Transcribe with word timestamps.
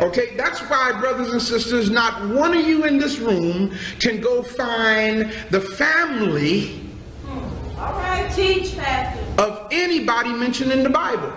Okay, 0.00 0.36
that's 0.36 0.60
why, 0.60 0.92
brothers 1.00 1.32
and 1.32 1.40
sisters, 1.40 1.88
not 1.90 2.28
one 2.28 2.52
of 2.54 2.66
you 2.66 2.84
in 2.84 2.98
this 2.98 3.18
room 3.18 3.74
can 3.98 4.20
go 4.20 4.42
find 4.42 5.32
the 5.50 5.60
family 5.60 6.80
hmm. 7.24 7.78
All 7.78 7.92
right, 7.92 8.30
teach, 8.34 8.76
Pastor. 8.76 9.42
of 9.42 9.68
anybody 9.70 10.32
mentioned 10.34 10.70
in 10.72 10.82
the 10.82 10.90
Bible. 10.90 11.32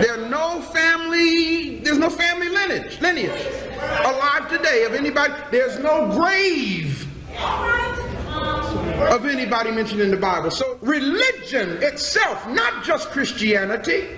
There 0.00 0.12
are 0.12 0.28
no 0.28 0.60
family, 0.60 1.78
there's 1.80 1.98
no 1.98 2.10
family 2.10 2.48
lineage, 2.48 3.00
lineage 3.00 3.46
alive 4.04 4.48
today 4.48 4.84
of 4.84 4.94
anybody. 4.94 5.34
There's 5.50 5.78
no 5.78 6.10
grave 6.10 7.06
of 7.38 9.26
anybody 9.26 9.70
mentioned 9.70 10.00
in 10.00 10.10
the 10.10 10.16
Bible. 10.16 10.50
So 10.50 10.78
religion 10.82 11.82
itself, 11.82 12.46
not 12.48 12.84
just 12.84 13.10
Christianity, 13.10 14.08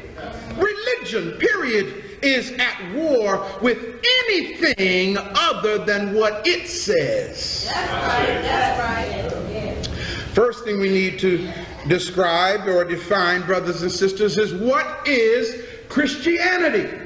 religion, 0.78 1.38
period, 1.38 2.04
is 2.22 2.52
at 2.52 2.94
war 2.94 3.44
with 3.62 4.04
anything 4.28 5.16
other 5.18 5.78
than 5.84 6.14
what 6.14 6.46
it 6.46 6.68
says. 6.68 7.70
That's 7.72 7.92
right. 7.92 8.42
That's 8.42 8.78
right. 8.80 9.88
First 10.34 10.64
thing 10.64 10.78
we 10.78 10.88
need 10.88 11.18
to 11.20 11.50
describe 11.88 12.68
or 12.68 12.84
define, 12.84 13.42
brothers 13.42 13.82
and 13.82 13.90
sisters, 13.90 14.36
is 14.36 14.54
what 14.54 15.06
is 15.06 15.64
Christianity? 15.88 16.96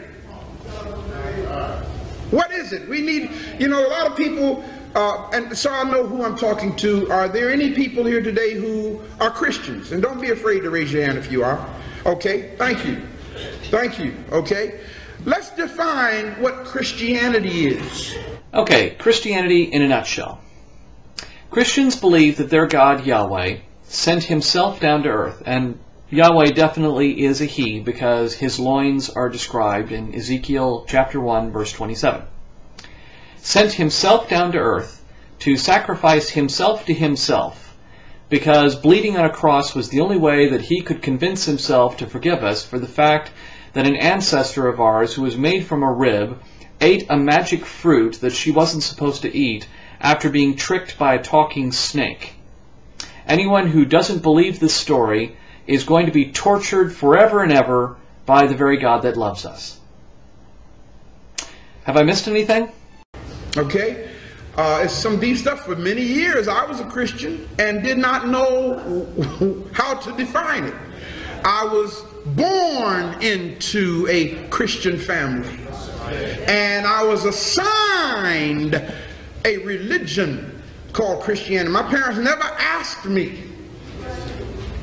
What 2.30 2.51
is 2.52 2.73
it? 2.73 2.88
We 2.88 3.02
need, 3.02 3.30
you 3.59 3.68
know, 3.68 3.87
a 3.87 3.88
lot 3.88 4.07
of 4.07 4.16
people, 4.16 4.65
uh, 4.95 5.29
and 5.32 5.57
so 5.57 5.70
I 5.70 5.84
know 5.84 6.07
who 6.07 6.24
I'm 6.24 6.37
talking 6.37 6.74
to. 6.77 7.10
Are 7.10 7.29
there 7.29 7.51
any 7.51 7.73
people 7.73 8.04
here 8.04 8.23
today 8.23 8.54
who 8.54 9.01
are 9.20 9.30
Christians? 9.30 9.93
And 9.93 10.02
don't 10.02 10.20
be 10.20 10.30
afraid 10.30 10.60
to 10.60 10.70
raise 10.70 10.93
your 10.93 11.04
hand 11.04 11.18
if 11.18 11.30
you 11.30 11.45
are. 11.45 11.66
Okay, 12.07 12.54
thank 12.57 12.84
you. 12.87 13.02
Thank 13.70 13.98
you. 13.98 14.14
Okay, 14.30 14.80
let's 15.24 15.51
define 15.51 16.41
what 16.41 16.64
Christianity 16.64 17.68
is. 17.68 18.15
Okay, 18.52 18.90
Christianity 18.90 19.65
in 19.65 19.82
a 19.82 19.88
nutshell. 19.88 20.40
Christians 21.51 21.96
believe 21.96 22.37
that 22.38 22.51
their 22.51 22.66
God, 22.66 23.07
Yahweh, 23.07 23.59
sent 23.82 24.24
himself 24.24 24.80
down 24.80 25.02
to 25.02 25.10
earth, 25.10 25.43
and 25.46 25.79
Yahweh 26.10 26.51
definitely 26.51 27.24
is 27.24 27.40
a 27.40 27.46
he 27.46 27.80
because 27.80 28.35
his 28.35 28.59
loins 28.59 29.09
are 29.09 29.30
described 29.30 29.93
in 29.93 30.15
Ezekiel 30.15 30.85
chapter 30.87 31.18
1 31.18 31.51
verse 31.52 31.73
27. 31.73 32.23
Sent 33.38 33.73
himself 33.73 34.29
down 34.29 34.52
to 34.52 34.59
earth 34.59 35.02
to 35.38 35.57
sacrifice 35.57 36.30
himself 36.30 36.85
to 36.85 36.93
himself 36.93 37.62
because 38.33 38.77
bleeding 38.77 39.19
on 39.19 39.27
a 39.27 39.30
cross 39.30 39.75
was 39.75 39.91
the 39.91 40.01
only 40.01 40.16
way 40.16 40.49
that 40.49 40.63
he 40.63 40.80
could 40.80 41.02
convince 41.02 41.45
himself 41.45 41.99
to 41.99 42.07
forgive 42.07 42.43
us 42.43 42.65
for 42.65 42.79
the 42.79 42.88
fact 42.88 43.30
that 43.75 43.87
an 43.87 43.95
ancestor 43.95 44.69
of 44.69 44.80
ours 44.80 45.13
who 45.13 45.21
was 45.21 45.37
made 45.37 45.66
from 45.66 45.83
a 45.83 45.93
rib 45.93 46.41
ate 46.80 47.05
a 47.10 47.16
magic 47.19 47.63
fruit 47.63 48.15
that 48.23 48.33
she 48.33 48.51
wasn't 48.51 48.83
supposed 48.83 49.21
to 49.21 49.37
eat 49.37 49.69
after 50.01 50.30
being 50.30 50.57
tricked 50.57 50.99
by 50.99 51.13
a 51.13 51.23
talking 51.23 51.73
snake. 51.73 52.33
Anyone 53.27 53.66
who 53.66 53.85
doesn't 53.85 54.23
believe 54.23 54.59
this 54.59 54.73
story 54.73 55.37
is 55.66 55.85
going 55.85 56.07
to 56.07 56.13
be 56.13 56.33
tortured 56.33 56.97
forever 56.97 57.43
and 57.43 57.53
ever 57.53 57.99
by 58.25 58.47
the 58.47 58.57
very 58.57 58.79
God 58.79 59.03
that 59.03 59.19
loves 59.19 59.45
us. 59.45 59.79
Have 61.85 61.99
I 61.99 62.03
missed 62.03 62.29
anything? 62.29 62.73
Okay? 63.59 64.12
Uh, 64.56 64.82
it's 64.84 64.92
some 64.92 65.19
deep 65.19 65.38
stuff. 65.38 65.64
For 65.64 65.76
many 65.76 66.03
years, 66.03 66.47
I 66.47 66.64
was 66.66 66.81
a 66.81 66.84
Christian 66.84 67.48
and 67.58 67.82
did 67.82 67.97
not 67.97 68.28
know 68.28 69.06
how 69.72 69.94
to 69.94 70.12
define 70.12 70.64
it. 70.64 70.75
I 71.44 71.64
was 71.64 72.03
born 72.26 73.20
into 73.22 74.06
a 74.08 74.47
Christian 74.48 74.98
family, 74.98 75.58
and 76.47 76.86
I 76.86 77.03
was 77.03 77.25
assigned 77.25 78.75
a 79.44 79.56
religion 79.58 80.62
called 80.92 81.22
Christianity. 81.22 81.70
My 81.70 81.82
parents 81.82 82.18
never 82.18 82.44
asked 82.44 83.06
me, 83.06 83.42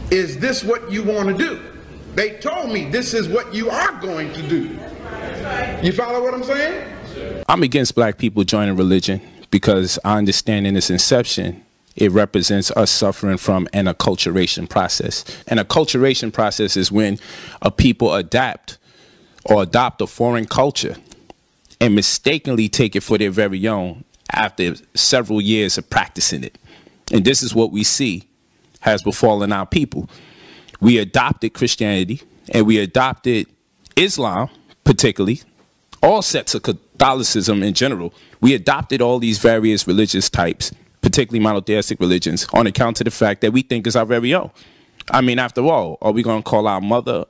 Is 0.09 0.40
this 0.40 0.63
what 0.63 0.91
you 0.91 1.03
want 1.03 1.29
to 1.29 1.38
do? 1.38 1.62
They 2.16 2.38
told 2.40 2.72
me, 2.72 2.90
This 2.90 3.13
is 3.13 3.29
what 3.29 3.53
you 3.53 3.69
are 3.69 4.02
going 4.02 4.34
to 4.34 4.47
do. 4.50 4.78
You 5.84 5.94
follow 5.94 6.22
what 6.24 6.34
I'm 6.34 6.44
saying? 6.44 7.44
I'm 7.47 7.63
against 7.63 7.96
black 7.96 8.18
people 8.18 8.44
joining 8.44 8.75
religion 8.75 9.22
because 9.52 10.00
I 10.04 10.18
understand 10.18 10.68
in 10.68 10.78
its 10.78 10.90
inception 10.90 11.66
it 11.96 12.12
represents 12.12 12.72
us 12.72 12.92
suffering 12.92 13.38
from 13.38 13.68
an 13.74 13.86
acculturation 13.86 14.70
process. 14.70 15.26
An 15.48 15.58
acculturation 15.58 16.32
process 16.32 16.78
is 16.78 16.92
when 16.92 17.20
a 17.62 17.72
people 17.72 18.14
adapt 18.14 18.78
or 19.44 19.64
adopt 19.64 20.02
a 20.02 20.08
foreign 20.08 20.46
culture 20.46 20.96
and 21.82 21.96
mistakenly 21.96 22.70
take 22.70 22.96
it 22.96 23.04
for 23.04 23.18
their 23.18 23.32
very 23.32 23.68
own 23.68 24.04
after 24.32 24.76
several 24.94 25.42
years 25.42 25.78
of 25.78 25.90
practicing 25.90 26.44
it. 26.44 26.58
And 27.12 27.26
this 27.26 27.42
is 27.42 27.56
what 27.56 27.72
we 27.72 27.84
see 27.84 28.28
has 28.82 29.02
befallen 29.02 29.52
our 29.52 29.66
people. 29.66 30.09
We 30.80 30.98
adopted 31.00 31.54
Christianity 31.54 32.22
and 32.54 32.66
we 32.66 32.78
adopted 32.80 33.48
Islam, 33.96 34.50
particularly, 34.84 35.42
all 36.02 36.22
sets 36.22 36.56
of 36.56 36.64
Catholicism 36.64 37.64
in 37.64 37.74
general. 37.74 38.14
We 38.42 38.54
adopted 38.54 39.02
all 39.02 39.20
these 39.20 39.38
various 39.38 39.88
religious 39.88 40.30
types, 40.30 40.72
particularly 41.02 41.44
monotheistic 41.44 42.00
religions, 42.00 42.48
on 42.54 42.68
account 42.68 43.02
of 43.02 43.06
the 43.06 43.12
fact 43.12 43.42
that 43.42 43.52
we 43.52 43.62
think 43.62 43.86
is 43.86 43.96
our 43.96 44.06
very 44.06 44.34
own. 44.34 44.52
I 45.12 45.22
mean, 45.22 45.40
after 45.40 45.62
all, 45.62 45.98
are 46.02 46.12
we 46.12 46.24
going 46.24 46.44
to 46.44 46.50
call 46.50 46.68
our 46.68 46.82
mother 46.82 47.26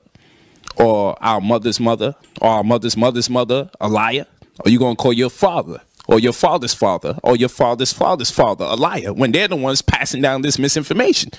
or 0.75 1.21
our 1.23 1.41
mother's 1.41 1.79
mother 1.79 2.15
or 2.41 2.49
our 2.49 2.63
mother's 2.63 2.97
mother's 2.97 3.29
mother 3.29 3.69
a 3.79 3.87
liar? 3.87 4.25
Are 4.65 4.69
you 4.69 4.79
going 4.79 4.95
to 4.95 5.01
call 5.01 5.13
your 5.13 5.29
father 5.29 5.81
or 6.07 6.19
your 6.19 6.33
father's 6.33 6.73
father 6.73 7.17
or 7.23 7.35
your 7.35 7.49
father's 7.49 7.93
father's 7.93 8.31
father 8.31 8.65
a 8.65 8.75
liar 8.75 9.13
when 9.13 9.31
they're 9.31 9.47
the 9.47 9.55
ones 9.55 9.81
passing 9.81 10.21
down 10.21 10.41
this 10.41 10.59
misinformation? 10.59 11.31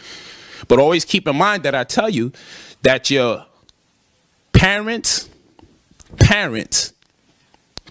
But 0.69 0.79
always 0.79 1.05
keep 1.05 1.29
in 1.29 1.37
mind 1.37 1.63
that 1.65 1.75
I 1.75 1.85
tell 1.85 2.11
you 2.11 2.33
that 2.83 3.11
your 3.11 3.45
parents, 4.53 5.29
parents, 6.19 6.93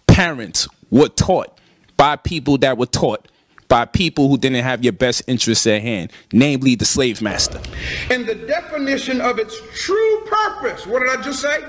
parents 0.08 0.68
were 0.90 1.10
taught 1.10 1.59
by 2.00 2.16
people 2.16 2.58
that 2.58 2.78
were 2.78 2.86
taught 2.86 3.28
by 3.68 3.84
people 3.86 4.30
who 4.30 4.38
didn't 4.38 4.64
have 4.64 4.84
your 4.84 4.94
best 4.94 5.22
interests 5.28 5.68
at 5.68 5.82
hand, 5.82 6.12
namely 6.34 6.74
the 6.74 6.86
slave 6.86 7.22
master. 7.22 7.62
and 8.10 8.26
the 8.26 8.34
definition 8.34 9.22
of 9.22 9.38
its 9.38 9.62
true 9.76 10.26
purpose. 10.26 10.88
What 10.88 11.02
did 11.02 11.10
I 11.10 11.22
just 11.22 11.42
say? 11.42 11.60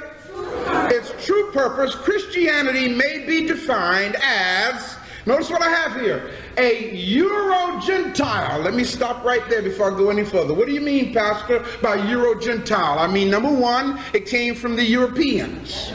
Its 0.96 1.12
true 1.26 1.50
purpose, 1.52 1.94
Christianity 1.94 2.88
may 2.88 3.26
be 3.26 3.46
defined 3.46 4.16
as, 4.22 4.96
notice 5.26 5.50
what 5.50 5.60
I 5.60 5.68
have 5.68 6.00
here, 6.00 6.30
a 6.56 6.94
Euro 6.94 7.78
Gentile. 7.80 8.60
Let 8.60 8.72
me 8.72 8.84
stop 8.84 9.22
right 9.22 9.46
there 9.50 9.60
before 9.60 9.92
I 9.92 9.98
go 9.98 10.08
any 10.08 10.24
further. 10.24 10.54
What 10.54 10.68
do 10.68 10.72
you 10.72 10.80
mean, 10.80 11.12
Pastor, 11.12 11.66
by 11.82 11.96
Euro 12.08 12.40
Gentile? 12.40 12.98
I 12.98 13.08
mean, 13.08 13.28
number 13.30 13.52
one, 13.52 14.00
it 14.14 14.24
came 14.26 14.54
from 14.54 14.76
the 14.76 14.84
Europeans. 14.84 15.90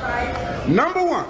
Number 0.68 1.04
one. 1.04 1.26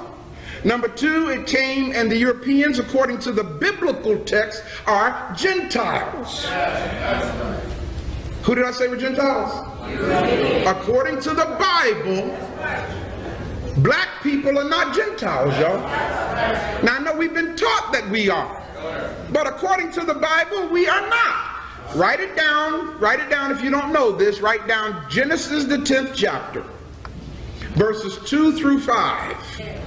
Number 0.65 0.87
two, 0.87 1.29
it 1.29 1.45
came, 1.45 1.91
and 1.91 2.11
the 2.11 2.17
Europeans, 2.17 2.79
according 2.79 3.19
to 3.19 3.31
the 3.31 3.43
biblical 3.43 4.17
text, 4.23 4.63
are 4.87 5.31
Gentiles. 5.37 6.47
Who 8.41 8.55
did 8.55 8.65
I 8.65 8.71
say 8.71 8.87
were 8.87 8.97
Gentiles? 8.97 9.51
According 10.65 11.21
to 11.21 11.35
the 11.35 11.45
Bible, 11.59 12.35
black 13.83 14.23
people 14.23 14.57
are 14.57 14.67
not 14.67 14.95
Gentiles, 14.95 15.53
y'all. 15.59 15.81
Now 16.83 16.95
I 16.95 16.99
know 16.99 17.15
we've 17.15 17.35
been 17.35 17.55
taught 17.55 17.93
that 17.93 18.09
we 18.09 18.31
are, 18.31 18.63
but 19.31 19.45
according 19.45 19.91
to 19.91 20.01
the 20.01 20.15
Bible, 20.15 20.67
we 20.69 20.87
are 20.87 21.07
not. 21.07 21.61
Write 21.93 22.19
it 22.19 22.35
down, 22.35 22.99
write 22.99 23.19
it 23.19 23.29
down 23.29 23.51
if 23.51 23.61
you 23.61 23.69
don't 23.69 23.93
know 23.93 24.11
this. 24.11 24.41
Write 24.41 24.67
down 24.67 25.07
Genesis, 25.11 25.65
the 25.65 25.77
10th 25.77 26.15
chapter, 26.15 26.63
verses 27.75 28.17
2 28.27 28.57
through 28.57 28.79
5. 28.79 29.84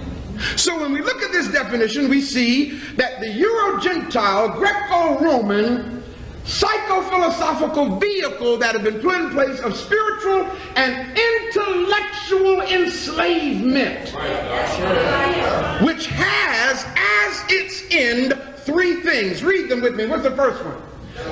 So 0.56 0.80
when 0.80 0.92
we 0.92 1.02
look 1.02 1.22
at 1.22 1.32
this 1.32 1.48
definition, 1.48 2.08
we 2.08 2.20
see 2.20 2.78
that 2.96 3.20
the 3.20 3.30
Euro-Gentile, 3.30 4.50
Greco-Roman, 4.50 6.02
psychophilosophical 6.44 8.00
vehicle 8.00 8.56
that 8.56 8.74
had 8.74 8.82
been 8.82 9.00
put 9.00 9.20
in 9.20 9.30
place 9.30 9.60
of 9.60 9.76
spiritual 9.76 10.50
and 10.76 11.18
intellectual 11.18 12.62
enslavement, 12.62 14.08
which 15.84 16.06
has 16.06 16.86
as 16.96 17.44
its 17.50 17.82
end 17.90 18.32
three 18.58 19.02
things. 19.02 19.42
Read 19.42 19.68
them 19.68 19.82
with 19.82 19.94
me. 19.94 20.06
What's 20.06 20.22
the 20.22 20.34
first 20.36 20.64
one? 20.64 20.80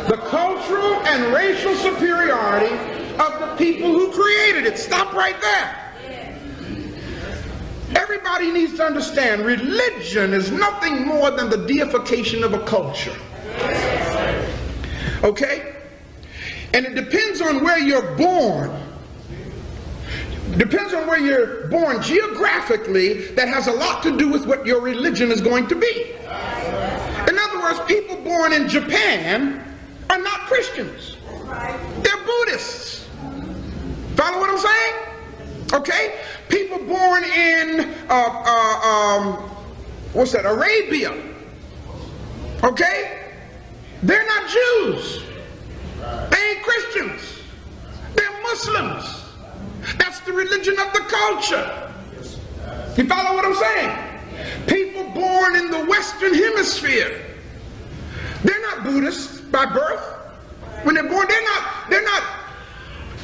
The 0.09 0.19
cultural 0.29 0.97
and 1.07 1.33
racial 1.33 1.75
superiority 1.77 2.75
of 3.15 3.41
the 3.41 3.55
people 3.57 3.89
who 3.93 4.13
created 4.13 4.67
it. 4.67 4.79
Stop 4.79 5.15
right 5.15 5.41
there. 5.41 5.86
Everybody 7.97 8.53
needs 8.53 8.75
to 8.75 8.85
understand 8.85 9.47
religion 9.47 10.35
is 10.35 10.51
nothing 10.51 11.07
more 11.07 11.31
than 11.31 11.49
the 11.49 11.67
deification 11.67 12.45
of 12.45 12.53
a 12.53 12.59
culture. 12.61 13.17
Okay? 15.25 15.75
And 16.75 16.85
it 16.85 16.95
depends 16.95 17.41
on 17.41 17.65
where 17.65 17.79
you're 17.79 18.15
born. 18.17 18.71
Depends 20.59 20.93
on 20.93 21.07
where 21.07 21.19
you're 21.19 21.69
born 21.69 22.03
geographically, 22.03 23.29
that 23.29 23.49
has 23.49 23.67
a 23.67 23.73
lot 23.73 24.03
to 24.03 24.17
do 24.17 24.29
with 24.29 24.47
what 24.47 24.67
your 24.67 24.83
religion 24.83 25.33
is 25.33 25.41
going 25.41 25.67
to 25.69 25.75
be. 25.75 26.13
In 27.29 27.39
other 27.39 27.61
words, 27.61 27.81
people 27.87 28.17
born 28.17 28.53
in 28.53 28.69
Japan 28.69 29.75
are 30.11 30.19
not 30.19 30.41
Christians, 30.41 31.17
they're 32.03 32.25
Buddhists. 32.25 33.09
Follow 34.17 34.39
what 34.39 34.51
I'm 34.51 34.59
saying? 34.59 35.16
Okay? 35.73 36.21
People 36.49 36.79
born 36.79 37.25
in, 37.25 37.81
uh, 38.09 38.43
uh, 38.45 38.89
um, 38.89 39.33
what's 40.13 40.33
that, 40.33 40.47
Arabia, 40.47 41.15
okay? 42.63 43.25
They're 44.03 44.27
not 44.27 44.49
Jews, 44.49 45.23
they 46.31 46.51
ain't 46.51 46.63
Christians, 46.63 47.23
they're 48.15 48.43
Muslims. 48.43 49.23
That's 49.99 50.21
the 50.21 50.33
religion 50.33 50.79
of 50.79 50.93
the 50.93 51.01
culture. 51.01 51.93
You 52.97 53.07
follow 53.07 53.35
what 53.35 53.45
I'm 53.45 53.55
saying? 53.55 54.67
People 54.67 55.05
born 55.11 55.57
in 55.57 55.71
the 55.71 55.85
Western 55.85 56.35
Hemisphere, 56.35 57.23
they're 58.45 58.63
not 58.63 58.85
Buddhists 58.85 59.41
by 59.41 59.67
birth. 59.67 60.13
When 60.85 60.95
they're 60.95 61.09
born, 61.09 61.27
they're 61.27 61.43
not, 61.43 61.91
they're 61.91 62.05
not 62.05 62.23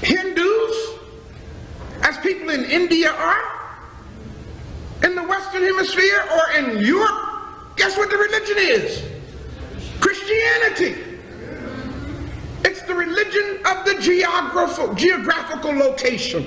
Hindus, 0.03 0.99
as 2.02 2.19
people 2.19 2.50
in 2.50 2.64
India 2.64 3.12
are, 3.12 3.62
in 5.04 5.14
the 5.14 5.22
Western 5.22 5.62
Hemisphere 5.62 6.25
or 6.32 6.52
in 6.58 6.78
Europe. 6.84 7.76
Guess 7.76 7.96
what 7.96 8.10
the 8.10 8.16
religion 8.16 8.56
is? 8.58 9.02
Christianity. 10.00 11.02
It's 12.64 12.82
the 12.82 12.94
religion 12.94 13.58
of 13.66 13.84
the 13.84 13.96
geographical, 14.00 14.94
geographical 14.94 15.72
location. 15.72 16.46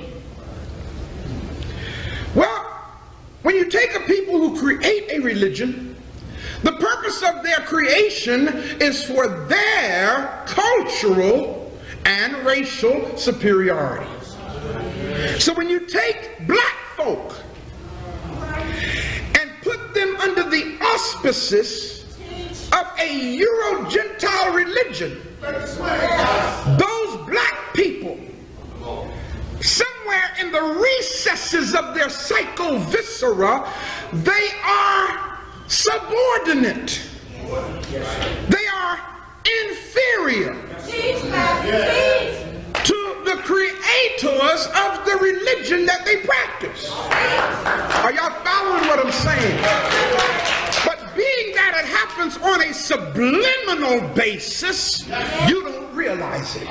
Well, 2.33 2.63
when 3.41 3.55
you 3.55 3.69
take 3.69 3.95
a 3.95 4.01
people 4.01 4.37
who 4.39 4.59
create 4.59 5.11
a 5.11 5.19
religion, 5.19 5.95
the 6.63 6.73
purpose 6.73 7.21
of 7.21 7.43
their 7.43 7.59
creation 7.59 8.47
is 8.81 9.03
for 9.03 9.27
their 9.47 10.43
cultural 10.47 11.71
and 12.05 12.35
racial 12.45 13.17
superiority. 13.17 14.09
So 15.39 15.53
when 15.53 15.69
you 15.69 15.81
take 15.81 16.47
black 16.47 16.75
folk 16.95 17.35
and 19.39 19.51
put 19.61 19.93
them 19.93 20.15
under 20.17 20.43
the 20.43 20.77
auspices 20.81 22.05
of 22.71 22.99
a 22.99 23.35
Euro 23.35 23.89
Gentile 23.89 24.53
religion, 24.53 25.21
those 25.41 27.29
black 27.29 27.73
people, 27.73 28.17
somewhere 29.61 30.31
in 30.39 30.51
the 30.51 30.61
recesses 30.61 31.75
of 31.75 31.93
their 31.95 32.09
psycho 32.09 32.77
viscera, 32.77 33.71
they 34.13 34.49
are 34.63 35.39
subordinate. 35.67 37.01
They 38.49 38.67
are 38.73 38.99
inferior. 39.63 40.55
To 42.85 43.21
the 43.25 43.41
creators 43.43 44.67
of 44.67 45.05
the 45.05 45.17
religion 45.19 45.85
that 45.87 46.05
they 46.05 46.17
practice. 46.17 46.91
Are 46.91 48.11
y'all 48.13 48.29
following 48.43 48.87
what 48.87 49.03
I'm 49.03 49.11
saying? 49.11 49.61
But 50.85 51.15
being 51.15 51.55
that 51.55 51.81
it 51.81 51.85
happens 51.85 52.37
on 52.37 52.61
a 52.61 52.73
subliminal 52.73 54.07
basis, 54.13 55.07
you 55.47 55.63
don't 55.63 55.95
realize 55.95 56.55
it. 56.55 56.67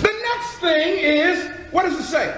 The 0.00 0.12
next 0.22 0.58
thing 0.58 0.98
is, 0.98 1.50
what 1.70 1.82
does 1.82 2.00
it 2.00 2.04
say? 2.04 2.34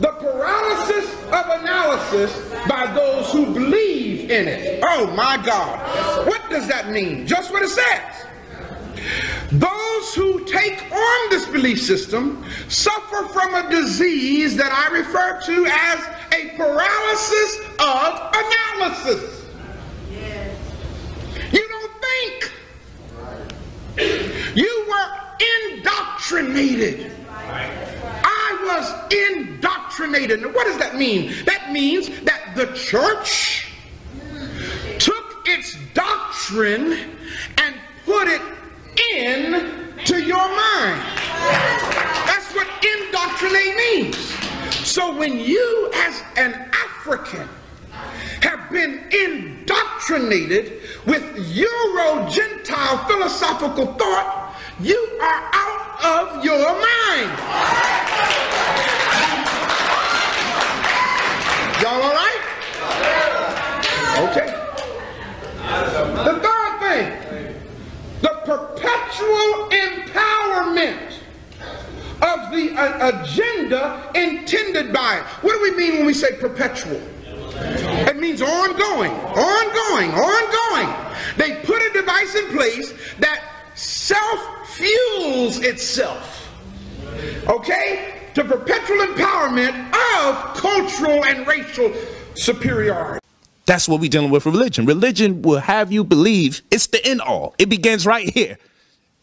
The 0.00 0.12
paralysis 0.12 1.14
of 1.26 1.60
analysis 1.60 2.34
by 2.66 2.90
those 2.92 3.30
who 3.30 3.52
believe 3.52 4.30
in 4.30 4.48
it. 4.48 4.82
Oh 4.84 5.06
my 5.14 5.36
God. 5.36 6.26
What 6.26 6.50
does 6.50 6.66
that 6.66 6.90
mean? 6.90 7.26
Just 7.26 7.52
what 7.52 7.62
it 7.62 7.68
says. 7.68 8.26
Those 10.10 10.24
who 10.24 10.44
take 10.44 10.92
on 10.92 11.30
this 11.30 11.46
belief 11.46 11.80
system 11.80 12.44
suffer 12.68 13.28
from 13.28 13.54
a 13.54 13.70
disease 13.70 14.56
that 14.56 14.72
I 14.72 14.88
refer 14.92 15.40
to 15.42 15.66
as 15.66 16.04
a 16.32 16.48
paralysis 16.56 17.60
of 17.78 18.20
analysis. 18.34 19.46
Yes. 20.10 20.58
You 21.52 21.68
don't 21.68 21.92
think. 22.02 22.50
You 24.56 24.86
were 24.88 25.08
indoctrinated. 25.76 27.12
I 27.48 28.58
was 28.64 28.92
indoctrinated. 29.12 30.44
What 30.54 30.66
does 30.66 30.78
that 30.78 30.96
mean? 30.96 31.32
That 31.44 31.70
means 31.72 32.08
that 32.22 32.56
the 32.56 32.66
church 32.74 33.68
took 34.98 35.46
its 35.46 35.76
doctrine 35.94 36.98
and 37.58 37.76
put 38.04 38.26
it 38.28 38.42
in 39.14 39.89
to 40.06 40.22
your 40.22 40.36
mind. 40.36 41.00
That's 42.26 42.54
what 42.54 42.68
indoctrinate 42.84 43.76
means. 43.76 44.16
So 44.86 45.14
when 45.16 45.38
you 45.38 45.90
as 45.94 46.22
an 46.36 46.52
African 46.72 47.48
have 48.42 48.70
been 48.70 49.04
indoctrinated 49.10 50.82
with 51.06 51.22
Euro 51.54 52.28
Gentile 52.30 52.98
philosophical 53.06 53.86
thought, 53.94 54.56
you 54.80 54.96
are 55.20 55.50
out 55.52 55.80
of 56.04 56.44
your 56.44 56.58
mind. 56.58 57.30
Y'all 61.82 62.02
all 62.02 62.12
right? 62.12 62.40
Okay. 64.30 64.48
The 66.24 66.40
third 66.42 66.80
thing, 66.80 67.29
perpetual 68.50 69.68
empowerment 69.70 71.12
of 72.20 72.50
the 72.50 72.74
uh, 72.76 73.22
agenda 73.22 74.10
intended 74.16 74.92
by 74.92 75.18
it. 75.18 75.22
What 75.44 75.52
do 75.52 75.62
we 75.62 75.76
mean 75.76 75.98
when 75.98 76.06
we 76.06 76.14
say 76.14 76.36
perpetual? 76.36 77.00
It 77.54 78.16
means 78.16 78.42
ongoing, 78.42 79.12
ongoing, 79.12 80.10
ongoing. 80.10 81.16
They 81.36 81.64
put 81.64 81.80
a 81.80 81.92
device 81.92 82.34
in 82.34 82.48
place 82.48 82.92
that 83.20 83.40
self 83.76 84.68
fuels 84.68 85.60
itself. 85.60 86.52
Okay? 87.46 88.30
To 88.34 88.44
perpetual 88.44 88.98
empowerment 88.98 89.94
of 90.26 90.56
cultural 90.56 91.24
and 91.24 91.46
racial 91.46 91.92
superiority. 92.34 93.20
That's 93.66 93.88
what 93.88 94.00
we're 94.00 94.10
dealing 94.10 94.30
with 94.30 94.46
religion. 94.46 94.86
Religion 94.86 95.42
will 95.42 95.60
have 95.60 95.92
you 95.92 96.02
believe 96.02 96.62
it's 96.70 96.88
the 96.88 97.04
end 97.06 97.20
all. 97.20 97.54
It 97.58 97.68
begins 97.68 98.06
right 98.06 98.28
here. 98.28 98.58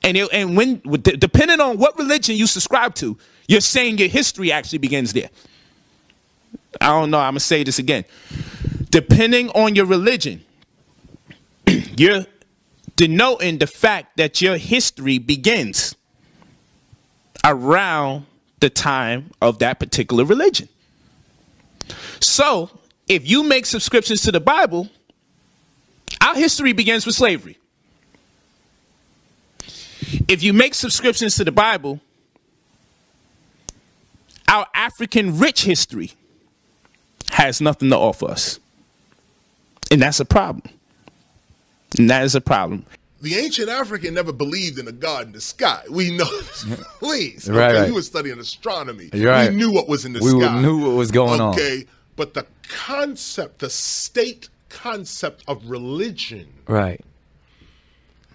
And 0.04 0.16
it, 0.16 0.30
and 0.32 0.56
when 0.56 0.82
depending 1.02 1.60
on 1.60 1.78
what 1.78 1.98
religion 1.98 2.36
you 2.36 2.48
subscribe 2.48 2.96
to, 2.96 3.18
you're 3.48 3.62
saying 3.62 3.98
your 3.98 4.08
history 4.08 4.52
actually 4.52 4.78
begins 4.78 5.14
there. 5.14 5.30
I 6.80 6.88
don't 6.88 7.10
know. 7.10 7.20
I'm 7.20 7.32
gonna 7.32 7.40
say 7.40 7.64
this 7.64 7.80
again. 7.80 8.06
Depending 8.90 9.50
on 9.50 9.76
your 9.76 9.86
religion, 9.86 10.44
you're 11.68 12.26
denoting 12.96 13.58
the 13.58 13.68
fact 13.68 14.18
that 14.18 14.42
your 14.42 14.58
history 14.58 15.18
begins 15.18 15.96
around 17.44 18.26
the 18.60 18.70
time 18.70 19.32
of 19.42 19.60
that 19.60 19.80
particular 19.80 20.26
religion. 20.26 20.68
So, 22.20 22.70
if 23.08 23.28
you 23.30 23.44
make 23.44 23.66
subscriptions 23.66 24.22
to 24.24 24.32
the 24.32 24.40
Bible, 24.40 24.90
our 26.22 26.36
history 26.36 26.74
begins 26.74 27.06
with 27.06 27.16
slavery. 27.16 27.58
If 30.28 30.44
you 30.44 30.54
make 30.54 30.74
subscriptions 30.74 31.36
to 31.36 31.44
the 31.44 31.52
Bible, 31.52 32.00
our 34.48 34.68
African 34.74 35.38
rich 35.38 35.64
history 35.64 36.12
has 37.32 37.60
nothing 37.60 37.90
to 37.90 37.98
offer 37.98 38.28
us. 38.28 38.60
And 39.92 40.02
that's 40.02 40.20
a 40.20 40.26
problem. 40.26 40.74
And 41.98 42.10
that 42.10 42.24
is 42.24 42.36
a 42.36 42.42
problem. 42.42 42.86
The 43.22 43.36
ancient 43.36 43.70
African 43.70 44.14
never 44.14 44.32
believed 44.32 44.78
in 44.78 44.88
a 44.88 44.92
god 44.92 45.28
in 45.28 45.32
the 45.34 45.42
sky. 45.42 45.82
We 45.90 46.12
know 46.12 46.26
this. 46.42 46.66
Please. 47.00 47.50
Right, 47.50 47.72
okay, 47.72 47.80
right. 47.82 47.90
We 47.90 47.96
were 47.96 48.02
studying 48.02 48.40
astronomy. 48.40 49.10
You're 49.14 49.32
right. 49.32 49.50
We 49.50 49.56
knew 49.56 49.72
what 49.72 49.88
was 49.88 50.06
in 50.06 50.14
the 50.14 50.20
We 50.20 50.30
sky. 50.30 50.56
We 50.56 50.62
knew 50.62 50.86
what 50.86 50.96
was 50.96 51.12
going 51.12 51.42
on. 51.42 51.54
Okay. 51.54 51.86
But 52.18 52.34
the 52.34 52.46
concept, 52.68 53.60
the 53.60 53.70
state 53.70 54.50
concept 54.68 55.44
of 55.48 55.70
religion, 55.70 56.48
Right. 56.68 57.00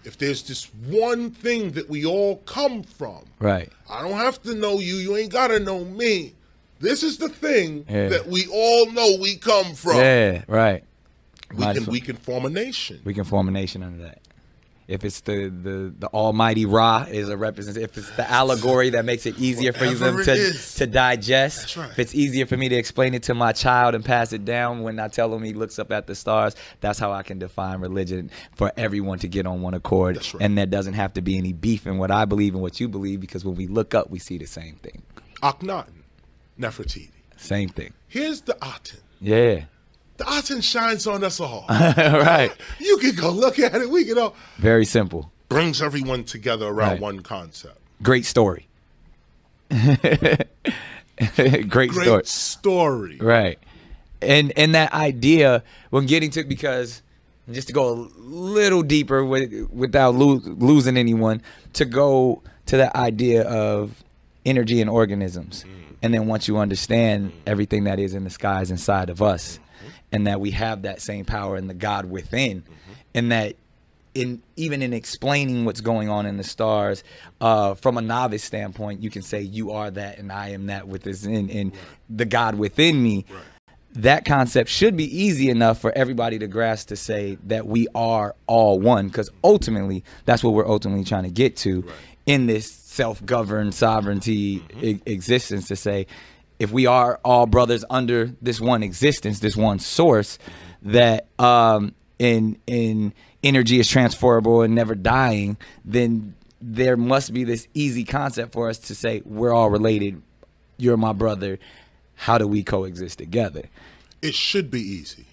if 0.04 0.16
there's 0.16 0.44
this 0.44 0.64
one 0.86 1.30
thing 1.30 1.72
that 1.72 1.90
we 1.90 2.06
all 2.06 2.36
come 2.46 2.82
from, 2.84 3.24
Right. 3.38 3.70
I 3.90 4.00
don't 4.02 4.12
have 4.16 4.40
to 4.44 4.54
know 4.54 4.78
you, 4.78 4.96
you 4.96 5.16
ain't 5.16 5.32
gotta 5.32 5.60
know 5.60 5.84
me. 5.84 6.32
This 6.80 7.02
is 7.02 7.18
the 7.18 7.28
thing 7.28 7.84
Yeah. 7.88 8.08
that 8.08 8.26
we 8.28 8.46
all 8.46 8.90
know 8.92 9.16
we 9.20 9.36
come 9.36 9.74
from. 9.74 9.96
Yeah. 9.98 10.44
Right. 10.48 10.84
We 11.52 11.58
Might 11.64 11.76
can 11.76 11.86
we 11.86 12.00
can 12.00 12.16
form 12.16 12.46
a 12.46 12.50
nation. 12.50 13.00
We 13.04 13.12
can 13.12 13.24
form 13.24 13.46
a 13.46 13.50
nation 13.50 13.82
under 13.82 14.02
that. 14.04 14.20
If 14.92 15.04
it's 15.04 15.20
the, 15.22 15.48
the, 15.48 15.94
the 15.98 16.06
Almighty 16.08 16.66
Ra 16.66 17.06
is 17.08 17.30
a 17.30 17.36
represent. 17.36 17.78
If 17.78 17.96
it's 17.96 18.10
the 18.16 18.30
allegory 18.30 18.90
that 18.90 19.04
makes 19.06 19.24
it 19.24 19.38
easier 19.38 19.72
for 19.72 19.86
them 19.86 20.22
to 20.22 20.52
to 20.76 20.86
digest. 20.86 21.60
That's 21.60 21.76
right. 21.78 21.90
If 21.90 21.98
it's 21.98 22.14
easier 22.14 22.44
for 22.46 22.56
me 22.58 22.68
to 22.68 22.76
explain 22.76 23.14
it 23.14 23.22
to 23.24 23.34
my 23.34 23.52
child 23.52 23.94
and 23.94 24.04
pass 24.04 24.32
it 24.32 24.44
down 24.44 24.82
when 24.82 25.00
I 25.00 25.08
tell 25.08 25.34
him 25.34 25.42
he 25.42 25.54
looks 25.54 25.78
up 25.78 25.90
at 25.92 26.06
the 26.06 26.14
stars, 26.14 26.54
that's 26.80 26.98
how 26.98 27.10
I 27.10 27.22
can 27.22 27.38
define 27.38 27.80
religion 27.80 28.30
for 28.54 28.70
everyone 28.76 29.18
to 29.20 29.28
get 29.28 29.46
on 29.46 29.62
one 29.62 29.72
accord. 29.72 30.16
That's 30.16 30.34
right. 30.34 30.42
And 30.42 30.58
there 30.58 30.66
doesn't 30.66 30.94
have 30.94 31.14
to 31.14 31.22
be 31.22 31.38
any 31.38 31.54
beef 31.54 31.86
in 31.86 31.96
what 31.96 32.10
I 32.10 32.26
believe 32.26 32.52
and 32.52 32.62
what 32.62 32.78
you 32.78 32.88
believe 32.88 33.20
because 33.20 33.44
when 33.44 33.54
we 33.56 33.66
look 33.66 33.94
up, 33.94 34.10
we 34.10 34.18
see 34.18 34.36
the 34.36 34.46
same 34.46 34.76
thing. 34.76 35.02
Akhenaten, 35.42 36.02
Nefertiti. 36.60 37.08
Same 37.38 37.70
thing. 37.70 37.92
Here's 38.08 38.42
the 38.42 38.56
Aten. 38.62 39.00
Yeah. 39.20 39.64
The 40.18 40.24
Aten 40.30 40.60
shines 40.60 41.06
on 41.06 41.24
us 41.24 41.40
all. 41.40 41.64
right. 41.70 42.52
you 42.78 42.96
can 42.98 43.14
go 43.14 43.30
look 43.30 43.58
at 43.58 43.74
it. 43.74 43.88
We 43.90 44.04
can 44.04 44.18
all 44.18 44.36
Very 44.58 44.84
simple. 44.84 45.30
brings 45.48 45.80
everyone 45.82 46.24
together 46.24 46.66
around 46.66 46.90
Right. 46.92 47.00
one 47.00 47.20
concept. 47.20 47.78
Great 48.02 48.24
story. 48.26 48.66
Great, 49.70 51.68
Great 51.68 51.92
story. 51.92 52.22
story. 52.24 53.18
Right. 53.18 53.58
And 54.20 54.52
and 54.56 54.74
that 54.74 54.92
idea 54.92 55.62
when 55.90 56.06
getting 56.06 56.30
to 56.32 56.44
because 56.44 57.02
just 57.50 57.66
to 57.68 57.72
go 57.74 57.92
a 57.92 57.94
little 58.18 58.82
deeper 58.82 59.24
with, 59.24 59.52
without 59.72 60.14
lo- 60.14 60.40
losing 60.44 60.96
anyone 60.96 61.42
to 61.74 61.84
go 61.84 62.42
to 62.66 62.76
that 62.76 62.94
idea 62.94 63.42
of 63.42 64.02
energy 64.46 64.80
and 64.80 64.88
organisms. 64.88 65.64
Mm. 65.64 65.96
And 66.02 66.14
then 66.14 66.26
once 66.26 66.46
you 66.48 66.58
understand 66.58 67.32
everything 67.46 67.84
that 67.84 67.98
is 67.98 68.14
in 68.14 68.24
the 68.24 68.30
skies 68.30 68.70
inside 68.70 69.10
of 69.10 69.20
us 69.22 69.58
and 70.12 70.26
that 70.26 70.40
we 70.40 70.50
have 70.52 70.82
that 70.82 71.00
same 71.00 71.24
power 71.24 71.56
in 71.56 71.66
the 71.66 71.74
God 71.74 72.04
within. 72.06 72.60
Mm-hmm. 72.60 72.92
And 73.14 73.32
that 73.32 73.56
in 74.14 74.42
even 74.56 74.82
in 74.82 74.92
explaining 74.92 75.64
what's 75.64 75.80
going 75.80 76.10
on 76.10 76.26
in 76.26 76.36
the 76.36 76.44
stars, 76.44 77.02
uh, 77.40 77.74
from 77.74 77.96
a 77.96 78.02
novice 78.02 78.44
standpoint, 78.44 79.02
you 79.02 79.10
can 79.10 79.22
say 79.22 79.40
you 79.40 79.72
are 79.72 79.90
that 79.90 80.18
and 80.18 80.30
I 80.30 80.50
am 80.50 80.66
that 80.66 80.86
with 80.86 81.02
this 81.02 81.24
in, 81.24 81.48
in 81.48 81.72
the 82.10 82.26
God 82.26 82.56
within 82.56 83.02
me. 83.02 83.24
That 83.94 84.24
concept 84.24 84.70
should 84.70 84.96
be 84.96 85.04
easy 85.04 85.50
enough 85.50 85.78
for 85.78 85.92
everybody 85.92 86.38
to 86.38 86.46
grasp 86.46 86.88
to 86.88 86.96
say 86.96 87.36
that 87.46 87.66
we 87.66 87.88
are 87.94 88.34
all 88.46 88.80
one, 88.80 89.08
because 89.08 89.28
mm-hmm. 89.28 89.40
ultimately 89.44 90.04
that's 90.24 90.42
what 90.42 90.54
we're 90.54 90.68
ultimately 90.68 91.04
trying 91.04 91.24
to 91.24 91.30
get 91.30 91.56
to 91.58 91.84
in 92.24 92.46
this 92.46 92.70
self-governed 92.70 93.74
sovereignty 93.74 94.60
mm-hmm. 94.60 94.84
e- 94.84 95.02
existence. 95.06 95.68
To 95.68 95.76
say, 95.76 96.06
if 96.62 96.70
we 96.70 96.86
are 96.86 97.18
all 97.24 97.46
brothers 97.46 97.84
under 97.90 98.32
this 98.40 98.60
one 98.60 98.82
existence, 98.84 99.40
this 99.40 99.56
one 99.56 99.80
source, 99.80 100.38
that 100.82 101.26
um, 101.38 101.92
in 102.18 102.56
in 102.66 103.12
energy 103.42 103.80
is 103.80 103.88
transferable 103.88 104.62
and 104.62 104.74
never 104.74 104.94
dying, 104.94 105.56
then 105.84 106.34
there 106.60 106.96
must 106.96 107.32
be 107.32 107.42
this 107.42 107.66
easy 107.74 108.04
concept 108.04 108.52
for 108.52 108.68
us 108.68 108.78
to 108.78 108.94
say 108.94 109.22
we're 109.24 109.52
all 109.52 109.70
related. 109.70 110.22
You're 110.76 110.96
my 110.96 111.12
brother. 111.12 111.58
How 112.14 112.38
do 112.38 112.46
we 112.46 112.62
coexist 112.62 113.18
together? 113.18 113.64
It 114.20 114.34
should 114.34 114.70
be 114.70 114.80
easy. 114.80 115.26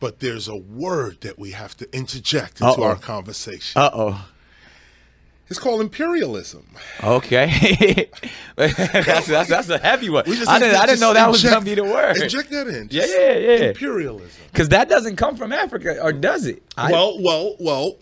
But 0.00 0.20
there's 0.20 0.46
a 0.48 0.56
word 0.56 1.22
that 1.22 1.38
we 1.38 1.52
have 1.52 1.76
to 1.78 1.96
interject 1.96 2.60
into 2.60 2.72
Uh-oh. 2.72 2.82
our 2.82 2.96
conversation. 2.96 3.80
Uh 3.80 3.90
oh. 3.92 4.28
It's 5.50 5.58
called 5.58 5.80
imperialism. 5.80 6.66
Okay. 7.02 8.10
that's, 8.56 9.26
that's 9.26 9.48
that's 9.48 9.68
a 9.68 9.78
heavy 9.78 10.10
one. 10.10 10.24
Just 10.24 10.48
I 10.48 10.58
didn't 10.58 10.76
I 10.76 10.86
didn't 10.86 11.00
know 11.00 11.14
that 11.14 11.28
was 11.28 11.42
inject- 11.44 11.54
gonna 11.54 11.64
be 11.64 11.74
the 11.74 11.84
word. 11.84 12.16
Inject 12.18 12.50
that 12.50 12.66
in. 12.68 12.88
Yeah, 12.90 13.02
Just 13.02 13.14
yeah, 13.18 13.32
yeah. 13.36 13.54
Imperialism. 13.70 14.28
Because 14.52 14.68
that 14.70 14.88
doesn't 14.88 15.16
come 15.16 15.36
from 15.36 15.52
Africa, 15.52 16.02
or 16.02 16.12
does 16.12 16.46
it? 16.46 16.62
I- 16.76 16.92
well, 16.92 17.18
well, 17.22 17.56
well. 17.58 17.96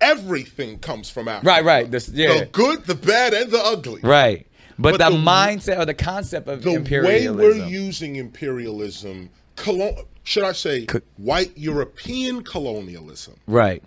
Everything 0.00 0.80
comes 0.80 1.08
from 1.08 1.28
Africa. 1.28 1.46
right, 1.46 1.64
right. 1.64 1.88
This, 1.90 2.08
yeah. 2.08 2.40
The 2.40 2.46
good, 2.46 2.84
the 2.86 2.96
bad, 2.96 3.34
and 3.34 3.52
the 3.52 3.60
ugly. 3.60 4.00
Right. 4.02 4.48
But, 4.76 4.98
But 4.98 5.10
the, 5.10 5.16
the- 5.16 5.22
mindset 5.22 5.78
or 5.78 5.84
the 5.84 5.94
concept 5.94 6.48
of 6.48 6.66
imperialism. 6.66 7.36
The 7.36 7.42
way 7.42 7.48
we're 7.60 7.66
using 7.68 8.16
imperialism, 8.16 9.30
colon, 9.54 9.94
should 10.24 10.42
I 10.42 10.52
say, 10.52 10.86
Co- 10.86 11.02
white 11.18 11.56
European 11.56 12.42
colonialism 12.42 13.36
right. 13.46 13.80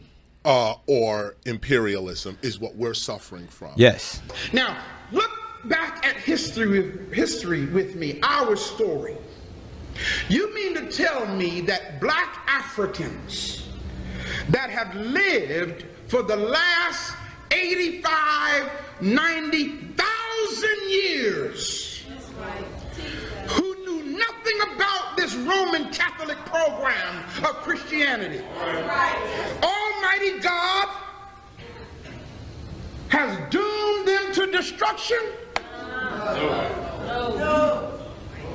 Uh, 0.46 0.76
or 0.88 1.36
imperialism 1.46 2.38
is 2.42 2.60
what 2.60 2.76
we're 2.76 2.94
suffering 2.94 3.48
from. 3.48 3.74
Yes. 3.76 4.22
Now, 4.54 4.78
look 5.12 5.32
back 5.66 6.06
at 6.06 6.16
history, 6.16 7.00
history 7.14 7.66
with 7.66 7.96
me, 7.96 8.20
our 8.22 8.56
story. 8.56 9.18
You 10.30 10.54
mean 10.54 10.76
to 10.76 10.92
tell 10.92 11.26
me 11.26 11.62
that 11.62 12.00
black 12.00 12.38
Africans 12.48 13.68
that 14.50 14.70
have 14.70 14.94
lived 14.96 15.86
for 16.08 16.22
the 16.22 16.36
last 16.36 17.16
85, 17.52 18.72
90,000 19.02 20.70
years 20.90 22.06
who 23.48 23.76
knew 23.86 24.18
nothing 24.18 24.76
about 24.76 25.05
this 25.26 25.34
Roman 25.34 25.92
Catholic 25.92 26.38
program 26.46 27.24
of 27.40 27.56
Christianity. 27.64 28.46
Almighty 29.64 30.40
God 30.40 30.88
has 33.08 33.36
doomed 33.50 34.08
them 34.08 34.32
to 34.34 34.46
destruction? 34.52 35.18
No, 35.58 35.64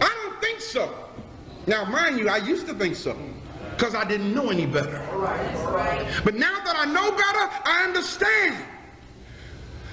I 0.01 0.23
don't 0.23 0.41
think 0.41 0.61
so. 0.61 0.95
Now, 1.67 1.85
mind 1.87 2.21
you, 2.21 2.29
I 2.29 2.37
used 2.37 2.69
to 2.69 2.75
think 2.75 2.95
so 2.95 3.19
because 3.73 3.97
I 3.97 4.05
didn't 4.05 4.33
know 4.33 4.51
any 4.51 4.67
better. 4.67 5.05
But 6.25 6.37
now 6.37 6.63
that 6.65 6.77
I 6.77 6.85
know 6.85 7.11
better, 7.11 7.51
I 7.65 7.83
understand 7.83 8.65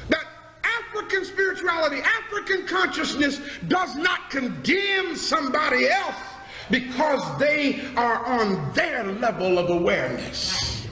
that 0.09 0.27
African 0.63 1.25
spirituality, 1.25 2.01
African 2.01 2.67
consciousness 2.67 3.41
does 3.67 3.95
not 3.95 4.29
condemn 4.29 5.15
somebody 5.15 5.89
else 5.89 6.13
because 6.69 7.39
they 7.39 7.79
are 7.95 8.25
on 8.25 8.73
their 8.73 9.03
level 9.05 9.57
of 9.57 9.69
awareness. 9.69 10.87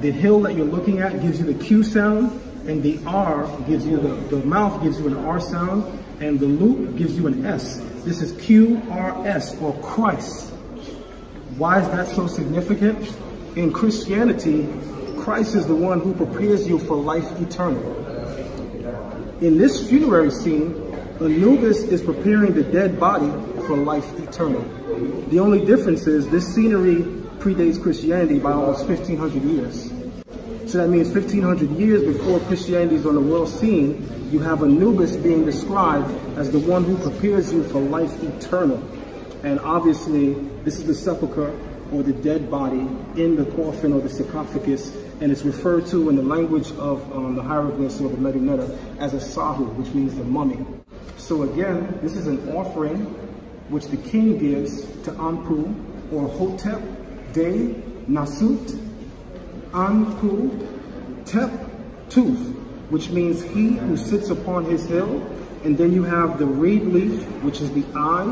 The 0.00 0.10
hill 0.10 0.40
that 0.42 0.54
you're 0.54 0.66
looking 0.66 0.98
at 0.98 1.20
gives 1.22 1.38
you 1.38 1.46
the 1.52 1.64
Q 1.64 1.82
sound, 1.82 2.40
and 2.66 2.82
the 2.82 2.98
R 3.06 3.46
gives 3.68 3.86
you 3.86 3.96
the, 3.98 4.36
the 4.36 4.44
mouth 4.44 4.82
gives 4.82 4.98
you 4.98 5.06
an 5.06 5.16
R 5.16 5.40
sound, 5.40 5.84
and 6.20 6.38
the 6.38 6.46
loop 6.46 6.96
gives 6.96 7.16
you 7.16 7.26
an 7.26 7.44
S. 7.46 7.78
This 8.04 8.20
is 8.20 8.32
Q 8.40 8.82
R 8.90 9.26
S 9.26 9.56
or 9.60 9.72
Christ. 9.82 10.50
Why 11.56 11.80
is 11.80 11.88
that 11.88 12.08
so 12.08 12.26
significant? 12.26 13.14
In 13.56 13.72
Christianity, 13.72 14.68
Christ 15.18 15.54
is 15.54 15.66
the 15.66 15.76
one 15.76 16.00
who 16.00 16.14
prepares 16.14 16.66
you 16.66 16.78
for 16.78 16.96
life 16.96 17.40
eternal. 17.40 17.82
In 19.40 19.58
this 19.58 19.88
funerary 19.88 20.30
scene, 20.30 20.74
Anubis 21.20 21.82
is 21.82 22.02
preparing 22.02 22.54
the 22.54 22.64
dead 22.64 22.98
body 22.98 23.30
for 23.66 23.76
life 23.76 24.06
eternal. 24.18 24.62
The 25.28 25.38
only 25.38 25.64
difference 25.64 26.06
is 26.06 26.28
this 26.28 26.54
scenery 26.54 27.02
predates 27.38 27.82
Christianity 27.82 28.38
by 28.38 28.52
almost 28.52 28.86
1500 28.86 29.42
years. 29.42 29.90
So 30.70 30.78
that 30.78 30.88
means 30.88 31.08
1500 31.08 31.70
years 31.72 32.02
before 32.02 32.40
Christianity 32.40 32.96
is 32.96 33.04
on 33.04 33.14
the 33.14 33.20
world 33.20 33.48
scene, 33.48 34.08
you 34.30 34.38
have 34.38 34.62
Anubis 34.62 35.16
being 35.16 35.44
described 35.44 36.10
as 36.38 36.50
the 36.50 36.58
one 36.58 36.84
who 36.84 36.96
prepares 36.96 37.52
you 37.52 37.62
for 37.64 37.80
life 37.80 38.22
eternal. 38.22 38.82
And 39.42 39.60
obviously, 39.60 40.34
this 40.64 40.78
is 40.78 40.86
the 40.86 40.94
sepulcher 40.94 41.54
or 41.92 42.02
the 42.02 42.12
dead 42.12 42.50
body 42.50 42.88
in 43.20 43.36
the 43.36 43.44
coffin 43.56 43.92
or 43.92 44.00
the 44.00 44.08
sarcophagus, 44.08 44.96
and 45.20 45.30
it's 45.30 45.42
referred 45.42 45.86
to 45.88 46.08
in 46.08 46.16
the 46.16 46.22
language 46.22 46.70
of 46.72 47.02
um, 47.12 47.34
the 47.34 47.42
hieroglyphs 47.42 48.00
or 48.00 48.08
the 48.08 48.16
Medu 48.16 48.78
as 48.98 49.12
a 49.12 49.18
sahu, 49.18 49.74
which 49.74 49.92
means 49.92 50.14
the 50.14 50.24
mummy. 50.24 50.64
So 51.18 51.42
again, 51.42 51.98
this 52.02 52.16
is 52.16 52.26
an 52.26 52.48
offering 52.56 53.31
which 53.72 53.86
the 53.86 53.96
king 53.96 54.36
gives 54.36 54.82
to 55.02 55.10
Anpu 55.12 55.74
or 56.12 56.28
Hotep 56.28 56.82
De 57.32 57.72
Nasut 58.06 58.78
Anpu 59.70 61.24
Tep 61.24 61.50
Tooth, 62.10 62.54
which 62.90 63.08
means 63.08 63.40
he 63.42 63.68
who 63.78 63.96
sits 63.96 64.28
upon 64.28 64.66
his 64.66 64.84
hill. 64.84 65.22
And 65.64 65.78
then 65.78 65.92
you 65.92 66.02
have 66.02 66.38
the 66.38 66.44
reed 66.44 66.82
leaf, 66.82 67.24
which 67.42 67.62
is 67.62 67.72
the 67.72 67.84
I. 67.94 68.24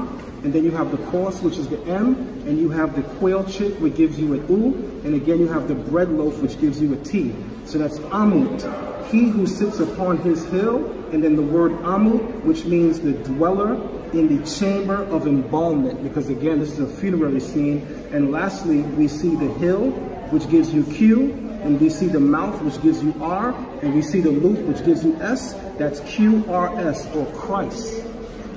And 0.42 0.52
then 0.52 0.62
you 0.62 0.72
have 0.72 0.90
the 0.90 0.98
course, 1.06 1.40
which 1.40 1.56
is 1.56 1.68
the 1.68 1.80
M. 1.84 2.16
And 2.46 2.58
you 2.58 2.68
have 2.70 2.94
the 2.94 3.02
quail 3.18 3.44
chick, 3.44 3.72
which 3.80 3.96
gives 3.96 4.18
you 4.18 4.34
an 4.34 4.46
U. 4.48 5.00
And 5.04 5.14
again, 5.14 5.38
you 5.38 5.48
have 5.48 5.68
the 5.68 5.74
bread 5.74 6.10
loaf, 6.10 6.38
which 6.40 6.60
gives 6.60 6.82
you 6.82 6.92
a 6.92 6.96
T. 6.98 7.34
So 7.64 7.78
that's 7.78 7.98
Amut, 8.10 9.08
he 9.10 9.30
who 9.30 9.46
sits 9.46 9.80
upon 9.80 10.18
his 10.18 10.44
hill. 10.46 10.84
And 11.12 11.24
then 11.24 11.36
the 11.36 11.42
word 11.42 11.72
Amut, 11.82 12.44
which 12.44 12.66
means 12.66 13.00
the 13.00 13.12
dweller 13.12 13.76
in 14.12 14.36
the 14.36 14.44
chamber 14.50 15.04
of 15.04 15.26
embalmment, 15.26 16.02
because 16.02 16.28
again, 16.28 16.58
this 16.58 16.72
is 16.72 16.80
a 16.80 16.86
funerary 16.86 17.40
scene. 17.40 17.86
And 18.12 18.30
lastly, 18.30 18.82
we 18.82 19.08
see 19.08 19.34
the 19.36 19.48
hill, 19.54 19.90
which 20.30 20.48
gives 20.50 20.72
you 20.72 20.84
Q, 20.84 21.32
and 21.62 21.80
we 21.80 21.90
see 21.90 22.06
the 22.06 22.20
mouth, 22.20 22.60
which 22.62 22.80
gives 22.82 23.02
you 23.02 23.14
R, 23.20 23.54
and 23.82 23.94
we 23.94 24.02
see 24.02 24.20
the 24.20 24.30
loop, 24.30 24.58
which 24.66 24.84
gives 24.84 25.04
you 25.04 25.16
S. 25.20 25.54
That's 25.78 26.00
QRS, 26.00 27.14
or 27.14 27.26
Christ. 27.38 28.04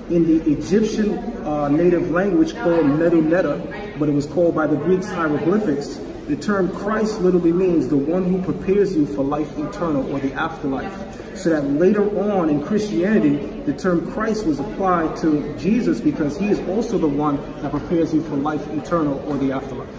In 0.09 0.27
the 0.27 0.51
Egyptian 0.51 1.17
uh, 1.45 1.69
native 1.69 2.11
language 2.11 2.53
called 2.55 2.85
Medu 2.85 3.23
Neta, 3.23 3.95
but 3.97 4.09
it 4.09 4.13
was 4.13 4.25
called 4.25 4.55
by 4.55 4.67
the 4.67 4.75
Greeks 4.75 5.09
hieroglyphics, 5.09 5.99
The 6.27 6.37
term 6.37 6.71
Christ 6.71 7.19
literally 7.19 7.51
means 7.51 7.89
the 7.89 7.97
one 7.97 8.23
who 8.23 8.41
prepares 8.41 8.95
you 8.95 9.05
for 9.05 9.25
life 9.25 9.57
eternal 9.59 10.09
or 10.09 10.19
the 10.19 10.31
afterlife. 10.31 11.21
So 11.43 11.49
that 11.49 11.69
later 11.71 12.07
on 12.31 12.49
in 12.49 12.63
Christianity, 12.63 13.35
the 13.65 13.73
term 13.73 14.09
Christ 14.13 14.45
was 14.45 14.61
applied 14.61 15.17
to 15.17 15.53
Jesus 15.57 15.99
because 15.99 16.37
he 16.37 16.47
is 16.47 16.57
also 16.69 16.97
the 16.97 17.05
one 17.05 17.35
that 17.61 17.69
prepares 17.69 18.13
you 18.13 18.21
for 18.23 18.37
life 18.37 18.65
eternal 18.69 19.21
or 19.27 19.35
the 19.35 19.51
afterlife. 19.51 19.89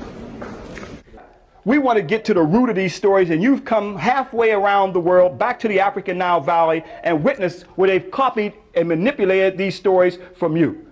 We 1.66 1.76
want 1.76 1.98
to 1.98 2.02
get 2.02 2.24
to 2.24 2.32
the 2.32 2.40
root 2.40 2.70
of 2.70 2.76
these 2.76 2.94
stories, 2.94 3.28
and 3.28 3.42
you've 3.42 3.62
come 3.62 3.94
halfway 3.94 4.52
around 4.52 4.94
the 4.94 5.00
world, 5.00 5.38
back 5.38 5.60
to 5.60 5.68
the 5.68 5.80
African 5.80 6.16
Nile 6.16 6.40
Valley, 6.40 6.82
and 7.02 7.22
witnessed 7.22 7.64
where 7.76 7.88
they've 7.88 8.10
copied 8.10 8.54
and 8.74 8.88
manipulated 8.88 9.58
these 9.58 9.74
stories 9.74 10.16
from 10.36 10.56
you. 10.56 10.86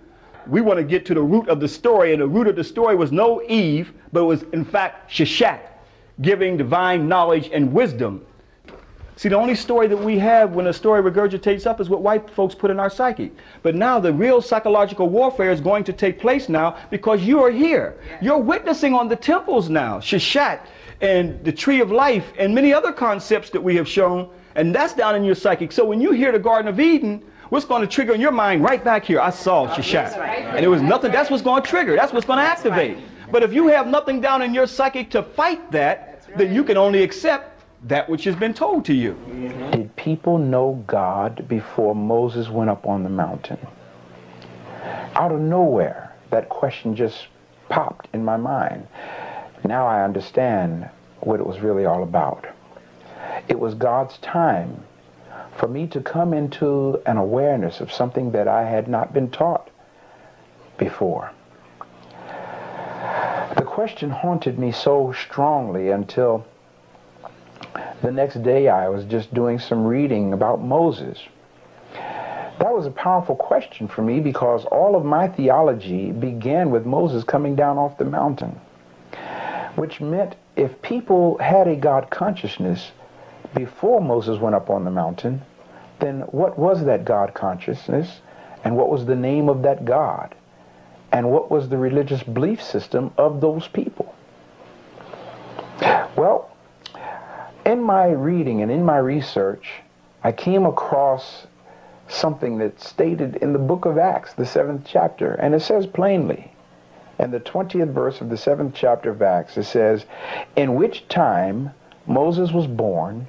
We 0.45 0.61
want 0.61 0.77
to 0.77 0.83
get 0.83 1.03
to 1.07 1.15
the 1.15 1.23
root 1.23 1.49
of 1.49 1.61
the 1.61 1.67
story, 1.67 2.13
and 2.13 2.21
the 2.21 2.27
root 2.27 2.45
of 2.45 2.55
the 2.55 2.63
story 2.63 2.95
was 2.95 3.11
no 3.11 3.41
Eve, 3.47 3.91
but 4.11 4.25
was 4.25 4.43
in 4.53 4.65
fact 4.65 5.09
Seshat, 5.09 5.61
giving 6.21 6.57
divine 6.57 7.07
knowledge 7.07 7.49
and 7.51 7.73
wisdom. 7.73 8.23
See, 9.15 9.29
the 9.29 9.37
only 9.37 9.55
story 9.55 9.87
that 9.87 9.97
we 9.97 10.17
have 10.19 10.53
when 10.53 10.67
a 10.67 10.73
story 10.73 11.01
regurgitates 11.01 11.67
up 11.67 11.79
is 11.79 11.87
what 11.87 12.01
white 12.01 12.29
folks 12.31 12.55
put 12.55 12.71
in 12.71 12.79
our 12.79 12.89
psyche. 12.89 13.31
But 13.61 13.75
now 13.75 13.99
the 13.99 14.11
real 14.11 14.41
psychological 14.41 15.07
warfare 15.07 15.51
is 15.51 15.61
going 15.61 15.83
to 15.83 15.93
take 15.93 16.19
place 16.19 16.49
now 16.49 16.77
because 16.89 17.21
you 17.21 17.43
are 17.43 17.51
here. 17.51 17.95
You're 18.21 18.39
witnessing 18.39 18.95
on 18.95 19.07
the 19.07 19.15
temples 19.15 19.69
now, 19.69 19.99
Seshat 19.99 20.61
and 21.01 21.43
the 21.43 21.51
tree 21.51 21.81
of 21.81 21.91
life 21.91 22.31
and 22.39 22.55
many 22.55 22.73
other 22.73 22.91
concepts 22.91 23.49
that 23.51 23.61
we 23.61 23.75
have 23.75 23.87
shown, 23.87 24.29
and 24.55 24.73
that's 24.73 24.93
down 24.93 25.15
in 25.15 25.23
your 25.23 25.35
psychic. 25.35 25.71
So 25.71 25.85
when 25.85 26.01
you 26.01 26.11
hear 26.11 26.31
the 26.31 26.39
Garden 26.39 26.67
of 26.67 26.79
Eden, 26.79 27.23
what's 27.49 27.65
going 27.65 27.81
to 27.81 27.87
trigger 27.87 28.13
in 28.13 28.21
your 28.21 28.31
mind 28.31 28.63
right 28.63 28.83
back 28.83 29.05
here? 29.05 29.19
I 29.19 29.29
saw 29.29 29.67
Seshat. 29.75 30.17
And 30.17 30.65
it 30.65 30.69
was 30.69 30.81
nothing, 30.81 31.11
that's 31.11 31.29
what's 31.29 31.43
going 31.43 31.61
to 31.61 31.69
trigger, 31.69 31.95
that's 31.95 32.13
what's 32.13 32.25
going 32.25 32.39
to 32.39 32.45
activate. 32.45 32.97
But 33.31 33.43
if 33.43 33.53
you 33.53 33.67
have 33.67 33.87
nothing 33.87 34.21
down 34.21 34.41
in 34.41 34.53
your 34.53 34.65
psychic 34.65 35.11
to 35.11 35.21
fight 35.21 35.71
that, 35.71 36.25
then 36.37 36.53
you 36.53 36.63
can 36.63 36.77
only 36.77 37.03
accept 37.03 37.52
that 37.83 38.09
which 38.09 38.23
has 38.23 38.35
been 38.35 38.53
told 38.53 38.85
to 38.85 38.93
you. 38.93 39.17
Did 39.71 39.95
people 39.95 40.37
know 40.37 40.83
God 40.87 41.47
before 41.47 41.93
Moses 41.93 42.49
went 42.49 42.69
up 42.69 42.85
on 42.85 43.03
the 43.03 43.09
mountain? 43.09 43.59
Out 45.15 45.31
of 45.31 45.41
nowhere, 45.41 46.13
that 46.29 46.49
question 46.49 46.95
just 46.95 47.27
popped 47.69 48.07
in 48.13 48.23
my 48.23 48.37
mind. 48.37 48.87
Now 49.65 49.85
I 49.85 50.03
understand 50.03 50.89
what 51.19 51.39
it 51.39 51.45
was 51.45 51.59
really 51.59 51.85
all 51.85 52.03
about. 52.03 52.47
It 53.47 53.59
was 53.59 53.75
God's 53.75 54.17
time 54.17 54.83
for 55.57 55.67
me 55.67 55.87
to 55.87 56.01
come 56.01 56.33
into 56.33 57.01
an 57.05 57.17
awareness 57.17 57.79
of 57.79 57.91
something 57.91 58.31
that 58.31 58.47
I 58.47 58.63
had 58.63 58.87
not 58.87 59.13
been 59.13 59.29
taught 59.29 59.69
before. 60.77 61.31
The 63.55 63.63
question 63.63 64.09
haunted 64.09 64.57
me 64.57 64.71
so 64.71 65.13
strongly 65.13 65.89
until 65.89 66.45
the 68.01 68.11
next 68.11 68.43
day 68.43 68.67
I 68.67 68.89
was 68.89 69.05
just 69.05 69.33
doing 69.33 69.59
some 69.59 69.85
reading 69.85 70.33
about 70.33 70.61
Moses. 70.61 71.19
That 71.93 72.73
was 72.73 72.85
a 72.85 72.91
powerful 72.91 73.35
question 73.35 73.87
for 73.87 74.01
me 74.01 74.19
because 74.19 74.65
all 74.65 74.95
of 74.95 75.03
my 75.03 75.27
theology 75.27 76.11
began 76.11 76.69
with 76.69 76.85
Moses 76.85 77.23
coming 77.23 77.55
down 77.55 77.77
off 77.77 77.97
the 77.97 78.05
mountain, 78.05 78.59
which 79.75 79.99
meant 79.99 80.35
if 80.55 80.81
people 80.81 81.37
had 81.39 81.67
a 81.67 81.75
God 81.75 82.09
consciousness 82.09 82.91
before 83.55 84.01
Moses 84.01 84.39
went 84.39 84.55
up 84.55 84.69
on 84.69 84.83
the 84.83 84.91
mountain, 84.91 85.41
then 85.99 86.21
what 86.21 86.57
was 86.57 86.85
that 86.85 87.05
God 87.05 87.33
consciousness 87.33 88.21
and 88.63 88.75
what 88.75 88.89
was 88.89 89.05
the 89.05 89.15
name 89.15 89.49
of 89.49 89.63
that 89.63 89.85
God 89.85 90.35
and 91.11 91.31
what 91.31 91.51
was 91.51 91.69
the 91.69 91.77
religious 91.77 92.23
belief 92.23 92.61
system 92.61 93.11
of 93.17 93.41
those 93.41 93.67
people? 93.67 94.13
Well, 96.15 96.52
in 97.65 97.81
my 97.81 98.07
reading 98.07 98.61
and 98.61 98.71
in 98.71 98.83
my 98.83 98.97
research, 98.97 99.81
I 100.23 100.31
came 100.31 100.65
across 100.65 101.47
something 102.07 102.57
that's 102.57 102.87
stated 102.87 103.37
in 103.37 103.53
the 103.53 103.59
book 103.59 103.85
of 103.85 103.97
Acts, 103.97 104.33
the 104.33 104.45
seventh 104.45 104.85
chapter, 104.85 105.33
and 105.33 105.55
it 105.55 105.61
says 105.61 105.87
plainly, 105.87 106.51
in 107.19 107.31
the 107.31 107.39
20th 107.39 107.91
verse 107.91 108.21
of 108.21 108.29
the 108.29 108.37
seventh 108.37 108.73
chapter 108.75 109.11
of 109.11 109.21
Acts, 109.21 109.57
it 109.57 109.63
says, 109.63 110.05
In 110.55 110.75
which 110.75 111.07
time 111.07 111.71
Moses 112.05 112.51
was 112.51 112.67
born 112.67 113.27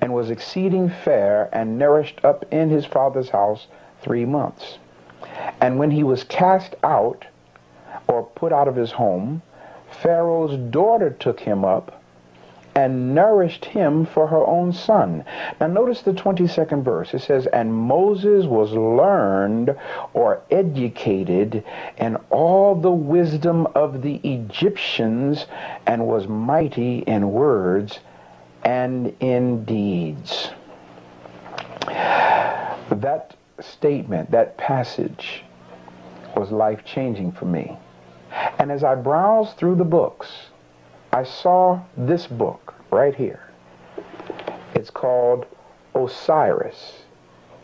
and 0.00 0.12
was 0.12 0.30
exceeding 0.30 0.88
fair 0.88 1.48
and 1.52 1.78
nourished 1.78 2.24
up 2.24 2.44
in 2.52 2.70
his 2.70 2.84
father's 2.84 3.30
house 3.30 3.66
three 4.00 4.24
months. 4.24 4.78
And 5.60 5.78
when 5.78 5.90
he 5.90 6.02
was 6.02 6.24
cast 6.24 6.74
out 6.82 7.24
or 8.08 8.24
put 8.24 8.52
out 8.52 8.68
of 8.68 8.76
his 8.76 8.92
home, 8.92 9.42
Pharaoh's 9.90 10.56
daughter 10.70 11.10
took 11.10 11.40
him 11.40 11.64
up 11.64 12.01
and 12.74 13.14
nourished 13.14 13.64
him 13.64 14.06
for 14.06 14.26
her 14.26 14.46
own 14.46 14.72
son. 14.72 15.24
Now 15.60 15.66
notice 15.66 16.02
the 16.02 16.12
22nd 16.12 16.82
verse. 16.82 17.12
It 17.12 17.20
says, 17.20 17.46
And 17.46 17.72
Moses 17.74 18.46
was 18.46 18.72
learned 18.72 19.76
or 20.14 20.42
educated 20.50 21.64
in 21.98 22.16
all 22.30 22.74
the 22.74 22.90
wisdom 22.90 23.66
of 23.74 24.02
the 24.02 24.16
Egyptians 24.16 25.46
and 25.86 26.06
was 26.06 26.26
mighty 26.26 27.00
in 27.00 27.32
words 27.32 28.00
and 28.64 29.14
in 29.20 29.64
deeds. 29.64 30.50
That 32.90 33.34
statement, 33.60 34.30
that 34.30 34.56
passage 34.56 35.44
was 36.36 36.50
life-changing 36.50 37.32
for 37.32 37.44
me. 37.44 37.76
And 38.58 38.72
as 38.72 38.82
I 38.82 38.94
browsed 38.94 39.56
through 39.56 39.74
the 39.76 39.84
books, 39.84 40.28
I 41.14 41.24
saw 41.24 41.82
this 41.94 42.26
book 42.26 42.74
right 42.90 43.14
here. 43.14 43.42
It's 44.74 44.88
called 44.88 45.44
Osiris 45.94 47.02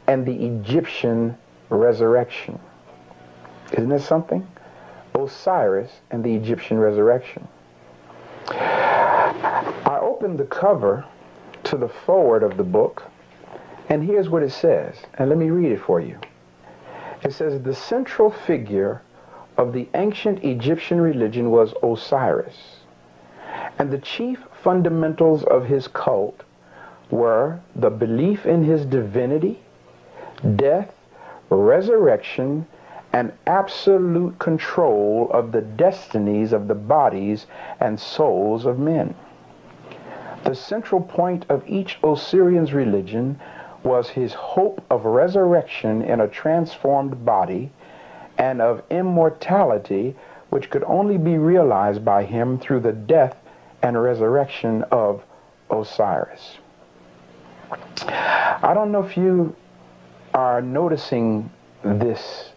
and 0.06 0.26
the 0.26 0.46
Egyptian 0.46 1.34
Resurrection. 1.70 2.61
Isn't 3.72 3.88
this 3.88 4.04
something? 4.04 4.46
Osiris 5.14 5.90
and 6.11 6.22
the 6.22 6.34
Egyptian 6.34 6.78
Resurrection. 6.78 7.48
I 8.48 9.98
opened 10.02 10.38
the 10.38 10.44
cover 10.44 11.06
to 11.64 11.78
the 11.78 11.88
forward 11.88 12.42
of 12.42 12.58
the 12.58 12.64
book, 12.64 13.04
and 13.88 14.04
here's 14.04 14.28
what 14.28 14.42
it 14.42 14.52
says. 14.52 14.94
And 15.14 15.30
let 15.30 15.38
me 15.38 15.48
read 15.48 15.72
it 15.72 15.80
for 15.80 16.00
you. 16.00 16.18
It 17.22 17.32
says, 17.32 17.62
The 17.62 17.74
central 17.74 18.30
figure 18.30 19.00
of 19.56 19.72
the 19.72 19.88
ancient 19.94 20.44
Egyptian 20.44 21.00
religion 21.00 21.50
was 21.50 21.72
Osiris 21.82 22.78
and 23.79 23.90
the 23.90 23.99
chief 23.99 24.44
fundamentals 24.53 25.44
of 25.44 25.66
his 25.66 25.87
cult 25.88 26.42
were 27.11 27.61
the 27.77 27.90
belief 27.90 28.44
in 28.44 28.64
his 28.64 28.85
divinity, 28.85 29.61
death, 30.57 30.92
resurrection, 31.49 32.66
and 33.12 33.33
absolute 33.47 34.38
control 34.38 35.31
of 35.33 35.53
the 35.53 35.62
destinies 35.62 36.53
of 36.53 36.68
the 36.68 36.75
bodies 36.75 37.47
and 37.81 37.99
souls 37.99 38.66
of 38.66 38.79
men. 38.79 39.14
The 40.44 40.55
central 40.55 41.01
point 41.01 41.47
of 41.49 41.62
each 41.66 41.99
Osirian's 42.03 42.75
religion 42.75 43.40
was 43.83 44.11
his 44.11 44.35
hope 44.35 44.83
of 44.90 45.05
resurrection 45.05 46.03
in 46.03 46.21
a 46.21 46.29
transformed 46.29 47.25
body 47.25 47.71
and 48.37 48.61
of 48.61 48.83
immortality 48.90 50.16
which 50.51 50.71
could 50.71 50.85
only 50.85 51.16
be 51.16 51.38
realized 51.38 52.05
by 52.05 52.25
him 52.25 52.59
through 52.59 52.81
the 52.81 52.92
death 52.92 53.37
and 53.83 54.01
resurrection 54.01 54.85
of 54.91 55.23
Osiris. 55.71 56.59
I 57.71 58.73
don't 58.75 58.93
know 58.93 59.03
if 59.03 59.17
you 59.17 59.55
are 60.35 60.61
noticing 60.62 61.51
this, 61.83 62.51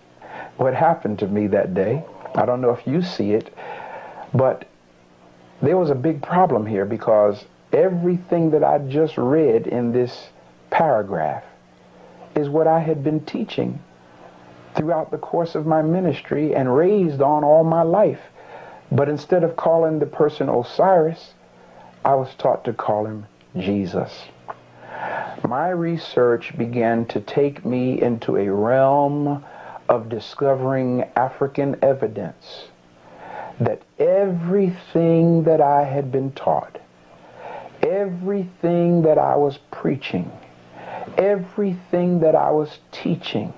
what 0.58 0.74
happened 0.74 1.20
to 1.20 1.28
me 1.28 1.48
that 1.48 1.74
day. 1.74 2.04
I 2.36 2.46
don't 2.46 2.62
know 2.62 2.72
if 2.72 2.88
you 2.88 3.02
see 3.02 3.34
it, 3.34 3.54
but 4.34 4.68
there 5.62 5.78
was 5.78 5.90
a 5.90 5.96
big 5.96 6.22
problem 6.22 6.66
here 6.66 6.86
because 6.86 7.46
everything 7.74 8.52
that 8.52 8.64
I 8.64 8.80
just 8.80 9.18
read 9.18 9.68
in 9.68 9.92
this 9.92 10.30
paragraph 10.70 11.44
is 12.36 12.50
what 12.50 12.68
I 12.68 12.80
had 12.80 13.04
been 13.04 13.20
teaching 13.26 13.82
throughout 14.76 15.12
the 15.12 15.18
course 15.18 15.56
of 15.56 15.66
my 15.66 15.82
ministry 15.82 16.56
and 16.56 16.74
raised 16.74 17.22
on 17.22 17.44
all 17.44 17.64
my 17.64 17.82
life. 17.82 18.22
But 18.92 19.08
instead 19.08 19.44
of 19.44 19.56
calling 19.56 20.00
the 20.00 20.06
person 20.06 20.50
Osiris, 20.50 21.34
I 22.04 22.16
was 22.16 22.34
taught 22.36 22.66
to 22.66 22.74
call 22.74 23.06
him 23.06 23.26
Jesus. 23.58 24.26
My 25.48 25.70
research 25.70 26.58
began 26.58 27.06
to 27.06 27.22
take 27.22 27.66
me 27.66 28.02
into 28.02 28.38
a 28.38 28.50
realm 28.50 29.44
of 29.88 30.10
discovering 30.10 31.04
African 31.16 31.78
evidence 31.82 32.68
that 33.60 33.82
everything 34.00 35.44
that 35.44 35.62
I 35.62 35.84
had 35.84 36.12
been 36.12 36.32
taught, 36.32 36.80
everything 37.82 39.04
that 39.04 39.18
I 39.18 39.36
was 39.36 39.58
preaching, 39.70 40.32
everything 41.18 42.20
that 42.22 42.36
I 42.36 42.52
was 42.52 42.80
teaching 42.92 43.54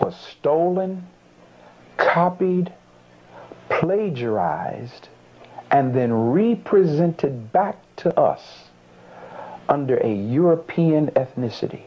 was 0.00 0.16
stolen, 0.16 1.06
copied, 1.96 2.72
plagiarized 3.70 5.08
and 5.70 5.94
then 5.94 6.12
represented 6.12 7.52
back 7.52 7.76
to 7.96 8.18
us 8.18 8.64
under 9.68 9.96
a 9.98 10.12
European 10.12 11.08
ethnicity. 11.12 11.82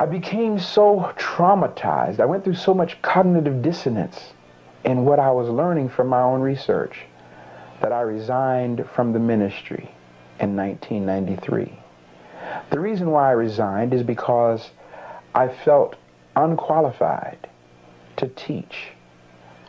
I 0.00 0.06
became 0.06 0.58
so 0.58 1.12
traumatized. 1.16 2.20
I 2.20 2.24
went 2.24 2.42
through 2.42 2.54
so 2.54 2.72
much 2.72 3.00
cognitive 3.02 3.60
dissonance 3.60 4.32
in 4.84 5.04
what 5.04 5.18
I 5.18 5.30
was 5.30 5.48
learning 5.48 5.90
from 5.90 6.08
my 6.08 6.22
own 6.22 6.40
research 6.40 7.02
that 7.82 7.92
I 7.92 8.00
resigned 8.00 8.86
from 8.94 9.12
the 9.12 9.18
ministry 9.18 9.90
in 10.38 10.56
1993. 10.56 11.78
The 12.70 12.80
reason 12.80 13.10
why 13.10 13.28
I 13.28 13.32
resigned 13.32 13.92
is 13.92 14.02
because 14.02 14.70
I 15.34 15.48
felt 15.48 15.96
unqualified 16.34 17.48
to 18.16 18.28
teach. 18.28 18.92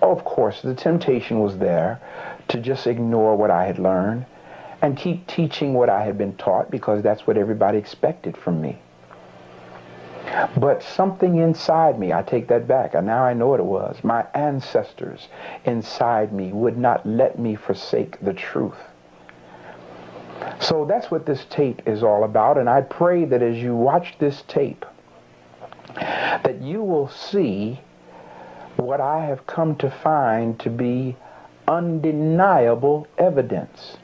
Of 0.02 0.24
course, 0.26 0.62
the 0.62 0.74
temptation 0.74 1.40
was 1.40 1.58
there 1.58 2.00
to 2.48 2.60
just 2.60 2.88
ignore 2.88 3.36
what 3.36 3.52
I 3.52 3.66
had 3.66 3.80
learned 3.80 4.26
and 4.82 4.98
keep 4.98 5.28
teaching 5.28 5.74
what 5.74 5.90
I 5.90 6.04
had 6.04 6.18
been 6.18 6.36
taught 6.38 6.72
because 6.72 7.04
that's 7.04 7.28
what 7.28 7.38
everybody 7.38 7.78
expected 7.78 8.36
from 8.36 8.60
me. 8.62 8.80
But 10.58 10.82
something 10.82 11.38
inside 11.38 12.00
me, 12.00 12.14
I 12.14 12.22
take 12.22 12.48
that 12.48 12.68
back, 12.68 12.94
and 12.94 13.06
now 13.06 13.24
I 13.24 13.34
know 13.34 13.48
what 13.48 13.60
it 13.60 13.66
was. 13.66 14.04
My 14.04 14.26
ancestors 14.34 15.28
inside 15.66 16.32
me 16.32 16.52
would 16.52 16.78
not 16.78 17.06
let 17.06 17.38
me 17.38 17.56
forsake 17.56 18.20
the 18.22 18.34
truth. 18.34 18.78
So 20.60 20.86
that's 20.86 21.12
what 21.12 21.26
this 21.26 21.46
tape 21.50 21.82
is 21.86 22.02
all 22.02 22.24
about, 22.24 22.58
and 22.58 22.70
I 22.70 22.82
pray 22.82 23.26
that 23.26 23.44
as 23.44 23.58
you 23.58 23.76
watch 23.76 24.16
this 24.20 24.44
tape, 24.48 24.86
that 25.96 26.62
you 26.62 26.82
will 26.82 27.10
see 27.10 27.82
what 28.82 29.02
I 29.02 29.26
have 29.26 29.48
come 29.48 29.76
to 29.78 29.90
find 29.90 30.60
to 30.60 30.70
be 30.70 31.16
undeniable 31.68 33.08
evidence. 33.18 33.98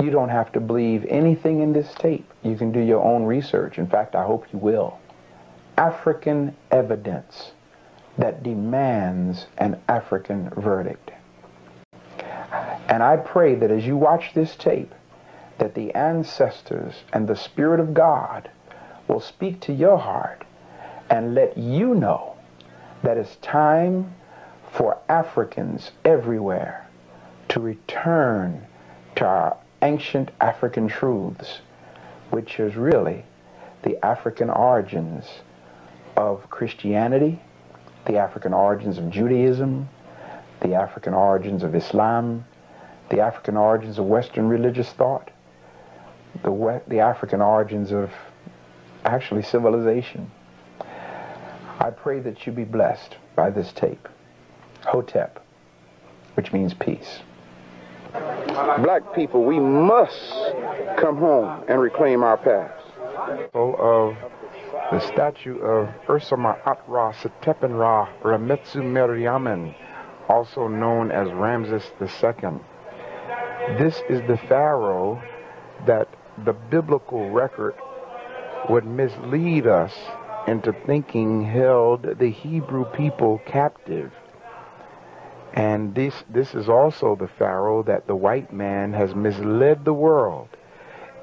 You 0.00 0.10
don't 0.10 0.28
have 0.28 0.52
to 0.52 0.60
believe 0.60 1.04
anything 1.08 1.60
in 1.60 1.72
this 1.72 1.92
tape. 1.94 2.30
You 2.42 2.56
can 2.56 2.72
do 2.72 2.80
your 2.80 3.02
own 3.02 3.24
research. 3.24 3.78
In 3.78 3.86
fact, 3.86 4.14
I 4.14 4.24
hope 4.24 4.46
you 4.52 4.58
will. 4.58 4.98
African 5.76 6.56
evidence 6.70 7.52
that 8.16 8.42
demands 8.42 9.46
an 9.58 9.80
African 9.88 10.50
verdict. 10.50 11.10
And 12.88 13.02
I 13.02 13.16
pray 13.16 13.54
that 13.56 13.70
as 13.70 13.86
you 13.86 13.96
watch 13.96 14.32
this 14.34 14.56
tape, 14.56 14.94
that 15.58 15.74
the 15.74 15.92
ancestors 15.94 16.94
and 17.12 17.28
the 17.28 17.36
Spirit 17.36 17.80
of 17.80 17.92
God 17.92 18.50
will 19.08 19.20
speak 19.20 19.60
to 19.62 19.72
your 19.72 19.98
heart 19.98 20.44
and 21.10 21.34
let 21.34 21.58
you 21.58 21.94
know 21.94 22.37
that 23.02 23.16
it's 23.16 23.36
time 23.36 24.14
for 24.72 24.98
Africans 25.08 25.92
everywhere 26.04 26.86
to 27.48 27.60
return 27.60 28.66
to 29.16 29.24
our 29.24 29.56
ancient 29.82 30.30
African 30.40 30.88
truths, 30.88 31.60
which 32.30 32.60
is 32.60 32.76
really 32.76 33.24
the 33.82 34.04
African 34.04 34.50
origins 34.50 35.24
of 36.16 36.50
Christianity, 36.50 37.40
the 38.06 38.18
African 38.18 38.52
origins 38.52 38.98
of 38.98 39.10
Judaism, 39.10 39.88
the 40.60 40.74
African 40.74 41.14
origins 41.14 41.62
of 41.62 41.74
Islam, 41.74 42.44
the 43.10 43.20
African 43.20 43.56
origins 43.56 43.98
of 43.98 44.06
Western 44.06 44.48
religious 44.48 44.90
thought, 44.92 45.30
the, 46.42 46.82
the 46.88 47.00
African 47.00 47.40
origins 47.40 47.92
of 47.92 48.10
actually 49.04 49.42
civilization. 49.42 50.30
I 51.80 51.90
pray 51.90 52.18
that 52.20 52.44
you 52.44 52.52
be 52.52 52.64
blessed 52.64 53.16
by 53.36 53.50
this 53.50 53.72
tape. 53.72 54.08
Hotep, 54.84 55.44
which 56.34 56.52
means 56.52 56.74
peace. 56.74 57.20
Black 58.12 59.14
people, 59.14 59.44
we 59.44 59.60
must 59.60 60.32
come 60.98 61.18
home 61.18 61.64
and 61.68 61.80
reclaim 61.80 62.22
our 62.22 62.36
past. 62.36 62.84
Of 63.54 64.16
the 64.90 65.00
statue 65.00 65.58
of 65.58 65.88
Ursama 66.06 66.58
Atra 66.66 67.14
Setepenra 67.14 68.08
Rametsu 68.22 68.82
Meriamen, 68.82 69.74
also 70.28 70.66
known 70.66 71.12
as 71.12 71.30
Ramses 71.32 71.84
II. 72.00 72.58
This 73.78 74.02
is 74.08 74.20
the 74.26 74.38
pharaoh 74.48 75.22
that 75.86 76.08
the 76.44 76.54
biblical 76.54 77.30
record 77.30 77.74
would 78.68 78.84
mislead 78.84 79.66
us 79.66 79.92
into 80.48 80.72
thinking 80.72 81.44
held 81.44 82.18
the 82.18 82.30
Hebrew 82.30 82.84
people 82.86 83.40
captive. 83.46 84.12
And 85.52 85.94
this, 85.94 86.24
this 86.28 86.54
is 86.54 86.68
also 86.68 87.16
the 87.16 87.28
Pharaoh 87.28 87.82
that 87.84 88.06
the 88.06 88.16
white 88.16 88.52
man 88.52 88.92
has 88.92 89.14
misled 89.14 89.84
the 89.84 89.92
world 89.92 90.48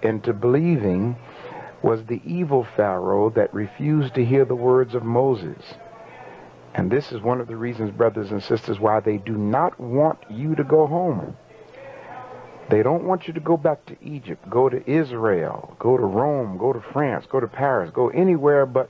into 0.04 0.34
believing 0.34 1.16
was 1.82 2.06
the 2.06 2.22
evil 2.26 2.64
Pharaoh 2.76 3.30
that 3.32 3.54
refused 3.54 4.16
to 4.16 4.26
hear 4.26 4.46
the 4.46 4.56
words 4.56 4.96
of 4.96 5.04
Moses. 5.04 5.76
And 6.74 6.92
this 6.92 7.12
is 7.12 7.22
one 7.22 7.40
of 7.40 7.48
the 7.48 7.56
reasons, 7.56 7.92
brothers 7.92 8.32
and 8.32 8.44
sisters, 8.44 8.80
why 8.80 9.00
they 9.00 9.18
do 9.18 9.38
not 9.38 9.80
want 9.80 10.20
you 10.30 10.56
to 10.56 10.64
go 10.64 10.88
home. 10.88 11.38
They 12.70 12.82
don't 12.84 13.04
want 13.04 13.28
you 13.28 13.34
to 13.34 13.40
go 13.40 13.58
back 13.58 13.86
to 13.86 13.96
Egypt, 14.04 14.50
go 14.50 14.70
to 14.70 14.90
Israel, 14.90 15.76
go 15.80 15.96
to 15.96 16.04
Rome, 16.04 16.58
go 16.58 16.74
to 16.74 16.82
France, 16.82 17.26
go 17.30 17.40
to 17.40 17.48
Paris, 17.48 17.92
go 17.92 18.10
anywhere 18.10 18.66
but 18.66 18.90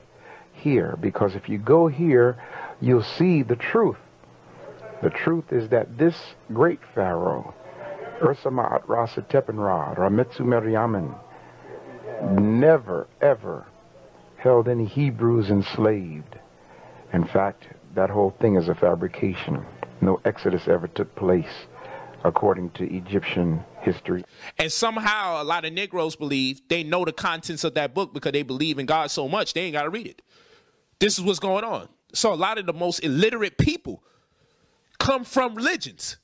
here. 0.56 0.96
Because 1.00 1.34
if 1.34 1.48
you 1.48 1.58
go 1.58 1.86
here, 1.86 2.42
you'll 2.80 3.02
see 3.02 3.42
the 3.42 3.56
truth. 3.56 3.96
The 5.02 5.10
truth 5.10 5.52
is 5.52 5.68
that 5.70 5.98
this 5.98 6.16
great 6.52 6.80
Pharaoh, 6.94 7.54
Ursama 8.20 8.82
Rasa 8.88 9.22
Tepenra, 9.22 9.96
Rametsu 9.96 10.40
Meriamen, 10.40 11.14
never, 12.40 13.06
ever 13.20 13.66
held 14.38 14.68
any 14.68 14.86
Hebrews 14.86 15.50
enslaved. 15.50 16.38
In 17.12 17.24
fact, 17.24 17.64
that 17.94 18.10
whole 18.10 18.34
thing 18.40 18.56
is 18.56 18.68
a 18.68 18.74
fabrication. 18.74 19.64
No 20.00 20.20
Exodus 20.24 20.68
ever 20.68 20.88
took 20.88 21.14
place 21.14 21.66
according 22.24 22.70
to 22.70 22.84
Egyptian 22.92 23.62
history. 23.80 24.24
And 24.58 24.70
somehow 24.72 25.42
a 25.42 25.44
lot 25.44 25.64
of 25.64 25.72
Negroes 25.72 26.16
believe 26.16 26.60
they 26.68 26.82
know 26.82 27.04
the 27.04 27.12
contents 27.12 27.64
of 27.64 27.74
that 27.74 27.94
book 27.94 28.12
because 28.12 28.32
they 28.32 28.42
believe 28.42 28.78
in 28.78 28.86
God 28.86 29.10
so 29.10 29.28
much 29.28 29.54
they 29.54 29.62
ain't 29.62 29.74
got 29.74 29.84
to 29.84 29.90
read 29.90 30.06
it. 30.06 30.22
This 30.98 31.18
is 31.18 31.24
what's 31.24 31.38
going 31.38 31.64
on. 31.64 31.88
So 32.12 32.32
a 32.32 32.34
lot 32.34 32.58
of 32.58 32.66
the 32.66 32.72
most 32.72 33.00
illiterate 33.00 33.58
people 33.58 34.02
come 34.98 35.24
from 35.24 35.54
religions. 35.54 36.16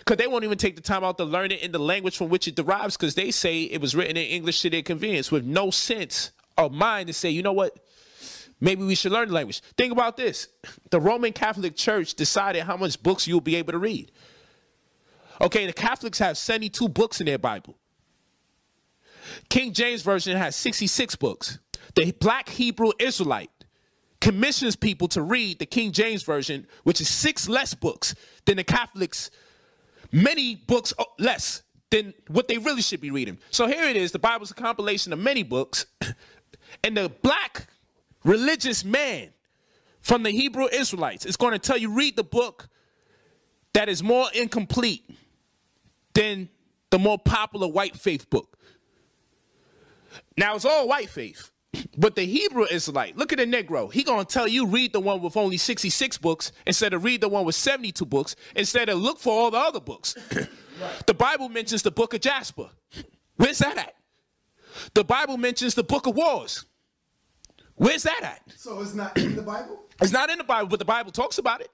Because 0.00 0.16
they 0.16 0.26
won't 0.26 0.44
even 0.44 0.58
take 0.58 0.74
the 0.74 0.82
time 0.82 1.04
out 1.04 1.16
to 1.18 1.24
learn 1.24 1.52
it 1.52 1.62
in 1.62 1.70
the 1.70 1.78
language 1.78 2.16
from 2.16 2.28
which 2.28 2.48
it 2.48 2.56
derives 2.56 2.96
because 2.96 3.14
they 3.14 3.30
say 3.30 3.62
it 3.62 3.80
was 3.80 3.94
written 3.94 4.16
in 4.16 4.24
English 4.24 4.60
to 4.62 4.70
their 4.70 4.82
convenience 4.82 5.30
with 5.30 5.44
no 5.44 5.70
sense 5.70 6.32
of 6.58 6.72
mind 6.72 7.06
to 7.06 7.12
say, 7.12 7.30
you 7.30 7.42
know 7.42 7.52
what? 7.52 7.78
Maybe 8.60 8.84
we 8.84 8.94
should 8.94 9.12
learn 9.12 9.28
the 9.28 9.34
language. 9.34 9.60
Think 9.76 9.92
about 9.92 10.16
this. 10.16 10.48
The 10.90 11.00
Roman 11.00 11.32
Catholic 11.32 11.76
Church 11.76 12.14
decided 12.14 12.64
how 12.64 12.76
much 12.76 13.02
books 13.02 13.26
you'll 13.26 13.40
be 13.40 13.56
able 13.56 13.72
to 13.72 13.78
read. 13.78 14.10
Okay, 15.40 15.66
the 15.66 15.72
Catholics 15.72 16.18
have 16.18 16.36
72 16.36 16.88
books 16.88 17.20
in 17.20 17.26
their 17.26 17.38
Bible. 17.38 17.76
King 19.48 19.72
James 19.72 20.02
Version 20.02 20.36
has 20.36 20.56
66 20.56 21.16
books. 21.16 21.58
The 21.94 22.12
Black 22.12 22.48
Hebrew 22.48 22.92
Israelite 22.98 23.50
commissions 24.22 24.76
people 24.76 25.08
to 25.08 25.20
read 25.20 25.58
the 25.58 25.66
King 25.66 25.90
James 25.90 26.22
Version, 26.22 26.66
which 26.84 27.00
is 27.00 27.08
six 27.08 27.48
less 27.48 27.74
books 27.74 28.14
than 28.46 28.56
the 28.56 28.64
Catholics 28.64 29.30
many 30.12 30.54
books 30.54 30.94
oh, 30.98 31.06
less 31.18 31.62
than 31.90 32.14
what 32.28 32.46
they 32.46 32.56
really 32.56 32.82
should 32.82 33.00
be 33.00 33.10
reading. 33.10 33.38
So 33.50 33.66
here 33.66 33.84
it 33.84 33.96
is. 33.96 34.12
The 34.12 34.18
Bible 34.18 34.44
is 34.44 34.50
a 34.50 34.54
compilation 34.54 35.12
of 35.12 35.18
many 35.18 35.42
books. 35.42 35.86
and 36.84 36.96
the 36.96 37.10
black 37.22 37.66
religious 38.24 38.84
man 38.84 39.30
from 40.00 40.22
the 40.22 40.30
Hebrew 40.30 40.68
Israelites 40.72 41.26
is 41.26 41.36
going 41.36 41.52
to 41.52 41.58
tell 41.58 41.76
you 41.76 41.92
read 41.92 42.16
the 42.16 42.24
book 42.24 42.68
that 43.72 43.88
is 43.88 44.02
more 44.02 44.26
incomplete 44.34 45.02
than 46.14 46.48
the 46.90 46.98
more 46.98 47.18
popular 47.18 47.66
white 47.66 47.96
faith 47.96 48.30
book. 48.30 48.56
Now 50.36 50.54
it's 50.54 50.64
all 50.64 50.86
white 50.86 51.08
faith. 51.08 51.51
But 51.96 52.16
the 52.16 52.24
Hebrew 52.24 52.66
Israelite, 52.70 53.16
look 53.16 53.32
at 53.32 53.38
the 53.38 53.46
Negro. 53.46 53.92
He 53.92 54.02
gonna 54.02 54.24
tell 54.24 54.46
you 54.46 54.66
read 54.66 54.92
the 54.92 55.00
one 55.00 55.22
with 55.22 55.36
only 55.36 55.56
66 55.56 56.18
books 56.18 56.52
instead 56.66 56.92
of 56.92 57.04
read 57.04 57.20
the 57.22 57.28
one 57.28 57.44
with 57.44 57.54
72 57.54 58.04
books 58.04 58.36
instead 58.54 58.88
of 58.88 58.98
look 58.98 59.18
for 59.18 59.32
all 59.32 59.50
the 59.50 59.58
other 59.58 59.80
books. 59.80 60.14
The 61.06 61.14
Bible 61.14 61.48
mentions 61.48 61.82
the 61.82 61.92
book 61.92 62.12
of 62.12 62.20
Jasper. 62.20 62.68
Where's 63.36 63.58
that 63.58 63.78
at? 63.78 63.94
The 64.94 65.04
Bible 65.04 65.36
mentions 65.36 65.74
the 65.74 65.84
book 65.84 66.06
of 66.08 66.16
Wars. 66.16 66.64
Where's 67.76 68.02
that 68.02 68.20
at? 68.22 68.42
So 68.56 68.80
it's 68.80 68.94
not 68.94 69.16
in 69.16 69.36
the 69.36 69.42
Bible? 69.42 69.80
It's 70.00 70.12
not 70.12 70.30
in 70.30 70.38
the 70.38 70.44
Bible, 70.44 70.68
but 70.68 70.78
the 70.78 70.84
Bible 70.84 71.12
talks 71.12 71.38
about 71.38 71.60
it. 71.60 71.70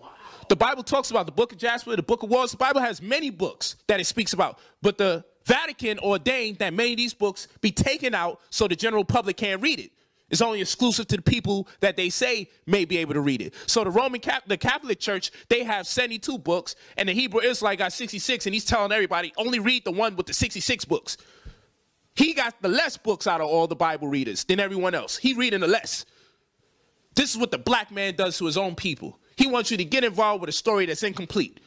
Wow. 0.00 0.08
The 0.48 0.56
Bible 0.56 0.82
talks 0.82 1.10
about 1.10 1.26
the 1.26 1.32
book 1.32 1.52
of 1.52 1.58
Jasper, 1.58 1.94
the 1.96 2.02
book 2.02 2.22
of 2.22 2.30
Wars. 2.30 2.52
The 2.52 2.56
Bible 2.56 2.80
has 2.80 3.02
many 3.02 3.30
books 3.30 3.76
that 3.86 4.00
it 4.00 4.06
speaks 4.06 4.32
about, 4.32 4.58
but 4.82 4.98
the 4.98 5.24
Vatican 5.48 5.98
ordained 6.00 6.58
that 6.58 6.74
many 6.74 6.92
of 6.92 6.98
these 6.98 7.14
books 7.14 7.48
be 7.62 7.72
taken 7.72 8.14
out 8.14 8.38
so 8.50 8.68
the 8.68 8.76
general 8.76 9.02
public 9.02 9.38
can't 9.38 9.62
read 9.62 9.80
it. 9.80 9.90
It's 10.28 10.42
only 10.42 10.60
exclusive 10.60 11.06
to 11.06 11.16
the 11.16 11.22
people 11.22 11.68
that 11.80 11.96
they 11.96 12.10
say 12.10 12.50
may 12.66 12.84
be 12.84 12.98
able 12.98 13.14
to 13.14 13.22
read 13.22 13.40
it. 13.40 13.54
So 13.66 13.82
the 13.82 13.90
Roman 13.90 14.20
Catholic, 14.20 14.46
the 14.46 14.58
Catholic 14.58 15.00
Church, 15.00 15.30
they 15.48 15.64
have 15.64 15.86
72 15.86 16.36
books, 16.36 16.76
and 16.98 17.08
the 17.08 17.14
Hebrew 17.14 17.40
Israelite 17.40 17.78
got 17.78 17.94
66, 17.94 18.44
and 18.44 18.54
he's 18.54 18.66
telling 18.66 18.92
everybody 18.92 19.32
only 19.38 19.58
read 19.58 19.86
the 19.86 19.90
one 19.90 20.16
with 20.16 20.26
the 20.26 20.34
66 20.34 20.84
books. 20.84 21.16
He 22.14 22.34
got 22.34 22.60
the 22.60 22.68
less 22.68 22.98
books 22.98 23.26
out 23.26 23.40
of 23.40 23.46
all 23.46 23.66
the 23.66 23.74
Bible 23.74 24.08
readers 24.08 24.44
than 24.44 24.60
everyone 24.60 24.94
else. 24.94 25.16
He 25.16 25.32
reading 25.32 25.60
the 25.60 25.66
less. 25.66 26.04
This 27.14 27.30
is 27.30 27.38
what 27.38 27.50
the 27.50 27.58
black 27.58 27.90
man 27.90 28.16
does 28.16 28.36
to 28.36 28.44
his 28.44 28.58
own 28.58 28.74
people. 28.74 29.18
He 29.36 29.46
wants 29.46 29.70
you 29.70 29.78
to 29.78 29.84
get 29.84 30.04
involved 30.04 30.42
with 30.42 30.50
a 30.50 30.52
story 30.52 30.84
that's 30.84 31.04
incomplete. 31.04 31.60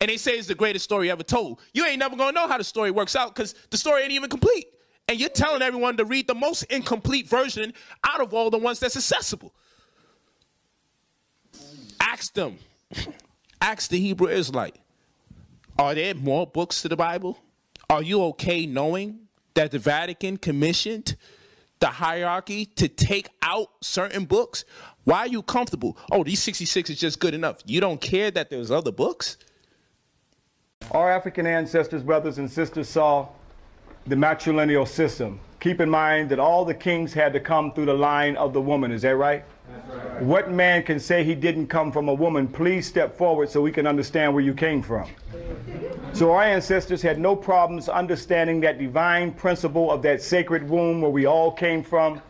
And 0.00 0.08
they 0.08 0.16
say 0.16 0.32
it's 0.32 0.46
the 0.46 0.54
greatest 0.54 0.84
story 0.84 1.10
ever 1.10 1.22
told. 1.22 1.60
You 1.72 1.84
ain't 1.84 1.98
never 1.98 2.16
gonna 2.16 2.32
know 2.32 2.46
how 2.46 2.58
the 2.58 2.64
story 2.64 2.90
works 2.90 3.16
out 3.16 3.34
because 3.34 3.54
the 3.70 3.76
story 3.76 4.02
ain't 4.02 4.12
even 4.12 4.30
complete. 4.30 4.66
And 5.08 5.18
you're 5.18 5.30
telling 5.30 5.62
everyone 5.62 5.96
to 5.96 6.04
read 6.04 6.28
the 6.28 6.34
most 6.34 6.64
incomplete 6.64 7.28
version 7.28 7.72
out 8.04 8.20
of 8.20 8.34
all 8.34 8.50
the 8.50 8.58
ones 8.58 8.78
that's 8.78 8.96
accessible. 8.96 9.54
Ask 12.00 12.34
them. 12.34 12.58
Ask 13.60 13.90
the 13.90 13.98
Hebrew 13.98 14.28
Israelite. 14.28 14.76
Are 15.78 15.94
there 15.94 16.14
more 16.14 16.46
books 16.46 16.82
to 16.82 16.88
the 16.88 16.96
Bible? 16.96 17.38
Are 17.90 18.02
you 18.02 18.22
okay 18.24 18.66
knowing 18.66 19.20
that 19.54 19.70
the 19.70 19.78
Vatican 19.78 20.36
commissioned 20.36 21.16
the 21.80 21.86
hierarchy 21.86 22.66
to 22.66 22.88
take 22.88 23.28
out 23.42 23.68
certain 23.80 24.24
books? 24.26 24.64
Why 25.04 25.20
are 25.20 25.26
you 25.28 25.42
comfortable? 25.42 25.96
Oh, 26.12 26.22
these 26.22 26.42
66 26.42 26.90
is 26.90 26.98
just 26.98 27.18
good 27.18 27.34
enough. 27.34 27.58
You 27.64 27.80
don't 27.80 28.00
care 28.00 28.30
that 28.30 28.50
there's 28.50 28.70
other 28.70 28.92
books? 28.92 29.38
Our 30.90 31.10
African 31.10 31.46
ancestors, 31.46 32.02
brothers 32.02 32.38
and 32.38 32.50
sisters, 32.50 32.88
saw 32.88 33.28
the 34.06 34.16
matrilineal 34.16 34.88
system. 34.88 35.38
Keep 35.60 35.80
in 35.80 35.90
mind 35.90 36.30
that 36.30 36.38
all 36.38 36.64
the 36.64 36.72
kings 36.72 37.12
had 37.12 37.34
to 37.34 37.40
come 37.40 37.72
through 37.72 37.86
the 37.86 37.94
line 37.94 38.36
of 38.36 38.54
the 38.54 38.60
woman. 38.60 38.90
Is 38.90 39.02
that 39.02 39.16
right? 39.16 39.44
right? 39.68 40.22
What 40.22 40.50
man 40.50 40.82
can 40.82 40.98
say 40.98 41.24
he 41.24 41.34
didn't 41.34 41.66
come 41.66 41.92
from 41.92 42.08
a 42.08 42.14
woman? 42.14 42.48
Please 42.48 42.86
step 42.86 43.18
forward 43.18 43.50
so 43.50 43.60
we 43.60 43.70
can 43.70 43.86
understand 43.86 44.32
where 44.32 44.42
you 44.42 44.54
came 44.54 44.80
from. 44.80 45.10
So 46.14 46.32
our 46.32 46.42
ancestors 46.42 47.02
had 47.02 47.18
no 47.18 47.36
problems 47.36 47.90
understanding 47.90 48.60
that 48.60 48.78
divine 48.78 49.32
principle 49.32 49.90
of 49.90 50.00
that 50.02 50.22
sacred 50.22 50.70
womb 50.70 51.02
where 51.02 51.10
we 51.10 51.26
all 51.26 51.52
came 51.52 51.82
from. 51.82 52.22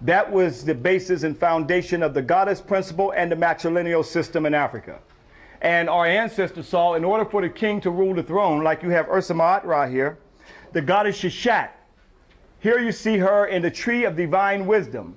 That 0.00 0.30
was 0.30 0.64
the 0.64 0.74
basis 0.74 1.24
and 1.24 1.36
foundation 1.36 2.02
of 2.02 2.14
the 2.14 2.22
goddess 2.22 2.60
principle 2.60 3.10
and 3.10 3.30
the 3.30 3.36
matrilineal 3.36 4.04
system 4.04 4.46
in 4.46 4.54
Africa. 4.54 4.98
And 5.60 5.88
our 5.88 6.06
ancestors 6.06 6.68
saw 6.68 6.94
in 6.94 7.04
order 7.04 7.24
for 7.24 7.40
the 7.42 7.48
king 7.48 7.80
to 7.82 7.90
rule 7.90 8.14
the 8.14 8.22
throne, 8.22 8.62
like 8.62 8.82
you 8.82 8.90
have 8.90 9.08
Ursa 9.08 9.34
Ra 9.34 9.86
here, 9.86 10.18
the 10.72 10.82
goddess 10.82 11.20
Shishat. 11.20 11.70
Here 12.60 12.78
you 12.78 12.92
see 12.92 13.18
her 13.18 13.46
in 13.46 13.62
the 13.62 13.70
tree 13.70 14.04
of 14.04 14.16
divine 14.16 14.66
wisdom, 14.66 15.16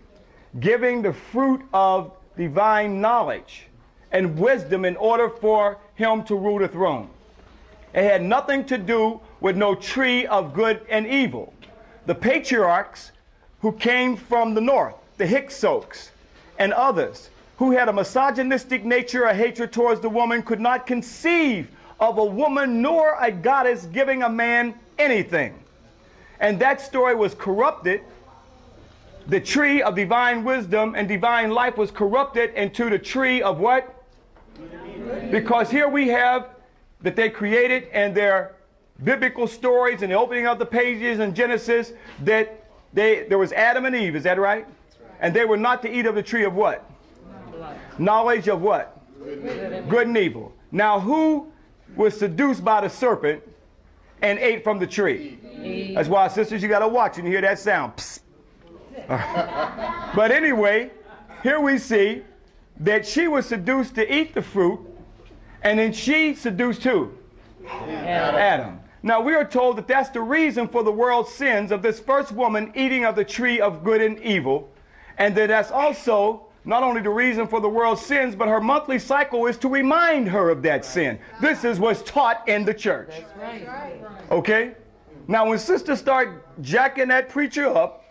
giving 0.60 1.02
the 1.02 1.14
fruit 1.14 1.62
of 1.74 2.14
divine 2.38 3.02
knowledge 3.02 3.68
and 4.12 4.38
wisdom 4.38 4.86
in 4.86 4.96
order 4.98 5.30
for 5.30 5.78
him 5.96 6.24
to 6.24 6.36
rule 6.36 6.60
the 6.60 6.68
throne. 6.68 7.10
It 7.94 8.04
had 8.04 8.24
nothing 8.24 8.66
to 8.66 8.78
do 8.78 9.20
with 9.42 9.58
no 9.58 9.76
tree 9.76 10.26
of 10.28 10.54
good 10.54 10.86
and 10.90 11.08
evil. 11.08 11.54
The 12.06 12.16
patriarchs 12.16 13.12
who 13.62 13.72
came 13.74 14.16
from 14.16 14.54
the 14.54 14.62
north, 14.62 14.96
the 15.18 15.28
Hyksos 15.28 16.12
and 16.58 16.74
others, 16.74 17.30
who 17.60 17.72
had 17.72 17.90
a 17.90 17.94
misogynistic 17.94 18.86
nature, 18.86 19.26
a 19.26 19.34
hatred 19.34 19.74
towards 19.74 20.00
the 20.00 20.08
woman, 20.08 20.42
could 20.42 20.62
not 20.62 20.88
conceive 20.88 21.68
of 22.00 22.18
a 22.18 22.24
woman 22.24 22.82
nor 22.82 23.18
a 23.22 23.30
goddess 23.30 23.86
giving 23.88 24.24
a 24.24 24.30
man 24.30 24.74
anything. 24.98 25.54
And 26.40 26.58
that 26.62 26.80
story 26.80 27.16
was 27.16 27.36
corrupted. 27.36 28.02
The 29.28 29.42
tree 29.42 29.82
of 29.82 29.94
divine 29.94 30.46
wisdom 30.46 30.96
and 30.96 31.06
divine 31.06 31.52
life 31.52 31.76
was 31.76 31.92
corrupted 31.92 32.54
into 32.54 32.90
the 32.90 32.98
tree 32.98 33.42
of 33.42 33.60
what? 33.60 34.06
Because 35.30 35.70
here 35.70 35.90
we 35.90 36.08
have 36.08 36.52
that 37.02 37.18
they 37.18 37.30
created 37.30 37.90
and 37.92 38.16
their 38.16 38.56
biblical 39.04 39.48
stories 39.48 40.02
and 40.02 40.14
the 40.14 40.18
opening 40.18 40.48
of 40.48 40.60
the 40.60 40.66
pages 40.66 41.20
in 41.20 41.36
Genesis 41.36 41.92
that 42.24 42.64
they 42.94 43.26
there 43.28 43.38
was 43.38 43.52
Adam 43.52 43.84
and 43.86 43.96
Eve, 43.98 44.16
is 44.16 44.24
that 44.24 44.40
right? 44.40 44.66
right. 44.66 44.68
And 45.20 45.34
they 45.34 45.44
were 45.44 45.58
not 45.58 45.82
to 45.82 45.94
eat 45.94 46.06
of 46.06 46.16
the 46.16 46.24
tree 46.24 46.46
of 46.46 46.54
what? 46.54 46.90
Knowledge 47.98 48.48
of 48.48 48.62
what? 48.62 49.00
Good, 49.24 49.90
Good 49.90 50.08
and 50.08 50.18
evil. 50.18 50.54
Now 50.72 51.00
who 51.00 51.52
was 51.96 52.18
seduced 52.18 52.64
by 52.64 52.82
the 52.82 52.90
serpent 52.90 53.44
and 54.22 54.40
ate 54.40 54.64
from 54.64 54.80
the 54.80 54.88
tree. 54.88 55.40
That's 55.96 56.10
why, 56.10 56.28
sisters, 56.28 56.62
you 56.62 56.70
got 56.70 56.80
to 56.80 56.88
watch 56.88 57.18
and 57.18 57.28
hear 57.28 57.42
that 57.42 57.60
sound. 57.60 57.94
but 59.08 60.32
anyway, 60.32 60.92
here 61.44 61.60
we 61.60 61.78
see 61.78 62.24
that 62.80 63.06
she 63.06 63.28
was 63.28 63.46
seduced 63.46 63.96
to 63.96 64.14
eat 64.14 64.34
the 64.34 64.42
fruit, 64.42 64.80
and 65.64 65.80
then 65.80 65.92
she 65.92 66.36
seduced 66.36 66.84
who? 66.84 67.12
Adam. 67.68 68.36
Adam. 68.36 68.80
Now 69.02 69.22
we 69.22 69.34
are 69.34 69.46
told 69.46 69.78
that 69.78 69.88
that's 69.88 70.10
the 70.10 70.22
reason 70.22 70.68
for 70.68 70.84
the 70.84 70.92
world's 70.92 71.32
sins 71.32 71.72
of 71.72 71.82
this 71.82 72.00
first 72.00 72.32
woman 72.32 72.72
eating 72.76 73.06
of 73.06 73.16
the 73.16 73.24
tree 73.24 73.60
of 73.62 73.84
good 73.84 74.02
and 74.02 74.20
evil, 74.20 74.70
and 75.18 75.36
that 75.36 75.48
that's 75.48 75.72
also 75.72 76.49
not 76.70 76.84
only 76.84 77.02
the 77.02 77.10
reason 77.10 77.48
for 77.48 77.60
the 77.60 77.68
world's 77.68 78.06
sins, 78.06 78.36
but 78.36 78.48
her 78.48 78.62
monthly 78.62 79.00
cycle 79.00 79.48
is 79.48 79.58
to 79.58 79.68
remind 79.68 80.30
her 80.30 80.52
of 80.52 80.62
that 80.62 80.86
sin. 80.86 81.18
This 81.42 81.64
is 81.64 81.80
what's 81.80 82.04
taught 82.04 82.48
in 82.48 82.64
the 82.64 82.76
church. 82.76 83.12
Okay? 84.30 84.76
Now, 85.28 85.50
when 85.50 85.58
sisters 85.58 85.98
start 85.98 86.46
jacking 86.62 87.08
that 87.08 87.28
preacher 87.28 87.68
up, 87.68 88.06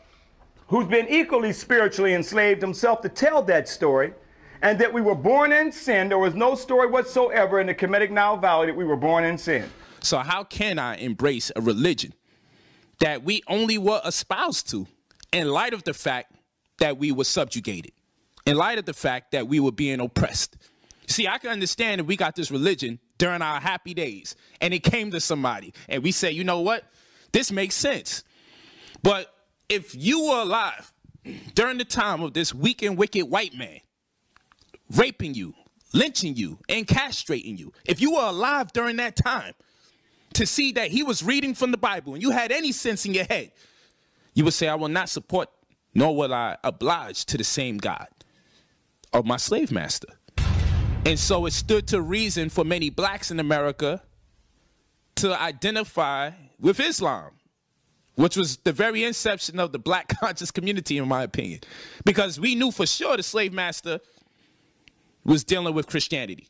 who's 0.67 0.89
been 0.89 1.07
equally 1.09 1.53
spiritually 1.53 2.15
enslaved 2.15 2.61
himself 2.61 3.01
to 3.03 3.09
tell 3.09 3.43
that 3.43 3.69
story, 3.69 4.13
and 4.61 4.77
that 4.81 4.93
we 4.93 5.01
were 5.03 5.15
born 5.15 5.53
in 5.53 5.71
sin, 5.71 6.09
there 6.09 6.19
was 6.19 6.35
no 6.35 6.57
story 6.57 6.89
whatsoever 6.89 7.61
in 7.61 7.69
the 7.69 7.75
Kemetic 7.75 8.11
Nile 8.11 8.37
Valley 8.37 8.67
that 8.67 8.77
we 8.77 8.85
were 8.85 8.97
born 8.97 9.23
in 9.23 9.39
sin. 9.39 9.71
So, 10.01 10.19
how 10.19 10.43
can 10.43 10.81
I 10.81 10.97
embrace 10.97 11.53
a 11.55 11.61
religion 11.61 12.13
that 12.99 13.23
we 13.23 13.41
only 13.47 13.79
were 13.79 14.01
espoused 14.05 14.69
to 14.71 14.89
in 15.33 15.49
light 15.49 15.75
of 15.75 15.85
the 15.85 15.95
fact 15.95 16.33
that 16.81 16.99
we 16.99 17.13
were 17.13 17.23
subjugated? 17.23 17.93
In 18.49 18.57
light 18.57 18.79
of 18.79 18.87
the 18.87 18.95
fact 18.95 19.33
that 19.33 19.47
we 19.47 19.61
were 19.61 19.71
being 19.71 20.01
oppressed. 20.01 20.57
See, 21.07 21.29
I 21.29 21.37
can 21.37 21.51
understand 21.51 22.01
if 22.01 22.07
we 22.07 22.17
got 22.17 22.35
this 22.35 22.51
religion 22.51 22.99
during 23.19 23.43
our 23.43 23.61
happy 23.61 23.93
days 23.93 24.37
and 24.63 24.73
it 24.73 24.79
came 24.79 25.11
to 25.11 25.21
somebody 25.21 25.75
and 25.87 26.03
we 26.03 26.13
say, 26.13 26.31
you 26.31 26.45
know 26.45 26.61
what? 26.61 26.85
This 27.33 27.53
makes 27.53 27.75
sense. 27.75 28.25
But 29.03 29.31
if 29.69 29.95
you 29.95 30.29
were 30.29 30.41
alive 30.41 30.91
during 31.55 31.77
the 31.77 31.85
time 31.85 32.23
of 32.23 32.33
this 32.33 32.55
weak 32.55 32.81
and 32.81 32.97
wicked 32.97 33.25
white 33.25 33.53
man 33.53 33.81
raping 34.97 35.35
you, 35.35 35.53
lynching 35.93 36.35
you, 36.35 36.59
and 36.71 36.87
castrating 36.87 37.59
you, 37.59 37.75
if 37.85 38.01
you 38.01 38.13
were 38.13 38.29
alive 38.29 38.73
during 38.73 38.97
that 38.97 39.15
time 39.15 39.53
to 40.33 40.47
see 40.47 40.73
that 40.73 40.91
he 40.91 41.03
was 41.03 41.23
reading 41.23 41.55
from 41.55 41.71
the 41.71 41.77
Bible 41.77 42.15
and 42.15 42.23
you 42.23 42.31
had 42.31 42.51
any 42.51 42.73
sense 42.73 43.05
in 43.05 43.13
your 43.13 43.25
head, 43.25 43.53
you 44.33 44.43
would 44.45 44.55
say, 44.55 44.69
I 44.69 44.75
will 44.75 44.89
not 44.89 45.11
support 45.11 45.51
nor 45.95 46.17
will 46.17 46.33
I 46.33 46.57
oblige 46.65 47.27
to 47.27 47.37
the 47.37 47.45
same 47.45 47.77
God 47.77 48.09
of 49.13 49.27
my 49.27 49.37
slave 49.37 49.71
master. 49.71 50.09
And 51.07 51.19
so 51.19 51.47
it 51.47 51.53
stood 51.53 51.87
to 51.89 52.01
reason 52.01 52.49
for 52.49 52.65
many 52.65 52.91
blacks 52.91 53.31
in 53.31 53.41
America 53.41 54.03
to 55.17 55.41
identify 55.41 56.31
with 56.61 56.81
Islam, 56.81 57.33
which 58.17 58.37
was 58.37 58.59
the 58.59 58.73
very 58.73 59.05
inception 59.05 59.59
of 59.59 59.73
the 59.73 59.79
black 59.79 60.09
conscious 60.21 60.51
community, 60.51 60.99
in 60.99 61.09
my 61.09 61.23
opinion. 61.23 61.61
Because 62.05 62.39
we 62.39 62.55
knew 62.55 62.71
for 62.71 62.87
sure 62.87 63.17
the 63.17 63.23
slave 63.23 63.53
master 63.53 64.01
was 65.25 65.45
dealing 65.45 65.75
with 65.75 65.87
Christianity. 65.87 66.49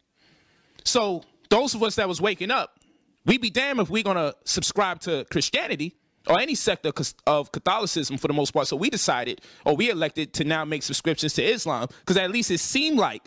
So 0.85 1.23
those 1.51 1.75
of 1.75 1.83
us 1.83 1.97
that 1.97 2.09
was 2.09 2.21
waking 2.21 2.51
up, 2.51 2.79
we'd 3.25 3.40
be 3.40 3.51
damned 3.51 3.81
if 3.81 3.90
we're 3.90 4.03
gonna 4.03 4.35
subscribe 4.44 5.01
to 5.01 5.25
Christianity 5.31 5.94
or 6.26 6.38
any 6.38 6.54
sector 6.54 6.92
of 7.26 7.52
Catholicism 7.52 8.18
for 8.18 8.28
the 8.28 8.35
most 8.35 8.50
part. 8.50 8.66
So 8.68 8.76
we 8.76 8.90
decided, 8.90 9.40
or 9.64 9.76
we 9.76 9.90
elected 9.90 10.33
to 10.35 10.44
now 10.44 10.64
make 10.64 10.83
subscriptions 10.83 11.35
to 11.35 11.42
Islam 11.42 11.88
because 12.00 12.16
at 12.16 12.31
least 12.31 12.50
it 12.50 12.59
seemed 12.59 12.98
like 12.98 13.22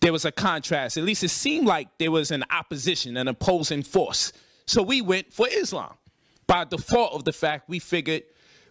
there 0.00 0.12
was 0.12 0.24
a 0.24 0.32
contrast. 0.32 0.98
At 0.98 1.04
least 1.04 1.24
it 1.24 1.30
seemed 1.30 1.66
like 1.66 1.88
there 1.98 2.10
was 2.10 2.30
an 2.30 2.44
opposition, 2.50 3.16
an 3.16 3.28
opposing 3.28 3.82
force. 3.82 4.32
So 4.66 4.82
we 4.82 5.00
went 5.00 5.32
for 5.32 5.46
Islam 5.48 5.94
by 6.46 6.64
default 6.64 7.14
of 7.14 7.24
the 7.24 7.32
fact 7.32 7.68
we 7.68 7.78
figured 7.78 8.22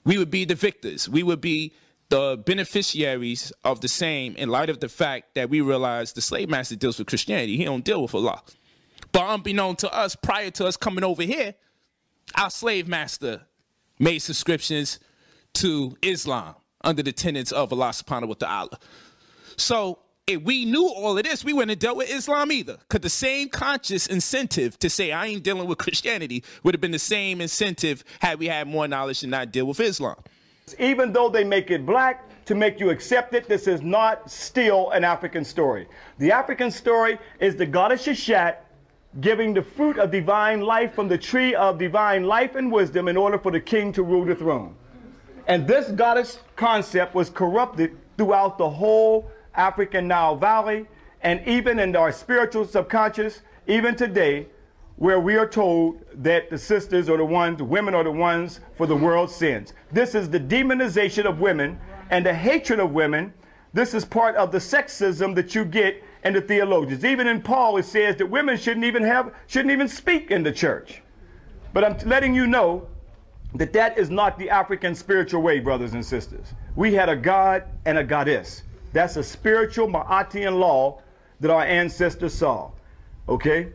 we 0.04 0.18
would 0.18 0.30
be 0.30 0.46
the 0.46 0.56
victors. 0.56 1.10
We 1.10 1.24
would 1.24 1.42
be 1.42 1.74
the 2.10 2.42
beneficiaries 2.46 3.52
of 3.64 3.82
the 3.82 3.88
same 3.88 4.36
in 4.36 4.50
light 4.50 4.70
of 4.70 4.80
the 4.80 4.90
fact 4.90 5.34
that 5.36 5.50
we 5.50 5.62
realized 5.62 6.16
the 6.16 6.22
slave 6.22 6.50
master 6.50 6.76
deals 6.76 7.00
with 7.00 7.08
Christianity. 7.08 7.58
He 7.58 7.66
don't 7.66 7.84
deal 7.84 8.02
with 8.02 8.14
Allah. 8.14 8.42
But 9.12 9.24
unbeknown 9.28 9.78
to 9.78 9.94
us, 9.94 10.16
prior 10.16 10.52
to 10.52 10.66
us 10.66 10.78
coming 10.78 11.04
over 11.04 11.24
here, 11.24 11.56
our 12.36 12.50
slave 12.50 12.88
master 12.88 13.42
made 14.00 14.20
subscriptions 14.20 15.00
to 15.56 15.96
Islam 16.02 16.56
under 16.84 17.04
the 17.04 17.12
tenets 17.12 17.52
of 17.52 17.72
Allah 17.72 17.90
subhanahu 17.90 18.30
wa 18.30 18.34
ta'ala. 18.34 18.80
So 19.58 20.00
if 20.26 20.42
we 20.42 20.66
knew 20.66 20.88
all 20.88 21.18
of 21.18 21.24
this, 21.24 21.44
we 21.44 21.54
wouldn't 21.54 21.72
have 21.72 21.80
dealt 21.80 21.98
with 21.98 22.10
Islam 22.10 22.52
either. 22.52 22.78
Because 22.78 23.02
the 23.02 23.10
same 23.10 23.50
conscious 23.50 24.08
incentive 24.08 24.80
to 24.80 24.90
say 24.90 25.12
I 25.12 25.28
ain't 25.28 25.44
dealing 25.44 25.68
with 25.68 25.78
Christianity 25.78 26.44
would 26.64 26.74
have 26.74 26.82
been 26.82 26.92
the 26.92 27.00
same 27.00 27.42
incentive 27.42 28.04
had 28.20 28.40
we 28.40 28.48
had 28.48 28.68
more 28.68 28.88
knowledge 28.88 29.20
to 29.22 29.28
not 29.28 29.52
deal 29.52 29.66
with 29.66 29.80
Islam. 29.80 30.16
Even 30.80 31.12
though 31.12 31.30
they 31.30 31.44
make 31.44 31.72
it 31.72 31.86
black 31.86 32.30
to 32.46 32.56
make 32.56 32.80
you 32.80 32.90
accept 32.90 33.34
it, 33.34 33.48
this 33.48 33.68
is 33.68 33.82
not 33.82 34.30
still 34.30 34.92
an 34.92 35.04
African 35.04 35.44
story. 35.44 35.88
The 36.20 36.32
African 36.32 36.72
story 36.72 37.20
is 37.40 37.56
the 37.56 37.66
goddess 37.66 38.08
Shashat 38.08 38.56
giving 39.22 39.54
the 39.54 39.62
fruit 39.62 39.98
of 39.98 40.12
divine 40.12 40.62
life 40.62 40.94
from 40.94 41.08
the 41.08 41.18
tree 41.18 41.54
of 41.54 41.78
divine 41.78 42.24
life 42.24 42.56
and 42.56 42.72
wisdom 42.72 43.08
in 43.08 43.18
order 43.18 43.38
for 43.38 43.52
the 43.52 43.60
king 43.60 43.92
to 43.94 44.04
rule 44.04 44.26
the 44.26 44.36
throne. 44.36 44.76
And 45.48 45.68
this 45.68 45.92
goddess 45.92 46.40
concept 46.56 47.14
was 47.14 47.30
corrupted 47.30 47.98
throughout 48.18 48.58
the 48.58 48.70
whole 48.70 49.30
African 49.54 50.08
Nile 50.08 50.36
Valley 50.36 50.88
and 51.22 51.46
even 51.48 51.80
in 51.80 51.96
our 51.96 52.12
spiritual 52.12 52.66
subconscious, 52.66 53.42
even 53.68 53.96
today, 53.96 54.48
where 54.98 55.20
we 55.20 55.36
are 55.36 55.48
told 55.48 56.02
that 56.14 56.50
the 56.50 56.58
sisters 56.58 57.10
are 57.10 57.18
the 57.18 57.26
ones, 57.26 57.58
the 57.58 57.64
women 57.64 57.96
are 57.96 58.04
the 58.04 58.12
ones 58.12 58.60
for 58.76 58.86
the 58.86 58.96
world's 58.96 59.34
sins. 59.34 59.74
This 59.92 60.16
is 60.16 60.30
the 60.30 60.40
demonization 60.40 61.26
of 61.26 61.40
women 61.40 61.80
and 62.10 62.26
the 62.26 62.34
hatred 62.34 62.80
of 62.80 62.92
women. 62.92 63.34
This 63.74 63.94
is 63.94 64.06
part 64.06 64.36
of 64.36 64.52
the 64.52 64.60
sexism 64.60 65.34
that 65.36 65.56
you 65.56 65.66
get 65.66 66.04
in 66.24 66.34
the 66.34 66.42
theologians. 66.42 67.04
Even 67.04 67.28
in 67.28 67.42
Paul, 67.42 67.78
it 67.78 67.86
says 67.86 68.16
that 68.18 68.28
women 68.28 68.58
shouldn't 68.58 68.86
even 68.86 69.04
have, 69.04 69.34
shouldn't 69.48 69.72
even 69.72 69.88
speak 69.88 70.32
in 70.32 70.44
the 70.44 70.52
church. 70.52 71.02
But 71.74 71.84
I'm 71.84 71.98
letting 72.08 72.34
you 72.34 72.48
know 72.48 72.88
that 73.56 73.74
that 73.74 73.98
is 73.98 74.10
not 74.10 74.38
the 74.38 74.50
African 74.50 74.96
spiritual 74.96 75.42
way, 75.42 75.60
brothers 75.60 75.94
and 75.94 76.06
sisters. 76.06 76.54
We 76.76 76.94
had 76.94 77.10
a 77.10 77.16
God 77.16 77.64
and 77.86 77.98
a 77.98 78.04
goddess. 78.04 78.64
That's 78.94 79.16
a 79.18 79.24
spiritual 79.24 79.88
Ma'atian 79.88 80.60
law 80.60 81.02
that 81.40 81.52
our 81.52 81.64
ancestors 81.64 82.34
saw. 82.34 82.72
Okay? 83.28 83.74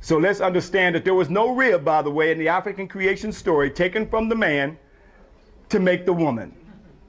So 0.00 0.18
let's 0.18 0.40
understand 0.40 0.94
that 0.94 1.04
there 1.04 1.14
was 1.14 1.30
no 1.30 1.54
rib, 1.54 1.84
by 1.84 2.02
the 2.02 2.10
way, 2.10 2.32
in 2.32 2.38
the 2.38 2.48
African 2.48 2.88
creation 2.88 3.32
story 3.32 3.70
taken 3.70 4.08
from 4.08 4.28
the 4.28 4.34
man 4.34 4.78
to 5.68 5.78
make 5.78 6.06
the 6.06 6.12
woman. 6.12 6.54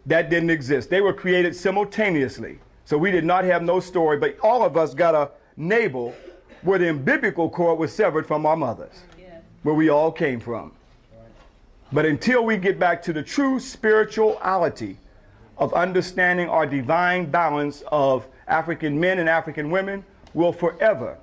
That 0.06 0.30
didn't 0.30 0.50
exist. 0.50 0.90
They 0.90 1.02
were 1.02 1.14
created 1.14 1.56
simultaneously. 1.56 2.60
So 2.86 2.98
we 2.98 3.12
did 3.12 3.24
not 3.24 3.46
have 3.46 3.64
no 3.64 3.80
story, 3.80 4.18
but 4.18 4.38
all 4.42 4.64
of 4.64 4.76
us 4.78 4.94
got 4.94 5.16
a 5.16 5.32
navel 5.56 6.14
where 6.62 6.80
the 6.80 6.90
umbilical 6.90 7.50
cord 7.50 7.80
was 7.80 7.94
severed 7.94 8.26
from 8.26 8.46
our 8.46 8.56
mothers, 8.56 9.04
where 9.64 9.76
we 9.76 9.90
all 9.90 10.12
came 10.12 10.40
from. 10.40 10.72
But 11.92 12.06
until 12.06 12.44
we 12.44 12.58
get 12.58 12.80
back 12.80 13.02
to 13.04 13.14
the 13.14 13.22
true 13.22 13.60
spirituality 13.60 14.98
of 15.58 15.74
understanding 15.74 16.50
our 16.50 16.66
divine 16.66 17.30
balance 17.30 17.84
of 17.88 18.28
African 18.48 19.00
men 19.00 19.20
and 19.20 19.30
African 19.30 19.70
women, 19.70 20.04
we'll 20.34 20.54
forever 20.54 21.18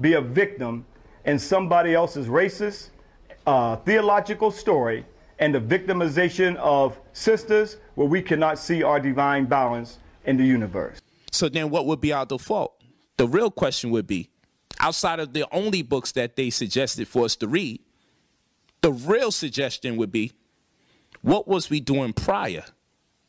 be 0.00 0.12
a 0.14 0.20
victim 0.20 0.84
in 1.24 1.38
somebody 1.38 1.94
else's 1.94 2.28
racist, 2.28 2.90
uh, 3.46 3.76
theological 3.76 4.50
story 4.50 5.04
and 5.38 5.54
the 5.54 5.60
victimization 5.60 6.56
of 6.56 6.98
sisters 7.12 7.76
where 7.94 8.08
we 8.08 8.22
cannot 8.22 8.58
see 8.58 8.82
our 8.82 9.00
divine 9.00 9.44
balance 9.44 9.98
in 10.26 10.36
the 10.36 10.44
universe. 10.44 11.00
So 11.32 11.48
then 11.48 11.70
what 11.70 11.86
would 11.86 12.00
be 12.00 12.12
our 12.12 12.26
default? 12.26 12.82
The 13.16 13.26
real 13.26 13.50
question 13.50 13.90
would 13.90 14.06
be 14.06 14.30
outside 14.80 15.20
of 15.20 15.32
the 15.32 15.46
only 15.52 15.82
books 15.82 16.12
that 16.12 16.36
they 16.36 16.50
suggested 16.50 17.08
for 17.08 17.24
us 17.24 17.36
to 17.36 17.48
read, 17.48 17.80
the 18.82 18.92
real 18.92 19.30
suggestion 19.30 19.96
would 19.96 20.12
be 20.12 20.32
what 21.22 21.48
was 21.48 21.70
we 21.70 21.80
doing 21.80 22.12
prior 22.12 22.64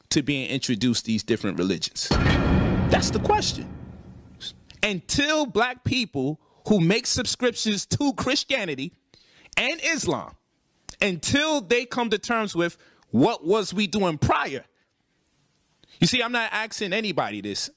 to 0.10 0.22
being 0.22 0.50
introduced 0.50 1.06
these 1.06 1.24
different 1.24 1.58
religions? 1.58 2.08
That's 2.90 3.10
the 3.10 3.20
question. 3.20 3.68
Until 4.84 5.46
black 5.46 5.84
people 5.84 6.40
who 6.68 6.80
make 6.80 7.08
subscriptions 7.08 7.86
to 7.88 8.14
Christianity 8.14 8.94
and 9.58 9.80
Islam, 9.84 10.36
until 11.02 11.62
they 11.62 11.86
come 11.86 12.10
to 12.10 12.18
terms 12.18 12.56
with 12.56 12.78
what 13.12 13.46
was 13.46 13.74
we 13.74 13.88
doing 13.88 14.18
prior. 14.18 14.64
You 16.00 16.08
see, 16.08 16.22
I'm 16.22 16.32
not 16.32 16.50
asking 16.52 16.94
anybody 16.94 17.42
this. 17.42 17.70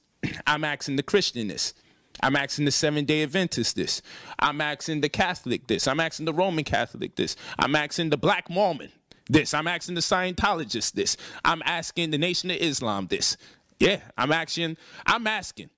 I'm 0.47 0.63
asking 0.63 0.95
the 0.97 1.03
Christian 1.03 1.47
this. 1.47 1.73
I'm 2.21 2.35
asking 2.35 2.65
the 2.65 2.71
Seven 2.71 3.05
Day 3.05 3.23
Adventist 3.23 3.75
this. 3.75 4.01
I'm 4.37 4.61
asking 4.61 5.01
the 5.01 5.09
Catholic 5.09 5.67
this. 5.67 5.87
I'm 5.87 5.99
asking 5.99 6.25
the 6.25 6.33
Roman 6.33 6.63
Catholic 6.63 7.15
this. 7.15 7.35
I'm 7.57 7.75
asking 7.75 8.09
the 8.09 8.17
Black 8.17 8.49
Mormon 8.49 8.91
this. 9.27 9.53
I'm 9.53 9.67
asking 9.67 9.95
the 9.95 10.01
Scientologist 10.01 10.93
this. 10.93 11.17
I'm 11.43 11.63
asking 11.65 12.11
the 12.11 12.17
Nation 12.17 12.51
of 12.51 12.57
Islam 12.57 13.07
this. 13.07 13.37
Yeah, 13.79 14.01
I'm 14.17 14.31
asking. 14.31 14.77
I'm 15.07 15.25
asking 15.25 15.71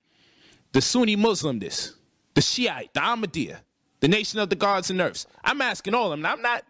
the 0.72 0.82
Sunni 0.82 1.16
Muslim 1.16 1.60
this, 1.60 1.94
the 2.34 2.42
Shiite, 2.42 2.92
the 2.92 3.00
Ahmadiyya, 3.00 3.60
the 4.00 4.08
Nation 4.08 4.40
of 4.40 4.50
the 4.50 4.56
Gods 4.56 4.90
and 4.90 5.00
Earths. 5.00 5.26
I'm 5.42 5.62
asking 5.62 5.94
all 5.94 6.12
of 6.12 6.18
them. 6.18 6.26
I'm 6.26 6.42
not. 6.42 6.64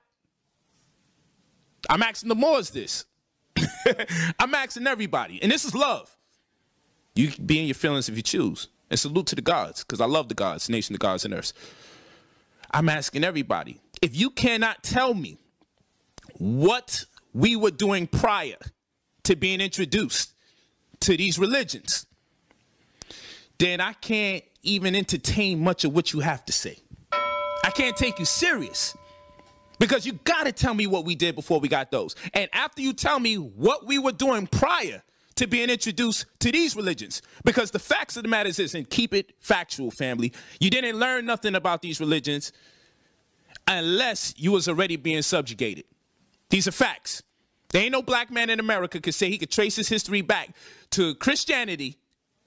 I'm 1.90 2.02
asking 2.02 2.28
the 2.28 2.37
Moors 2.37 2.70
this. 2.70 3.06
I'm 4.38 4.55
asking 4.55 4.87
everybody, 4.87 5.42
and 5.42 5.50
this 5.50 5.64
is 5.64 5.74
love. 5.74 6.14
You 7.14 7.31
be 7.44 7.61
in 7.61 7.66
your 7.66 7.74
feelings 7.74 8.09
if 8.09 8.16
you 8.16 8.22
choose. 8.22 8.68
And 8.90 8.98
salute 8.98 9.27
to 9.29 9.35
the 9.35 9.42
gods, 9.42 9.83
because 9.83 10.00
I 10.00 10.07
love 10.07 10.29
the 10.29 10.35
gods, 10.35 10.68
nation 10.68 10.92
the 10.92 10.98
gods 10.98 11.24
and 11.24 11.33
earth. 11.33 11.53
I'm 12.70 12.88
asking 12.88 13.24
everybody, 13.24 13.81
if 14.03 14.14
you 14.14 14.31
cannot 14.31 14.83
tell 14.83 15.14
me 15.14 15.38
what 16.38 17.05
we 17.33 17.57
were 17.57 17.70
doing 17.70 18.07
prior 18.07 18.59
to 19.24 19.37
being 19.37 19.61
introduced 19.61 20.35
to 21.00 21.16
these 21.16 21.38
religions, 21.38 22.07
then 23.59 23.81
I 23.81 23.94
can't 23.94 24.44
even 24.62 24.94
entertain 24.94 25.62
much 25.62 25.85
of 25.85 25.94
what 25.94 26.12
you 26.12 26.20
have 26.20 26.44
to 26.46 26.53
say. 26.53 26.79
I 27.12 27.70
can't 27.74 27.96
take 27.96 28.18
you 28.18 28.24
serious. 28.24 28.94
Because 29.78 30.06
you 30.06 30.12
got 30.24 30.44
to 30.44 30.52
tell 30.52 30.74
me 30.74 30.87
what 30.87 31.04
we 31.04 31.14
did 31.14 31.34
before 31.34 31.60
we 31.60 31.68
got 31.68 31.90
those. 31.90 32.14
And 32.32 32.48
after 32.52 32.80
you 32.80 32.92
tell 32.92 33.18
me 33.18 33.37
what 33.37 33.87
we 33.87 33.98
were 33.98 34.12
doing 34.12 34.46
prior 34.46 35.02
to 35.37 35.46
being 35.48 35.68
introduced 35.68 36.26
to 36.40 36.52
these 36.52 36.76
religions, 36.76 37.22
because 37.44 37.70
the 37.72 37.78
facts 37.78 38.16
of 38.16 38.22
the 38.22 38.28
matter 38.28 38.48
is, 38.48 38.74
and 38.74 38.88
keep 38.88 39.12
it 39.12 39.32
factual, 39.40 39.90
family, 39.90 40.32
you 40.60 40.70
didn't 40.70 40.96
learn 40.96 41.26
nothing 41.26 41.54
about 41.56 41.82
these 41.82 41.98
religions 41.98 42.52
unless 43.66 44.34
you 44.37 44.52
was 44.52 44.68
already 44.68 44.96
being 44.96 45.22
subjugated. 45.22 45.84
These 46.50 46.68
are 46.68 46.72
facts. 46.72 47.22
There 47.70 47.82
ain't 47.82 47.92
no 47.92 48.02
black 48.02 48.30
man 48.30 48.50
in 48.50 48.60
America 48.60 49.00
could 49.00 49.14
say 49.14 49.28
he 49.28 49.38
could 49.38 49.50
trace 49.50 49.74
his 49.74 49.88
history 49.88 50.20
back 50.20 50.54
to 50.90 51.16
Christianity 51.16 51.98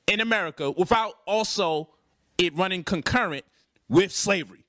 in 0.08 0.22
America 0.22 0.72
without 0.72 1.16
also 1.26 1.90
it 2.38 2.56
running 2.56 2.84
concurrent 2.84 3.44
with 3.90 4.14
slavery. 4.14 4.64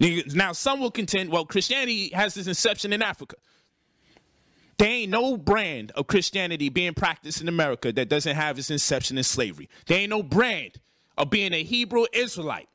Now, 0.00 0.52
some 0.52 0.80
will 0.80 0.90
contend, 0.90 1.30
well, 1.30 1.46
Christianity 1.46 2.10
has 2.10 2.36
its 2.36 2.48
inception 2.48 2.92
in 2.92 3.02
Africa. 3.02 3.36
There 4.78 4.88
ain't 4.88 5.10
no 5.10 5.38
brand 5.38 5.90
of 5.92 6.06
Christianity 6.06 6.68
being 6.68 6.92
practiced 6.92 7.40
in 7.40 7.48
America 7.48 7.92
that 7.92 8.10
doesn't 8.10 8.36
have 8.36 8.58
its 8.58 8.70
inception 8.70 9.16
in 9.16 9.24
slavery. 9.24 9.70
There 9.86 9.98
ain't 9.98 10.10
no 10.10 10.22
brand 10.22 10.80
of 11.16 11.30
being 11.30 11.54
a 11.54 11.62
Hebrew 11.62 12.04
Israelite 12.12 12.68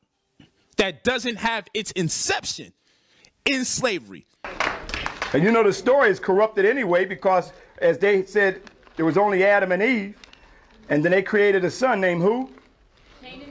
that 0.78 1.04
doesn't 1.04 1.36
have 1.36 1.68
its 1.74 1.92
inception 1.92 2.72
in 3.44 3.64
slavery. 3.64 4.26
And 5.32 5.44
you 5.44 5.52
know 5.52 5.62
the 5.62 5.72
story 5.72 6.10
is 6.10 6.18
corrupted 6.18 6.64
anyway 6.64 7.04
because, 7.04 7.52
as 7.78 7.98
they 7.98 8.24
said, 8.24 8.62
there 8.96 9.06
was 9.06 9.16
only 9.16 9.44
Adam 9.44 9.70
and 9.70 9.82
Eve, 9.82 10.16
and 10.88 11.04
then 11.04 11.12
they 11.12 11.22
created 11.22 11.64
a 11.64 11.70
son 11.70 12.00
named 12.00 12.20
who? 12.20 12.50
Cain 13.22 13.44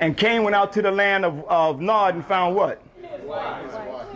and 0.00 0.16
Cain 0.16 0.42
went 0.42 0.56
out 0.56 0.72
to 0.72 0.82
the 0.82 0.90
land 0.90 1.26
of, 1.26 1.44
of 1.44 1.80
Nod 1.80 2.14
and 2.14 2.24
found 2.24 2.56
what? 2.56 2.82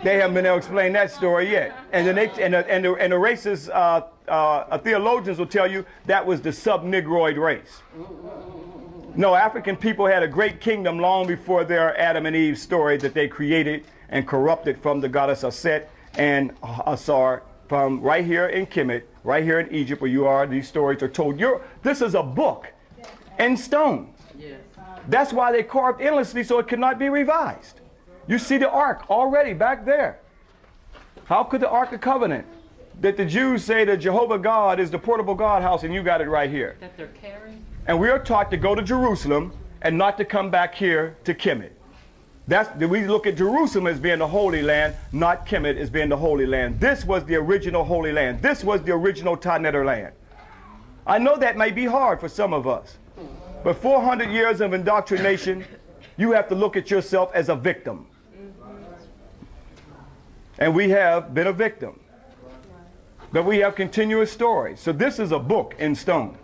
They 0.02 0.16
haven't 0.16 0.35
been 0.35 0.46
able 0.46 0.57
to 0.57 0.59
explain 0.59 0.92
that 0.92 1.11
story 1.11 1.50
yet. 1.50 1.74
And 1.92 2.07
the, 2.07 2.20
and 2.20 2.54
the, 2.54 2.70
and 2.70 2.85
the, 2.85 2.94
and 2.94 3.12
the 3.12 3.16
racist 3.16 3.70
uh, 3.70 4.02
uh, 4.30 4.78
theologians 4.78 5.38
will 5.38 5.46
tell 5.46 5.70
you 5.70 5.85
that 6.07 6.24
was 6.26 6.40
the 6.40 6.52
sub-Negroid 6.52 7.37
race. 7.37 7.83
No, 9.16 9.35
African 9.35 9.76
people 9.76 10.07
had 10.07 10.22
a 10.22 10.28
great 10.28 10.61
kingdom 10.61 10.98
long 10.98 11.26
before 11.26 11.64
their 11.64 11.98
Adam 11.98 12.26
and 12.26 12.35
Eve 12.35 12.59
story 12.59 12.96
that 12.98 13.14
they 13.14 13.28
created 13.28 13.87
and 14.09 14.26
corrupted 14.26 14.83
from 14.83 15.00
the 15.00 15.09
goddess 15.09 15.42
Aset 15.42 15.87
and 16.18 16.52
Asar 16.87 17.42
from 17.68 18.00
right 18.00 18.24
here 18.24 18.48
in 18.48 18.66
Kemet, 18.66 19.04
right 19.22 19.42
here 19.42 19.61
in 19.61 19.72
Egypt 19.72 20.02
where 20.02 20.11
you 20.11 20.26
are. 20.26 20.46
These 20.46 20.68
stories 20.68 21.02
are 21.02 21.09
told. 21.09 21.38
You're, 21.38 21.62
this 21.83 22.02
is 22.02 22.14
a 22.14 22.22
book 22.22 22.72
in 23.38 23.57
stone. 23.57 24.12
That's 25.09 25.33
why 25.33 25.52
they 25.52 25.62
carved 25.62 26.02
endlessly 26.02 26.44
so 26.44 26.59
it 26.59 26.68
could 26.68 26.78
not 26.78 26.98
be 26.98 27.09
revised. 27.09 27.80
You 28.27 28.39
see 28.39 28.59
the 28.59 28.71
ark 28.71 29.11
already 29.11 29.53
back 29.53 29.85
there. 29.85 30.19
How 31.25 31.43
could 31.45 31.61
the 31.63 31.69
Ark 31.69 31.93
of 31.93 32.01
Covenant, 32.01 32.47
that 33.01 33.16
the 33.16 33.25
Jews 33.25 33.64
say 33.64 33.85
that 33.85 33.97
Jehovah 33.99 34.39
God 34.39 34.79
is 34.79 34.91
the 34.91 34.99
portable 34.99 35.35
God 35.35 35.62
house, 35.62 35.83
and 35.83 35.93
you 35.93 36.03
got 36.03 36.20
it 36.20 36.29
right 36.29 36.51
here? 36.51 36.77
That 36.81 36.97
they're 36.97 37.07
carrying? 37.09 37.64
And 37.87 37.99
we 37.99 38.09
are 38.11 38.18
taught 38.18 38.51
to 38.51 38.57
go 38.57 38.75
to 38.75 38.83
Jerusalem 38.83 39.53
and 39.83 39.97
not 39.97 40.18
to 40.18 40.25
come 40.25 40.51
back 40.51 40.75
here 40.75 41.16
to 41.25 41.35
Kemet. 41.35 41.70
That's 42.47 42.75
we 42.79 43.07
look 43.07 43.27
at 43.27 43.37
Jerusalem 43.37 43.87
as 43.87 43.99
being 43.99 44.18
the 44.18 44.27
holy 44.27 44.61
land, 44.61 44.95
not 45.12 45.47
Kemet 45.47 45.79
as 45.79 45.89
being 45.89 46.11
the 46.11 46.16
holy 46.16 46.47
land. 46.47 46.79
This 46.79 47.05
was 47.05 47.25
the 47.25 47.37
original 47.37 47.85
holy 47.85 48.12
land. 48.12 48.43
This 48.43 48.62
was 48.62 48.83
the 48.83 48.93
original 48.93 49.35
Taneter 49.35 49.85
land. 49.85 50.12
I 51.07 51.18
know 51.18 51.37
that 51.37 51.57
may 51.57 51.70
be 51.70 51.87
hard 51.87 52.20
for 52.20 52.29
some 52.29 52.53
of 52.53 52.66
us, 52.66 52.99
but 53.62 53.77
400 53.77 54.31
years 54.31 54.61
of 54.61 54.75
indoctrination, 54.75 55.64
you 56.18 56.33
have 56.33 56.49
to 56.49 56.55
look 56.55 56.77
at 56.77 56.91
yourself 56.91 57.31
as 57.35 57.49
a 57.49 57.57
victim. 57.57 58.07
And 60.59 60.74
we 60.74 60.90
have 60.90 61.34
been 61.34 61.46
a 61.46 61.52
victim. 61.52 62.00
But 63.32 63.44
we 63.44 63.59
have 63.59 63.74
continuous 63.74 64.30
stories. 64.30 64.78
So 64.80 64.92
this 64.92 65.18
is 65.18 65.32
a 65.32 65.38
book 65.38 65.74
in 65.78 65.94
stone. 65.94 66.38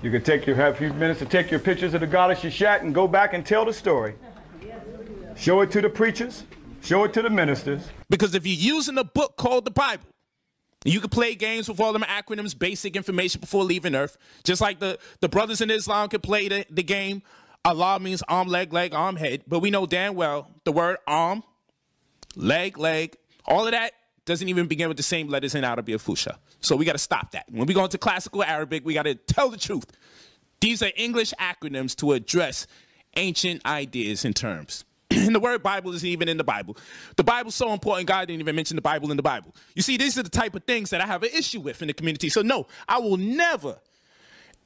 You 0.00 0.12
can 0.12 0.22
take 0.22 0.46
your 0.46 0.54
have 0.54 0.74
a 0.74 0.76
few 0.76 0.92
minutes 0.92 1.18
to 1.18 1.26
take 1.26 1.50
your 1.50 1.58
pictures 1.58 1.92
of 1.92 2.00
the 2.00 2.06
goddess 2.06 2.38
Seshat 2.40 2.82
and 2.82 2.94
go 2.94 3.08
back 3.08 3.34
and 3.34 3.44
tell 3.44 3.64
the 3.64 3.72
story. 3.72 4.14
Show 5.36 5.60
it 5.62 5.72
to 5.72 5.80
the 5.80 5.88
preachers, 5.88 6.44
show 6.82 7.02
it 7.04 7.12
to 7.14 7.22
the 7.22 7.30
ministers. 7.30 7.82
Because 8.08 8.34
if 8.34 8.46
you're 8.46 8.74
using 8.74 8.96
a 8.96 9.04
book 9.04 9.36
called 9.36 9.64
the 9.64 9.72
Bible, 9.72 10.04
you 10.84 11.00
can 11.00 11.10
play 11.10 11.34
games 11.34 11.68
with 11.68 11.80
all 11.80 11.92
them 11.92 12.02
acronyms, 12.02 12.56
basic 12.56 12.94
information 12.94 13.40
before 13.40 13.64
leaving 13.64 13.96
Earth. 13.96 14.16
Just 14.44 14.60
like 14.60 14.78
the, 14.78 14.98
the 15.20 15.28
brothers 15.28 15.60
in 15.60 15.70
Islam 15.70 16.08
can 16.08 16.20
play 16.20 16.48
the, 16.48 16.64
the 16.70 16.84
game. 16.84 17.22
Allah 17.64 18.00
means 18.00 18.22
arm, 18.28 18.48
leg, 18.48 18.72
leg, 18.72 18.94
arm, 18.94 19.16
head. 19.16 19.42
But 19.46 19.60
we 19.60 19.70
know 19.70 19.86
damn 19.86 20.14
well 20.14 20.50
the 20.64 20.72
word 20.72 20.98
arm, 21.06 21.42
leg, 22.36 22.78
leg, 22.78 23.16
all 23.46 23.66
of 23.66 23.72
that 23.72 23.92
doesn't 24.24 24.48
even 24.48 24.66
begin 24.66 24.88
with 24.88 24.96
the 24.96 25.02
same 25.02 25.28
letters 25.28 25.54
in 25.54 25.64
Arabic 25.64 25.96
Fusha. 25.96 26.36
So 26.60 26.76
we 26.76 26.84
got 26.84 26.92
to 26.92 26.98
stop 26.98 27.32
that. 27.32 27.46
When 27.50 27.66
we 27.66 27.74
go 27.74 27.84
into 27.84 27.98
classical 27.98 28.42
Arabic, 28.42 28.84
we 28.84 28.94
got 28.94 29.04
to 29.04 29.14
tell 29.14 29.48
the 29.48 29.56
truth. 29.56 29.86
These 30.60 30.82
are 30.82 30.90
English 30.96 31.32
acronyms 31.40 31.94
to 31.96 32.12
address 32.12 32.66
ancient 33.16 33.64
ideas 33.64 34.24
and 34.24 34.34
terms. 34.34 34.84
and 35.10 35.34
the 35.34 35.40
word 35.40 35.62
Bible 35.62 35.92
isn't 35.94 36.08
even 36.08 36.28
in 36.28 36.36
the 36.36 36.44
Bible. 36.44 36.76
The 37.16 37.24
Bible's 37.24 37.54
so 37.54 37.72
important, 37.72 38.06
God 38.08 38.28
didn't 38.28 38.40
even 38.40 38.54
mention 38.54 38.76
the 38.76 38.82
Bible 38.82 39.10
in 39.10 39.16
the 39.16 39.22
Bible. 39.22 39.54
You 39.74 39.82
see, 39.82 39.96
these 39.96 40.18
are 40.18 40.22
the 40.22 40.28
type 40.28 40.54
of 40.54 40.64
things 40.64 40.90
that 40.90 41.00
I 41.00 41.06
have 41.06 41.22
an 41.22 41.30
issue 41.32 41.60
with 41.60 41.80
in 41.80 41.88
the 41.88 41.94
community. 41.94 42.28
So, 42.28 42.42
no, 42.42 42.66
I 42.88 42.98
will 42.98 43.16
never, 43.16 43.78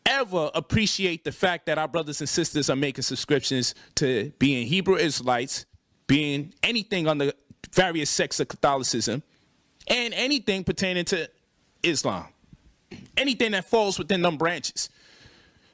ever 0.06 0.50
appreciate 0.54 1.24
the 1.24 1.32
fact 1.32 1.66
that 1.66 1.78
our 1.78 1.88
brothers 1.88 2.20
and 2.20 2.28
sisters 2.28 2.68
are 2.70 2.76
making 2.76 3.02
subscriptions 3.02 3.74
to 3.96 4.32
being 4.38 4.66
Hebrew 4.66 4.96
Israelites, 4.96 5.66
being 6.06 6.54
anything 6.62 7.08
on 7.08 7.18
the 7.18 7.34
various 7.72 8.10
sects 8.10 8.40
of 8.40 8.48
Catholicism, 8.48 9.22
and 9.88 10.14
anything 10.14 10.64
pertaining 10.64 11.04
to 11.06 11.28
Islam. 11.82 12.26
Anything 13.16 13.52
that 13.52 13.64
falls 13.64 13.98
within 13.98 14.22
them 14.22 14.36
branches. 14.36 14.90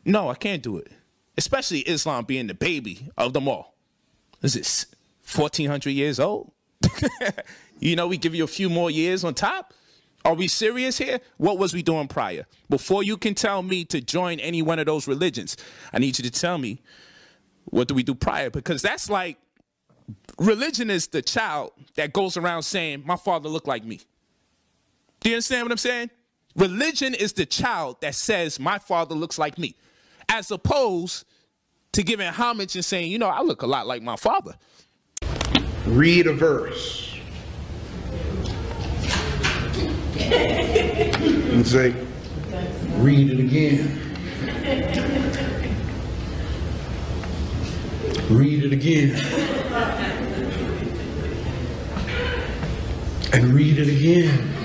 No, 0.05 0.31
I 0.31 0.35
can't 0.35 0.63
do 0.63 0.79
it. 0.79 0.91
Especially 1.37 1.81
Islam 1.81 2.25
being 2.25 2.47
the 2.47 2.55
baby 2.55 3.11
of 3.17 3.33
them 3.33 3.49
all. 3.49 3.75
Is 4.43 4.55
this 4.55 4.87
1400 5.35 5.91
years 5.91 6.21
old? 6.21 6.53
you 7.81 7.97
know, 7.97 8.07
we 8.07 8.17
give 8.17 8.35
you 8.35 8.45
a 8.45 8.49
few 8.49 8.71
more 8.71 8.91
years 8.91 9.25
on 9.25 9.35
top. 9.35 9.75
Are 10.29 10.35
we 10.35 10.47
serious 10.47 10.99
here? 10.99 11.21
What 11.39 11.57
was 11.57 11.73
we 11.73 11.83
doing 11.83 12.07
prior? 12.07 12.45
Before 12.69 13.03
you 13.03 13.17
can 13.17 13.35
tell 13.35 13.63
me 13.63 13.87
to 13.87 14.03
join 14.03 14.41
any 14.41 14.61
one 14.61 14.79
of 14.79 14.85
those 14.85 15.09
religions, 15.09 15.57
I 15.91 15.99
need 16.01 16.19
you 16.19 16.25
to 16.25 16.31
tell 16.31 16.59
me 16.59 16.83
what 17.65 17.89
do 17.89 17.95
we 17.95 18.03
do 18.03 18.15
prior? 18.15 18.51
Because 18.51 18.83
that's 18.83 19.09
like 19.09 19.39
religion 20.39 20.91
is 20.91 21.07
the 21.07 21.23
child 21.23 21.73
that 21.95 22.13
goes 22.13 22.37
around 22.37 22.65
saying, 22.65 23.05
My 23.07 23.17
father 23.17 23.49
looked 23.49 23.67
like 23.67 23.87
me. 23.87 24.01
Do 25.21 25.31
you 25.31 25.37
understand 25.37 25.65
what 25.65 25.73
I'm 25.73 25.79
saying? 25.79 26.11
Religion 26.57 27.15
is 27.15 27.33
the 27.33 27.47
child 27.47 28.03
that 28.03 28.15
says, 28.15 28.61
My 28.61 28.79
father 28.79 29.15
looks 29.15 29.39
like 29.39 29.57
me, 29.57 29.77
as 30.29 30.51
opposed 30.51 31.25
to 31.93 32.03
giving 32.03 32.29
homage 32.29 32.75
and 32.75 32.85
saying, 32.85 33.11
You 33.11 33.19
know, 33.19 33.29
I 33.29 33.41
look 33.41 33.63
a 33.63 33.67
lot 33.67 33.87
like 33.87 34.03
my 34.03 34.17
father. 34.17 34.57
Read 35.87 36.27
a 36.27 36.35
verse 36.35 37.08
and 40.21 41.67
say, 41.67 41.95
Read 42.99 43.31
it 43.31 43.39
again. 43.41 44.01
Read 48.29 48.65
it 48.65 48.73
again. 48.73 49.15
And 53.33 53.55
read 53.55 53.79
it 53.79 53.89
again. 53.89 54.58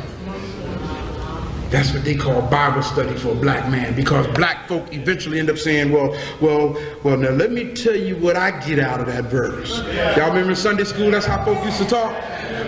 That's 1.73 1.91
what 1.91 2.03
they 2.05 2.13
call 2.13 2.39
Bible 2.43 2.83
study 2.83 3.15
for 3.15 3.29
a 3.29 3.35
black 3.35 3.67
man 3.67 3.95
because 3.95 4.27
black 4.35 4.67
folk 4.67 4.93
eventually 4.93 5.39
end 5.39 5.49
up 5.49 5.57
saying, 5.57 5.91
well, 5.91 6.15
well, 6.39 6.79
well, 7.01 7.17
now 7.17 7.31
let 7.31 7.51
me 7.51 7.73
tell 7.73 7.95
you 7.95 8.15
what 8.17 8.37
I 8.37 8.51
get 8.63 8.77
out 8.77 8.99
of 8.99 9.07
that 9.07 9.23
verse. 9.23 9.79
Y'all 10.15 10.29
remember 10.29 10.53
Sunday 10.53 10.83
school, 10.83 11.09
that's 11.09 11.25
how 11.25 11.43
folk 11.43 11.65
used 11.65 11.79
to 11.79 11.85
talk? 11.85 12.11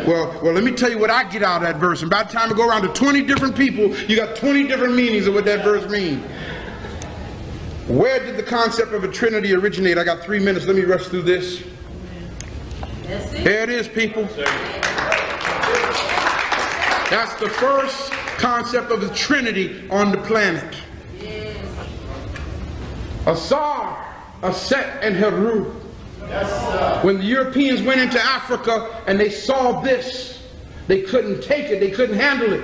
Well, 0.07 0.35
well, 0.41 0.53
let 0.53 0.63
me 0.63 0.71
tell 0.71 0.89
you 0.89 0.97
what 0.97 1.11
I 1.11 1.23
get 1.29 1.43
out 1.43 1.57
of 1.57 1.67
that 1.67 1.79
verse. 1.79 2.01
And 2.01 2.09
by 2.09 2.23
the 2.23 2.33
time 2.33 2.51
I 2.51 2.55
go 2.55 2.67
around 2.67 2.81
to 2.81 2.87
20 2.99 3.21
different 3.21 3.55
people, 3.55 3.95
you 4.09 4.15
got 4.15 4.35
20 4.37 4.63
different 4.63 4.95
meanings 4.95 5.27
of 5.27 5.35
what 5.35 5.45
that 5.45 5.63
verse 5.63 5.87
means. 5.87 6.25
Where 7.87 8.25
did 8.25 8.37
the 8.37 8.43
concept 8.43 8.91
of 8.93 9.03
a 9.03 9.07
Trinity 9.07 9.53
originate? 9.53 9.99
I 9.99 10.03
got 10.03 10.23
three 10.23 10.39
minutes. 10.39 10.65
Let 10.65 10.77
me 10.77 10.81
rush 10.81 11.05
through 11.05 11.21
this. 11.21 11.63
There 13.03 13.61
it 13.61 13.69
is, 13.69 13.87
people. 13.87 14.23
That's 17.11 17.35
the 17.35 17.49
first 17.49 18.14
concept 18.37 18.91
of 18.91 19.01
the 19.01 19.09
Trinity 19.09 19.87
on 19.89 20.11
the 20.11 20.17
planet. 20.19 20.75
Asar, 23.25 24.15
Aset, 24.43 24.99
and 25.01 25.15
Heru. 25.15 25.71
when 27.01 27.17
the 27.17 27.23
Europeans 27.23 27.81
went 27.81 28.01
into 28.01 28.21
Africa 28.21 29.03
and 29.07 29.19
they 29.19 29.29
saw 29.29 29.81
this, 29.81 30.43
they 30.87 31.01
couldn't 31.01 31.41
take 31.41 31.65
it, 31.71 31.79
they 31.79 31.91
couldn't 31.91 32.17
handle 32.17 32.53
it. 32.53 32.63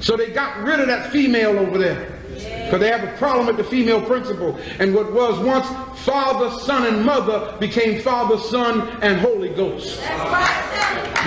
So 0.00 0.16
they 0.16 0.30
got 0.30 0.62
rid 0.62 0.80
of 0.80 0.86
that 0.88 1.10
female 1.10 1.58
over 1.58 1.78
there. 1.78 2.16
Because 2.34 2.80
they 2.80 2.88
have 2.88 3.04
a 3.04 3.16
problem 3.18 3.46
with 3.46 3.56
the 3.56 3.64
female 3.64 4.00
principle. 4.00 4.58
And 4.78 4.94
what 4.94 5.12
was 5.12 5.38
once 5.40 5.66
father, 6.00 6.50
son, 6.60 6.86
and 6.86 7.04
mother 7.04 7.56
became 7.58 8.00
father, 8.00 8.38
son, 8.38 8.88
and 9.02 9.20
Holy 9.20 9.50
Ghost. 9.50 10.00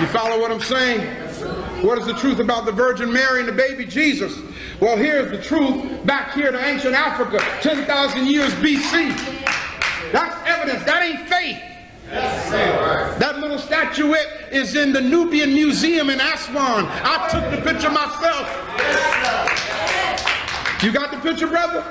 You 0.00 0.06
follow 0.06 0.40
what 0.40 0.50
I'm 0.50 0.60
saying? 0.60 1.23
What 1.84 1.98
is 1.98 2.06
the 2.06 2.14
truth 2.14 2.38
about 2.38 2.64
the 2.64 2.72
Virgin 2.72 3.12
Mary 3.12 3.40
and 3.40 3.48
the 3.48 3.52
baby 3.52 3.84
Jesus? 3.84 4.40
Well, 4.80 4.96
here's 4.96 5.30
the 5.30 5.36
truth 5.36 6.06
back 6.06 6.32
here 6.32 6.50
to 6.50 6.66
ancient 6.66 6.94
Africa, 6.94 7.38
10,000 7.60 8.26
years 8.26 8.54
BC. 8.54 9.14
That's 10.10 10.48
evidence. 10.48 10.82
That 10.84 11.02
ain't 11.02 11.28
faith. 11.28 11.60
That 13.18 13.38
little 13.38 13.58
statuette 13.58 14.48
is 14.50 14.76
in 14.76 14.94
the 14.94 15.00
Nubian 15.02 15.52
Museum 15.52 16.08
in 16.08 16.22
Aswan. 16.22 16.86
I 16.88 17.28
took 17.30 17.50
the 17.50 17.60
picture 17.70 17.90
myself. 17.90 18.48
You 20.82 20.90
got 20.90 21.10
the 21.10 21.18
picture, 21.18 21.48
brother? 21.48 21.84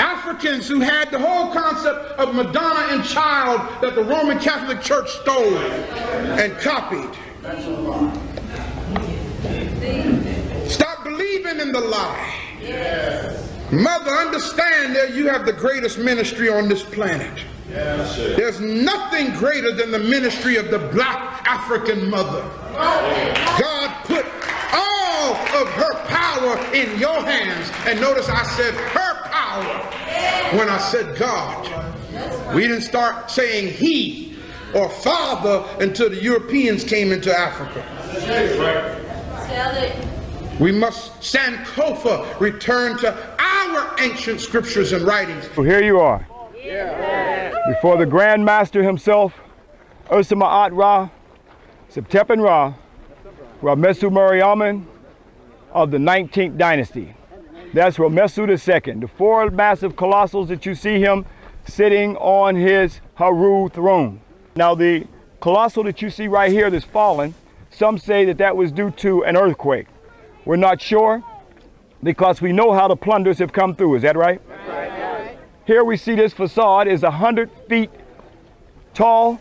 Africans 0.00 0.66
who 0.66 0.80
had 0.80 1.12
the 1.12 1.20
whole 1.20 1.52
concept 1.52 2.18
of 2.18 2.34
Madonna 2.34 2.94
and 2.94 3.04
child 3.04 3.60
that 3.80 3.94
the 3.94 4.02
Roman 4.02 4.40
Catholic 4.40 4.82
Church 4.82 5.08
stole 5.08 5.56
and 5.56 6.52
copied. 6.58 7.16
Stop 10.68 11.04
believing 11.04 11.60
in 11.60 11.70
the 11.72 11.80
lie. 11.80 12.34
Mother, 13.70 14.10
understand 14.10 14.96
that 14.96 15.14
you 15.14 15.28
have 15.28 15.46
the 15.46 15.52
greatest 15.52 15.98
ministry 15.98 16.48
on 16.48 16.68
this 16.68 16.82
planet. 16.82 17.44
There's 18.36 18.60
nothing 18.60 19.32
greater 19.34 19.72
than 19.72 19.90
the 19.90 19.98
ministry 19.98 20.56
of 20.56 20.70
the 20.70 20.78
black 20.78 21.46
African 21.46 22.10
mother. 22.10 22.42
God 22.72 24.04
put 24.04 24.24
all 24.72 25.34
of 25.60 25.68
her 25.68 25.94
power 26.06 26.58
in 26.74 26.98
your 26.98 27.22
hands. 27.22 27.70
And 27.86 28.00
notice 28.00 28.28
I 28.28 28.42
said 28.56 28.74
her 28.74 29.22
power 29.30 30.58
when 30.58 30.68
I 30.68 30.78
said 30.78 31.16
God. 31.16 32.54
We 32.54 32.62
didn't 32.62 32.82
start 32.82 33.30
saying 33.30 33.72
he 33.72 34.25
or 34.74 34.88
father 34.88 35.64
until 35.80 36.10
the 36.10 36.22
Europeans 36.22 36.84
came 36.84 37.12
into 37.12 37.36
Africa. 37.36 37.84
We 40.58 40.72
must 40.72 41.12
Sankofa 41.20 42.40
return 42.40 42.96
to 42.98 43.14
our 43.38 43.94
ancient 44.00 44.40
scriptures 44.40 44.92
and 44.92 45.06
writings. 45.06 45.48
So 45.54 45.62
here 45.62 45.82
you 45.82 46.00
are. 46.00 46.26
Before 47.68 47.96
the 47.98 48.06
Grand 48.06 48.44
Master 48.44 48.82
himself, 48.82 49.34
Ursa 50.10 50.34
Ma'at 50.34 50.70
Ra, 50.72 51.10
Septepen 51.92 52.42
Ra, 52.42 52.74
Ramesu 53.60 54.10
Mariaman 54.10 54.86
of 55.72 55.90
the 55.90 55.98
19th 55.98 56.56
dynasty. 56.56 57.14
That's 57.74 57.98
Ramesu 57.98 58.48
II, 58.48 59.00
the 59.00 59.08
four 59.08 59.50
massive 59.50 59.96
colossals 59.96 60.48
that 60.48 60.64
you 60.64 60.74
see 60.74 61.00
him 61.00 61.26
sitting 61.66 62.16
on 62.16 62.54
his 62.54 63.00
Haru 63.14 63.68
throne. 63.68 64.20
Now 64.56 64.74
the 64.74 65.06
colossal 65.40 65.84
that 65.84 66.00
you 66.00 66.08
see 66.08 66.28
right 66.28 66.50
here 66.50 66.70
that's 66.70 66.84
fallen, 66.84 67.34
some 67.70 67.98
say 67.98 68.24
that 68.24 68.38
that 68.38 68.56
was 68.56 68.72
due 68.72 68.90
to 68.92 69.22
an 69.24 69.36
earthquake. 69.36 69.86
We're 70.46 70.56
not 70.56 70.80
sure 70.80 71.22
because 72.02 72.40
we 72.40 72.52
know 72.52 72.72
how 72.72 72.88
the 72.88 72.96
plunders 72.96 73.38
have 73.38 73.52
come 73.52 73.74
through. 73.74 73.96
Is 73.96 74.02
that 74.02 74.16
right? 74.16 74.40
right. 74.66 75.38
Here 75.66 75.84
we 75.84 75.96
see 75.96 76.14
this 76.14 76.32
facade 76.32 76.88
is 76.88 77.02
100 77.02 77.50
feet 77.68 77.90
tall 78.94 79.40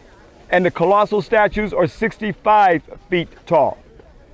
and 0.49 0.65
the 0.65 0.71
colossal 0.71 1.21
statues 1.21 1.71
are 1.73 1.87
65 1.87 2.83
feet 3.09 3.29
tall. 3.45 3.77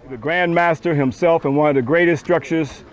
The 0.09 0.17
Grand 0.17 0.55
Master 0.55 0.95
himself 0.95 1.45
and 1.45 1.55
one 1.55 1.69
of 1.69 1.75
the 1.75 1.81
greatest 1.81 2.23
structures 2.23 2.83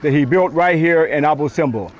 that 0.00 0.12
he 0.12 0.24
built 0.24 0.52
right 0.52 0.76
here 0.76 1.04
in 1.06 1.24
Abu 1.24 1.48
Simbel. 1.48 1.90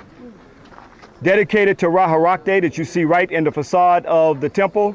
Dedicated 1.22 1.78
to 1.78 1.86
Raharakte 1.86 2.60
that 2.60 2.78
you 2.78 2.84
see 2.84 3.04
right 3.04 3.30
in 3.30 3.44
the 3.44 3.50
facade 3.50 4.04
of 4.06 4.40
the 4.40 4.48
temple, 4.48 4.94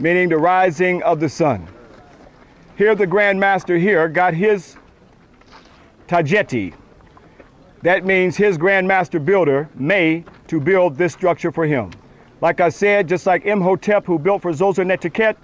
meaning 0.00 0.30
the 0.30 0.38
rising 0.38 1.02
of 1.02 1.20
the 1.20 1.28
sun. 1.28 1.68
Here, 2.76 2.94
the 2.94 3.06
Grand 3.06 3.38
Master 3.38 3.76
here 3.76 4.08
got 4.08 4.32
his 4.32 4.76
Tajeti. 6.08 6.72
That 7.82 8.04
means 8.04 8.36
his 8.36 8.56
Grand 8.56 8.88
Master 8.88 9.20
builder, 9.20 9.68
May, 9.74 10.24
to 10.48 10.60
build 10.60 10.96
this 10.96 11.12
structure 11.12 11.52
for 11.52 11.66
him. 11.66 11.90
Like 12.40 12.60
I 12.60 12.70
said, 12.70 13.08
just 13.08 13.26
like 13.26 13.44
Imhotep, 13.44 14.06
who 14.06 14.18
built 14.18 14.42
for 14.42 14.52
Zosernetikhet, 14.52 15.36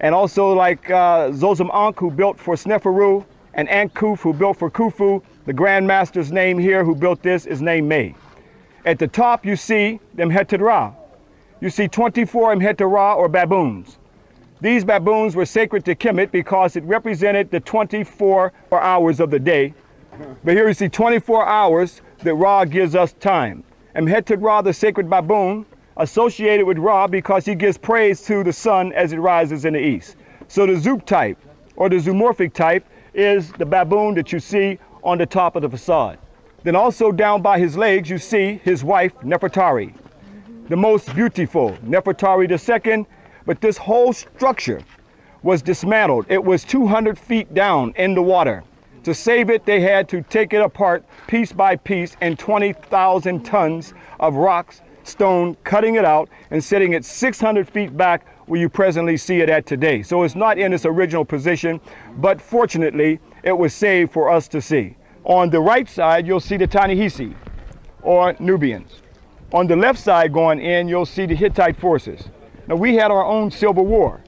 and 0.00 0.14
also 0.14 0.52
like 0.54 0.90
uh, 0.90 1.28
Zosem 1.30 1.70
Ankh, 1.72 1.98
who 1.98 2.10
built 2.10 2.40
for 2.40 2.54
Sneferu, 2.56 3.24
and 3.54 3.68
Ankuf, 3.68 4.20
who 4.20 4.32
built 4.32 4.58
for 4.58 4.70
Khufu, 4.70 5.22
the 5.44 5.52
Grand 5.52 5.86
Master's 5.86 6.32
name 6.32 6.58
here, 6.58 6.84
who 6.84 6.94
built 6.94 7.22
this, 7.22 7.44
is 7.44 7.60
named 7.60 7.88
May. 7.88 8.14
At 8.86 8.98
the 8.98 9.08
top, 9.08 9.44
you 9.44 9.56
see 9.56 10.00
them 10.14 10.30
Ra. 10.30 10.94
You 11.62 11.70
see 11.70 11.86
24 11.86 12.56
Ra 12.56 13.14
or 13.14 13.28
baboons. 13.28 13.98
These 14.60 14.84
baboons 14.84 15.36
were 15.36 15.46
sacred 15.46 15.84
to 15.84 15.94
Kemet 15.94 16.32
because 16.32 16.74
it 16.74 16.82
represented 16.82 17.52
the 17.52 17.60
24 17.60 18.52
hours 18.72 19.20
of 19.20 19.30
the 19.30 19.38
day. 19.38 19.72
But 20.42 20.54
here 20.54 20.66
you 20.66 20.74
see 20.74 20.88
24 20.88 21.46
hours 21.46 22.02
that 22.24 22.34
Ra 22.34 22.64
gives 22.64 22.96
us 22.96 23.12
time. 23.12 23.62
And 23.94 24.10
Ra, 24.42 24.60
the 24.62 24.72
sacred 24.72 25.08
baboon, 25.08 25.64
associated 25.98 26.66
with 26.66 26.78
Ra 26.78 27.06
because 27.06 27.44
he 27.44 27.54
gives 27.54 27.78
praise 27.78 28.22
to 28.22 28.42
the 28.42 28.52
sun 28.52 28.92
as 28.94 29.12
it 29.12 29.18
rises 29.18 29.64
in 29.64 29.74
the 29.74 29.80
east. 29.80 30.16
So 30.48 30.66
the 30.66 30.76
Zoop 30.76 31.06
type, 31.06 31.38
or 31.76 31.88
the 31.88 31.96
zoomorphic 31.96 32.54
type, 32.54 32.84
is 33.14 33.52
the 33.52 33.66
baboon 33.66 34.14
that 34.14 34.32
you 34.32 34.40
see 34.40 34.80
on 35.04 35.16
the 35.16 35.26
top 35.26 35.54
of 35.54 35.62
the 35.62 35.70
facade. 35.70 36.18
Then 36.64 36.74
also 36.74 37.12
down 37.12 37.40
by 37.40 37.60
his 37.60 37.76
legs, 37.76 38.10
you 38.10 38.18
see 38.18 38.60
his 38.64 38.82
wife, 38.82 39.14
Nefertari, 39.20 39.94
the 40.72 40.76
most 40.76 41.14
beautiful, 41.14 41.72
Nefertari 41.84 42.48
II. 42.48 43.04
But 43.44 43.60
this 43.60 43.76
whole 43.76 44.14
structure 44.14 44.80
was 45.42 45.60
dismantled. 45.60 46.24
It 46.30 46.42
was 46.42 46.64
200 46.64 47.18
feet 47.18 47.52
down 47.52 47.92
in 47.96 48.14
the 48.14 48.22
water. 48.22 48.64
To 49.02 49.12
save 49.12 49.50
it, 49.50 49.66
they 49.66 49.80
had 49.80 50.08
to 50.08 50.22
take 50.22 50.54
it 50.54 50.62
apart 50.62 51.04
piece 51.26 51.52
by 51.52 51.76
piece 51.76 52.16
and 52.22 52.38
20,000 52.38 53.44
tons 53.44 53.92
of 54.18 54.36
rocks, 54.36 54.80
stone, 55.02 55.58
cutting 55.62 55.96
it 55.96 56.06
out 56.06 56.30
and 56.50 56.64
setting 56.64 56.94
it 56.94 57.04
600 57.04 57.68
feet 57.68 57.94
back 57.94 58.26
where 58.46 58.58
you 58.58 58.70
presently 58.70 59.18
see 59.18 59.42
it 59.42 59.50
at 59.50 59.66
today. 59.66 60.02
So 60.02 60.22
it's 60.22 60.34
not 60.34 60.56
in 60.56 60.72
its 60.72 60.86
original 60.86 61.26
position, 61.26 61.82
but 62.16 62.40
fortunately, 62.40 63.20
it 63.42 63.58
was 63.58 63.74
saved 63.74 64.10
for 64.10 64.30
us 64.30 64.48
to 64.48 64.62
see. 64.62 64.96
On 65.24 65.50
the 65.50 65.60
right 65.60 65.86
side, 65.86 66.26
you'll 66.26 66.40
see 66.40 66.56
the 66.56 66.66
Ta-Nehisi, 66.66 67.34
or 68.00 68.34
Nubians. 68.38 69.01
On 69.52 69.66
the 69.66 69.76
left 69.76 69.98
side 69.98 70.32
going 70.32 70.60
in, 70.60 70.88
you'll 70.88 71.04
see 71.04 71.26
the 71.26 71.34
Hittite 71.34 71.78
forces. 71.78 72.28
Now, 72.68 72.76
we 72.76 72.94
had 72.94 73.10
our 73.10 73.24
own 73.24 73.50
civil 73.50 73.84
war. 73.84 74.22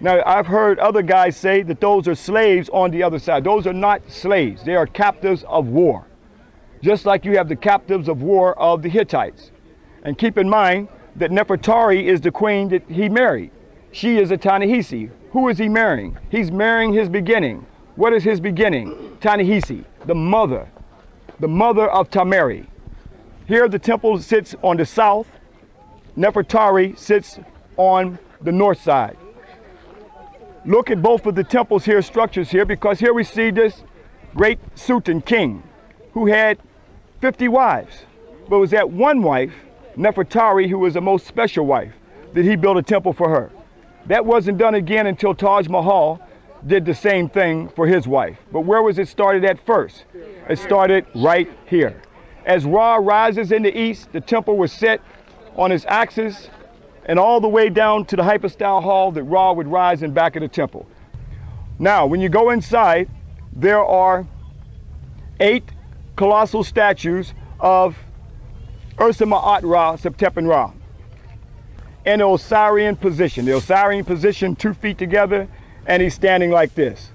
Now, 0.00 0.22
I've 0.26 0.46
heard 0.46 0.78
other 0.78 1.02
guys 1.02 1.36
say 1.36 1.62
that 1.62 1.80
those 1.80 2.08
are 2.08 2.14
slaves 2.14 2.68
on 2.70 2.90
the 2.90 3.02
other 3.02 3.18
side. 3.18 3.44
Those 3.44 3.66
are 3.66 3.72
not 3.72 4.02
slaves. 4.10 4.64
They 4.64 4.74
are 4.74 4.86
captives 4.86 5.44
of 5.44 5.68
war. 5.68 6.06
Just 6.82 7.06
like 7.06 7.24
you 7.24 7.36
have 7.36 7.48
the 7.48 7.56
captives 7.56 8.08
of 8.08 8.22
war 8.22 8.58
of 8.58 8.82
the 8.82 8.88
Hittites. 8.88 9.52
And 10.02 10.18
keep 10.18 10.36
in 10.36 10.48
mind 10.48 10.88
that 11.14 11.30
Nefertari 11.30 12.04
is 12.04 12.20
the 12.20 12.30
queen 12.30 12.68
that 12.70 12.82
he 12.90 13.08
married. 13.08 13.52
She 13.92 14.18
is 14.18 14.30
a 14.30 14.36
Ta-Nehisi. 14.36 15.10
Who 15.30 15.48
is 15.48 15.58
he 15.58 15.68
marrying? 15.68 16.18
He's 16.28 16.50
marrying 16.50 16.92
his 16.92 17.08
beginning. 17.08 17.64
What 17.94 18.12
is 18.12 18.22
his 18.24 18.40
beginning? 18.40 19.16
Ta-Nehisi, 19.20 19.84
the 20.04 20.14
mother, 20.14 20.68
the 21.40 21.48
mother 21.48 21.88
of 21.88 22.10
Tameri. 22.10 22.66
Here 23.46 23.68
the 23.68 23.78
temple 23.78 24.18
sits 24.18 24.54
on 24.62 24.76
the 24.76 24.84
south. 24.84 25.28
Nefertari 26.16 26.98
sits 26.98 27.38
on 27.76 28.18
the 28.40 28.52
north 28.52 28.80
side. 28.80 29.16
Look 30.64 30.90
at 30.90 31.00
both 31.00 31.26
of 31.26 31.36
the 31.36 31.44
temples 31.44 31.84
here, 31.84 32.02
structures 32.02 32.50
here, 32.50 32.64
because 32.64 32.98
here 32.98 33.14
we 33.14 33.22
see 33.22 33.50
this 33.50 33.84
great 34.34 34.58
Sultan 34.74 35.20
king 35.20 35.62
who 36.12 36.26
had 36.26 36.58
50 37.20 37.46
wives. 37.48 38.04
But 38.48 38.56
it 38.56 38.58
was 38.58 38.70
that 38.72 38.90
one 38.90 39.22
wife, 39.22 39.52
Nefertari, 39.96 40.68
who 40.68 40.78
was 40.80 40.94
the 40.94 41.00
most 41.00 41.26
special 41.26 41.66
wife, 41.66 41.92
that 42.34 42.44
he 42.44 42.56
built 42.56 42.76
a 42.76 42.82
temple 42.82 43.12
for 43.12 43.30
her. 43.30 43.52
That 44.06 44.26
wasn't 44.26 44.58
done 44.58 44.74
again 44.74 45.06
until 45.06 45.34
Taj 45.34 45.68
Mahal 45.68 46.20
did 46.66 46.84
the 46.84 46.94
same 46.94 47.28
thing 47.28 47.68
for 47.68 47.86
his 47.86 48.08
wife. 48.08 48.38
But 48.52 48.62
where 48.62 48.82
was 48.82 48.98
it 48.98 49.06
started 49.06 49.44
at 49.44 49.64
first? 49.64 50.04
It 50.48 50.58
started 50.58 51.06
right 51.14 51.48
here. 51.66 52.02
As 52.46 52.64
Ra 52.64 52.94
rises 52.94 53.50
in 53.50 53.64
the 53.64 53.76
east, 53.76 54.12
the 54.12 54.20
temple 54.20 54.56
was 54.56 54.72
set 54.72 55.00
on 55.56 55.72
its 55.72 55.84
axis 55.88 56.48
and 57.04 57.18
all 57.18 57.40
the 57.40 57.48
way 57.48 57.68
down 57.68 58.04
to 58.06 58.16
the 58.16 58.22
hypostyle 58.22 58.80
hall 58.80 59.10
that 59.12 59.24
Ra 59.24 59.52
would 59.52 59.66
rise 59.66 60.02
in 60.02 60.12
back 60.12 60.36
of 60.36 60.42
the 60.42 60.48
temple. 60.48 60.86
Now, 61.78 62.06
when 62.06 62.20
you 62.20 62.28
go 62.28 62.50
inside, 62.50 63.10
there 63.52 63.84
are 63.84 64.26
eight 65.40 65.64
colossal 66.14 66.62
statues 66.62 67.34
of 67.58 67.96
Ursa 69.00 69.24
Ma'at 69.24 69.62
Ra, 69.62 69.96
Septepen 69.96 70.48
Ra, 70.48 70.72
in 72.04 72.20
the 72.20 72.24
Osirian 72.24 72.96
position. 72.96 73.44
The 73.44 73.54
Osirian 73.54 74.04
position, 74.04 74.54
two 74.54 74.72
feet 74.72 74.98
together, 74.98 75.48
and 75.84 76.00
he's 76.00 76.14
standing 76.14 76.50
like 76.50 76.74
this, 76.74 77.10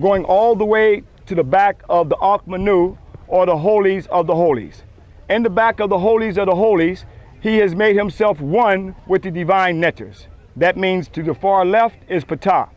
going 0.00 0.24
all 0.24 0.56
the 0.56 0.64
way 0.64 1.04
to 1.26 1.34
the 1.34 1.44
back 1.44 1.82
of 1.88 2.08
the 2.08 2.16
Ankh 2.20 2.46
Manu, 2.46 2.96
or 3.34 3.46
the 3.46 3.58
holies 3.58 4.06
of 4.12 4.28
the 4.28 4.34
holies. 4.36 4.84
In 5.28 5.42
the 5.42 5.50
back 5.50 5.80
of 5.80 5.90
the 5.90 5.98
holies 5.98 6.38
of 6.38 6.46
the 6.46 6.54
holies, 6.54 7.04
he 7.40 7.56
has 7.56 7.74
made 7.74 7.96
himself 7.96 8.40
one 8.40 8.94
with 9.08 9.22
the 9.22 9.30
divine 9.32 9.80
netters. 9.80 10.28
That 10.54 10.76
means 10.76 11.08
to 11.08 11.22
the 11.24 11.34
far 11.34 11.64
left 11.64 11.96
is 12.08 12.22
Ptah. 12.24 12.68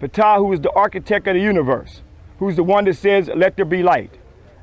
Ptah, 0.00 0.36
who 0.38 0.52
is 0.52 0.60
the 0.60 0.70
architect 0.70 1.26
of 1.26 1.34
the 1.34 1.40
universe, 1.40 2.02
who's 2.38 2.54
the 2.54 2.62
one 2.62 2.84
that 2.84 2.94
says, 2.94 3.28
let 3.34 3.56
there 3.56 3.64
be 3.64 3.82
light. 3.82 4.16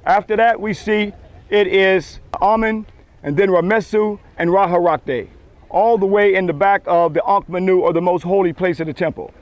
After 0.06 0.38
that, 0.38 0.62
we 0.62 0.74
see 0.74 1.12
it 1.50 1.68
is 1.68 2.22
Amen, 2.42 2.86
and 3.22 3.36
then 3.36 3.50
Ramesu 3.50 4.18
and 4.38 4.50
Raharakte, 4.52 5.28
all 5.70 5.98
the 5.98 6.06
way 6.06 6.34
in 6.34 6.46
the 6.46 6.54
back 6.54 6.84
of 6.86 7.14
the 7.14 7.22
Ankh 7.28 7.50
Manu, 7.50 7.82
or 7.82 7.92
the 7.92 8.02
most 8.02 8.24
holy 8.24 8.54
place 8.54 8.80
of 8.80 8.88
the 8.88 8.94
temple. 8.94 9.34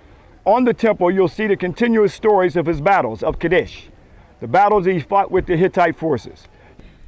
On 0.45 0.63
the 0.63 0.73
temple, 0.73 1.11
you'll 1.11 1.27
see 1.27 1.45
the 1.45 1.55
continuous 1.55 2.15
stories 2.15 2.55
of 2.55 2.65
his 2.65 2.81
battles 2.81 3.21
of 3.21 3.37
Kadesh, 3.37 3.89
the 4.43 4.47
battles 4.49 4.85
he 4.85 4.99
fought 4.99 5.31
with 5.31 5.45
the 5.45 5.55
Hittite 5.55 5.95
forces. 5.95 6.49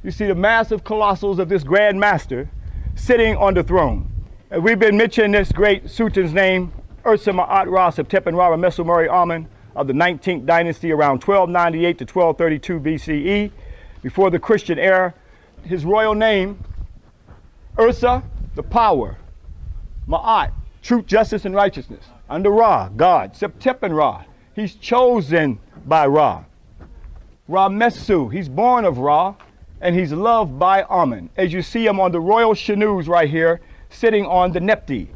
You 0.02 0.10
see 0.10 0.24
the 0.24 0.34
massive 0.34 0.84
colossals 0.84 1.38
of 1.38 1.50
this 1.50 1.64
Grand 1.64 2.00
Master 2.00 2.48
sitting 2.94 3.36
on 3.36 3.52
the 3.52 3.62
throne. 3.62 4.10
And 4.50 4.64
we've 4.64 4.78
been 4.78 4.96
mentioning 4.96 5.32
this 5.32 5.52
great 5.52 5.84
Sultan's 5.90 6.32
name, 6.32 6.72
Ursa 7.04 7.32
Ma'at 7.32 7.70
Ra 7.70 7.90
Septepen 7.90 8.34
Ra 8.34 8.48
Mesomeri 8.56 9.06
Amen 9.10 9.50
of 9.74 9.86
the 9.86 9.92
19th 9.92 10.46
dynasty 10.46 10.90
around 10.90 11.22
1298 11.22 11.98
to 11.98 12.04
1232 12.06 12.80
BCE, 12.80 13.50
before 14.00 14.30
the 14.30 14.38
Christian 14.38 14.78
era. 14.78 15.12
His 15.62 15.84
royal 15.84 16.14
name, 16.14 16.58
Ursa, 17.78 18.22
the 18.54 18.62
power, 18.62 19.18
Ma'at, 20.08 20.52
truth, 20.80 21.04
justice, 21.04 21.44
and 21.44 21.54
righteousness 21.54 22.06
under 22.30 22.48
Ra, 22.48 22.88
God, 22.88 23.34
Septepen 23.34 23.94
Ra. 23.94 24.24
He's 24.54 24.74
chosen 24.74 25.58
by 25.84 26.06
Ra. 26.06 26.44
Ra 27.48 27.68
Mesu, 27.68 28.28
he's 28.28 28.48
born 28.48 28.84
of 28.84 28.98
Ra, 28.98 29.34
and 29.80 29.94
he's 29.94 30.12
loved 30.12 30.58
by 30.58 30.82
Amen. 30.84 31.30
As 31.36 31.52
you 31.52 31.62
see 31.62 31.86
him 31.86 32.00
on 32.00 32.10
the 32.10 32.20
royal 32.20 32.54
Shanus 32.54 33.06
right 33.06 33.30
here, 33.30 33.60
sitting 33.88 34.26
on 34.26 34.50
the 34.50 34.58
Nepti. 34.58 35.06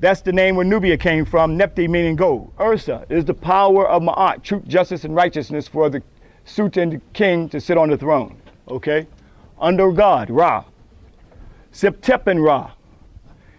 That's 0.00 0.20
the 0.20 0.32
name 0.32 0.56
where 0.56 0.64
Nubia 0.64 0.96
came 0.96 1.24
from, 1.24 1.56
Nepti 1.56 1.88
meaning 1.88 2.16
gold. 2.16 2.52
Ursa 2.58 3.06
is 3.08 3.24
the 3.24 3.34
power 3.34 3.86
of 3.88 4.02
Ma'at, 4.02 4.42
truth, 4.42 4.66
justice, 4.66 5.04
and 5.04 5.14
righteousness 5.14 5.68
for 5.68 5.88
the 5.88 6.02
Sultan 6.44 7.00
king 7.12 7.48
to 7.50 7.60
sit 7.60 7.78
on 7.78 7.90
the 7.90 7.96
throne. 7.96 8.40
Okay? 8.66 9.06
Under 9.60 9.92
God, 9.92 10.28
Ra. 10.30 10.64
Septepen 11.72 12.42
Ra. 12.44 12.72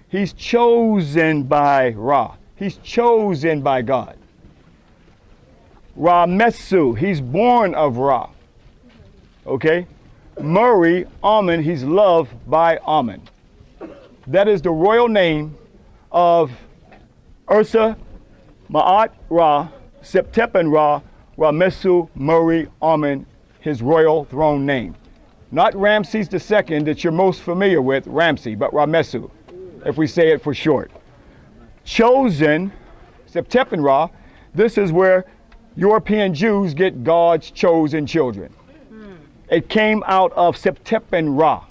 He's 0.10 0.34
chosen 0.34 1.44
by 1.44 1.92
Ra. 1.92 2.36
He's 2.58 2.78
chosen 2.78 3.62
by 3.62 3.84
God. 3.84 4.18
Ra 6.02 6.26
Mesu, 6.26 6.94
he's 6.98 7.22
born 7.22 7.76
of 7.76 7.98
Ra. 7.98 8.28
Okay? 9.46 9.86
Murray, 10.40 11.06
Amen, 11.24 11.62
he's 11.62 11.84
loved 11.84 12.32
by 12.50 12.80
Amen. 12.80 13.22
That 14.26 14.48
is 14.48 14.64
the 14.64 14.72
royal 14.72 15.08
name 15.08 15.56
of 16.12 16.50
Ursa 17.52 17.96
Ma'at 18.72 19.12
Ra, 19.30 19.68
Septepen 20.02 20.72
Ra, 20.72 21.02
Ramesu 21.38 22.10
Murray 22.16 22.68
Amen, 22.82 23.28
his 23.60 23.84
royal 23.84 24.26
throne 24.26 24.66
name. 24.66 24.96
Not 25.52 25.76
Ramses 25.76 26.28
II 26.34 26.80
that 26.80 27.04
you're 27.04 27.14
most 27.14 27.44
familiar 27.44 27.84
with, 27.84 28.08
Ramsey, 28.08 28.56
but 28.56 28.72
Ramesu, 28.72 29.30
if 29.86 30.00
we 30.00 30.08
say 30.08 30.32
it 30.32 30.42
for 30.42 30.56
short 30.56 30.90
chosen, 31.84 32.72
Septepenra, 33.32 34.10
this 34.56 34.78
is 34.80 34.92
where 34.92 35.26
European 35.76 36.34
Jews 36.34 36.74
get 36.74 37.04
God's 37.04 37.50
chosen 37.52 38.06
children. 38.06 38.52
Hmm. 38.90 39.14
It 39.50 39.70
came 39.70 40.04
out 40.06 40.34
of 40.34 40.58
Septepenra. 40.58 41.38
Ra 41.38 41.66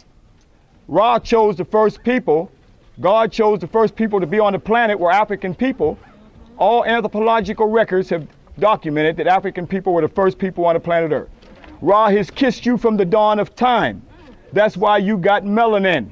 Ra 0.88 1.18
chose 1.18 1.56
the 1.56 1.64
first 1.64 2.02
people. 2.02 2.50
God 3.00 3.30
chose 3.30 3.58
the 3.60 3.66
first 3.66 3.94
people 3.94 4.20
to 4.20 4.26
be 4.26 4.38
on 4.38 4.52
the 4.52 4.58
planet 4.58 4.98
were 4.98 5.12
African 5.12 5.54
people. 5.54 5.98
All 6.58 6.84
anthropological 6.84 7.66
records 7.66 8.10
have 8.10 8.26
documented 8.58 9.16
that 9.18 9.26
African 9.26 9.66
people 9.66 9.92
were 9.92 10.02
the 10.02 10.08
first 10.08 10.38
people 10.38 10.64
on 10.66 10.74
the 10.74 10.80
planet 10.80 11.12
Earth. 11.12 11.28
Ra 11.80 12.08
has 12.10 12.30
kissed 12.30 12.66
you 12.66 12.76
from 12.76 12.96
the 12.96 13.04
dawn 13.04 13.38
of 13.38 13.54
time. 13.54 14.02
That's 14.52 14.76
why 14.76 14.98
you 14.98 15.16
got 15.16 15.44
melanin. 15.44 16.10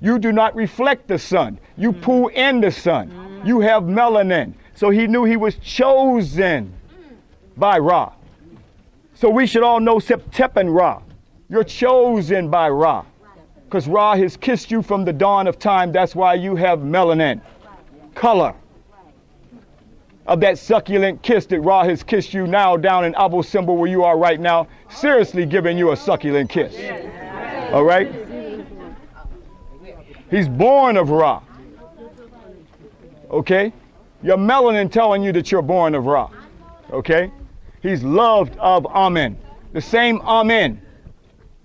You 0.00 0.18
do 0.18 0.32
not 0.32 0.54
reflect 0.54 1.08
the 1.08 1.18
sun. 1.18 1.58
You 1.76 1.92
pull 1.92 2.28
in 2.28 2.60
the 2.60 2.70
sun. 2.70 3.42
You 3.44 3.60
have 3.60 3.84
melanin. 3.84 4.54
So 4.74 4.90
he 4.90 5.06
knew 5.06 5.24
he 5.24 5.36
was 5.36 5.56
chosen 5.56 6.73
by 7.56 7.78
Ra. 7.78 8.12
So 9.14 9.30
we 9.30 9.46
should 9.46 9.62
all 9.62 9.80
know 9.80 9.96
Septepen 9.96 10.74
Ra. 10.74 11.00
You're 11.48 11.64
chosen 11.64 12.50
by 12.50 12.68
Ra. 12.68 13.04
Because 13.64 13.88
Ra 13.88 14.16
has 14.16 14.36
kissed 14.36 14.70
you 14.70 14.82
from 14.82 15.04
the 15.04 15.12
dawn 15.12 15.46
of 15.46 15.58
time. 15.58 15.92
That's 15.92 16.14
why 16.14 16.34
you 16.34 16.56
have 16.56 16.80
melanin. 16.80 17.40
Color 18.14 18.54
of 20.26 20.40
that 20.40 20.58
succulent 20.58 21.22
kiss 21.22 21.46
that 21.46 21.60
Ra 21.60 21.84
has 21.84 22.02
kissed 22.02 22.32
you 22.32 22.46
now 22.46 22.76
down 22.76 23.04
in 23.04 23.14
Abu 23.14 23.42
Simbel 23.42 23.76
where 23.76 23.90
you 23.90 24.04
are 24.04 24.16
right 24.16 24.40
now, 24.40 24.66
seriously 24.88 25.44
giving 25.44 25.76
you 25.76 25.92
a 25.92 25.96
succulent 25.96 26.48
kiss. 26.48 26.74
All 27.72 27.84
right? 27.84 28.10
He's 30.30 30.48
born 30.48 30.96
of 30.96 31.10
Ra. 31.10 31.42
Okay? 33.30 33.72
Your 34.22 34.38
melanin 34.38 34.90
telling 34.90 35.22
you 35.22 35.32
that 35.32 35.52
you're 35.52 35.62
born 35.62 35.94
of 35.94 36.06
Ra. 36.06 36.30
Okay? 36.90 37.30
He's 37.84 38.02
loved 38.02 38.56
of 38.56 38.86
Amen. 38.86 39.38
The 39.74 39.80
same 39.82 40.22
Amen 40.22 40.80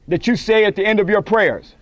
that 0.09 0.27
you 0.27 0.35
say 0.35 0.65
at 0.65 0.75
the 0.75 0.85
end 0.85 0.99
of 0.99 1.07
your 1.07 1.21
prayers. 1.21 1.75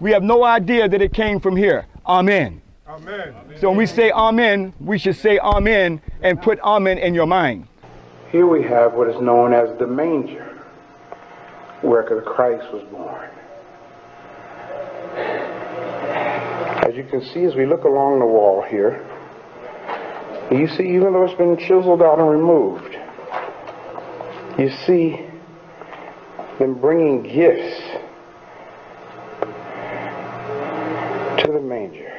We 0.00 0.10
have 0.10 0.24
no 0.24 0.42
idea 0.42 0.88
that 0.88 1.00
it 1.00 1.12
came 1.12 1.38
from 1.38 1.54
here. 1.54 1.86
Amen. 2.04 2.60
Amen. 2.88 3.32
So 3.60 3.68
when 3.68 3.78
we 3.78 3.86
say 3.86 4.10
Amen, 4.10 4.72
we 4.80 4.98
should 4.98 5.14
say 5.14 5.38
Amen 5.38 6.02
and 6.20 6.42
put 6.42 6.58
Amen 6.60 6.98
in 6.98 7.14
your 7.14 7.26
mind. 7.26 7.68
Here 8.32 8.48
we 8.48 8.64
have 8.64 8.94
what 8.94 9.08
is 9.08 9.20
known 9.20 9.54
as 9.54 9.78
the 9.78 9.86
manger, 9.86 10.44
where 11.82 12.02
Christ 12.02 12.72
was 12.72 12.82
born. 12.90 13.30
As 16.84 16.96
you 16.96 17.04
can 17.04 17.24
see, 17.24 17.44
as 17.44 17.54
we 17.54 17.66
look 17.66 17.84
along 17.84 18.18
the 18.18 18.26
wall 18.26 18.62
here, 18.62 19.06
you 20.50 20.68
see, 20.68 20.84
even 20.94 21.12
though 21.12 21.24
it's 21.24 21.34
been 21.34 21.56
chiseled 21.56 22.02
out 22.02 22.18
and 22.18 22.28
removed, 22.28 22.96
you 24.58 24.70
see 24.86 25.20
them 26.58 26.74
bringing 26.74 27.22
gifts 27.22 27.80
to 31.44 31.52
the 31.52 31.60
manger. 31.60 32.12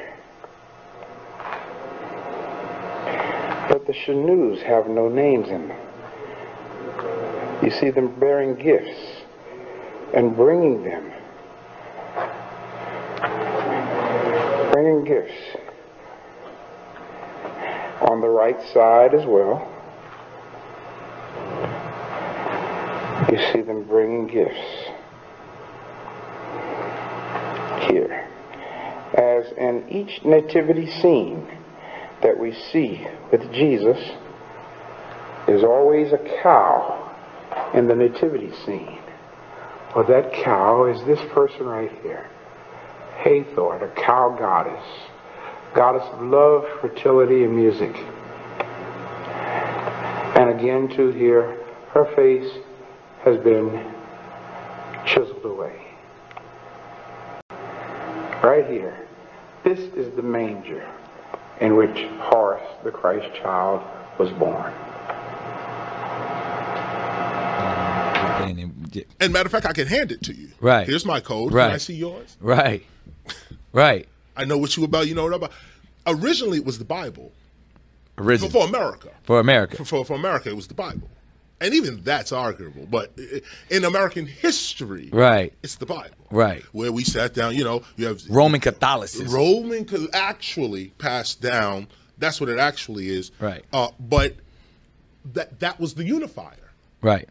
But 3.68 3.86
the 3.86 3.92
Shanu's 3.92 4.62
have 4.62 4.88
no 4.88 5.08
names 5.08 5.48
in 5.48 5.68
them. 5.68 5.78
You 7.62 7.70
see 7.70 7.90
them 7.90 8.18
bearing 8.20 8.54
gifts 8.56 9.22
and 10.14 10.36
bringing 10.36 10.84
them. 10.84 11.12
Bringing 14.72 15.04
gifts. 15.04 15.55
On 18.02 18.20
the 18.20 18.28
right 18.28 18.60
side 18.72 19.14
as 19.14 19.26
well. 19.26 19.72
You 23.30 23.38
see 23.52 23.62
them 23.62 23.84
bringing 23.84 24.26
gifts. 24.26 24.90
Here. 27.90 28.28
As 29.14 29.50
in 29.56 29.88
each 29.90 30.24
nativity 30.24 30.90
scene 31.00 31.48
that 32.22 32.38
we 32.38 32.52
see 32.52 33.06
with 33.32 33.50
Jesus, 33.52 33.98
there's 35.46 35.64
always 35.64 36.12
a 36.12 36.18
cow 36.42 37.70
in 37.74 37.88
the 37.88 37.94
nativity 37.94 38.50
scene. 38.64 38.98
Well, 39.94 40.06
that 40.08 40.32
cow 40.44 40.86
is 40.86 41.02
this 41.06 41.20
person 41.32 41.64
right 41.64 41.90
here. 42.02 42.28
Hathor, 43.16 43.78
the 43.80 43.92
cow 44.00 44.36
goddess. 44.38 44.84
Goddess 45.76 46.08
of 46.14 46.22
love, 46.22 46.64
fertility, 46.80 47.44
and 47.44 47.54
music. 47.54 47.94
And 50.34 50.48
again, 50.58 50.88
too, 50.88 51.10
here, 51.10 51.58
her 51.90 52.06
face 52.16 52.50
has 53.22 53.36
been 53.44 53.92
chiseled 55.04 55.44
away. 55.44 55.78
Right 58.42 58.66
here. 58.70 59.06
This 59.64 59.78
is 59.78 60.16
the 60.16 60.22
manger 60.22 60.88
in 61.60 61.76
which 61.76 62.06
Horus, 62.20 62.62
the 62.82 62.90
Christ 62.90 63.34
child, 63.36 63.82
was 64.18 64.30
born. 64.30 64.72
And 69.20 69.32
matter 69.32 69.46
of 69.46 69.52
fact, 69.52 69.66
I 69.66 69.74
can 69.74 69.86
hand 69.88 70.10
it 70.10 70.22
to 70.22 70.32
you. 70.32 70.48
Right. 70.58 70.86
Here's 70.86 71.04
my 71.04 71.20
code. 71.20 71.52
Right. 71.52 71.66
Can 71.66 71.74
I 71.74 71.78
see 71.78 71.96
yours? 71.96 72.38
Right. 72.40 72.82
Right. 73.72 74.08
I 74.36 74.44
know 74.44 74.58
what 74.58 74.76
you 74.76 74.84
about. 74.84 75.06
You 75.08 75.14
know 75.14 75.24
what 75.24 75.34
about. 75.34 75.52
Originally, 76.06 76.58
it 76.58 76.64
was 76.64 76.78
the 76.78 76.84
Bible. 76.84 77.32
Original. 78.18 78.50
For, 78.50 78.62
for 78.62 78.68
America. 78.68 79.10
For 79.24 79.40
America. 79.40 79.76
For, 79.76 79.84
for, 79.84 80.04
for 80.04 80.14
America, 80.14 80.48
it 80.48 80.56
was 80.56 80.68
the 80.68 80.74
Bible. 80.74 81.08
And 81.60 81.72
even 81.74 82.02
that's 82.02 82.32
arguable. 82.32 82.86
But 82.90 83.18
in 83.70 83.84
American 83.84 84.26
history, 84.26 85.08
Right. 85.12 85.52
it's 85.62 85.76
the 85.76 85.86
Bible. 85.86 86.10
Right. 86.30 86.62
Where 86.72 86.92
we 86.92 87.02
sat 87.02 87.32
down, 87.34 87.54
you 87.54 87.64
know, 87.64 87.82
you 87.96 88.06
have 88.06 88.22
Roman 88.28 88.60
Catholicism. 88.60 89.28
Roman 89.34 89.84
could 89.86 90.08
actually 90.14 90.88
passed 90.98 91.40
down. 91.40 91.88
That's 92.18 92.40
what 92.40 92.50
it 92.50 92.58
actually 92.58 93.08
is. 93.08 93.30
Right. 93.40 93.64
Uh, 93.72 93.88
but 93.98 94.34
that 95.32 95.58
that 95.60 95.80
was 95.80 95.94
the 95.94 96.04
unifier. 96.04 96.72
Right. 97.00 97.28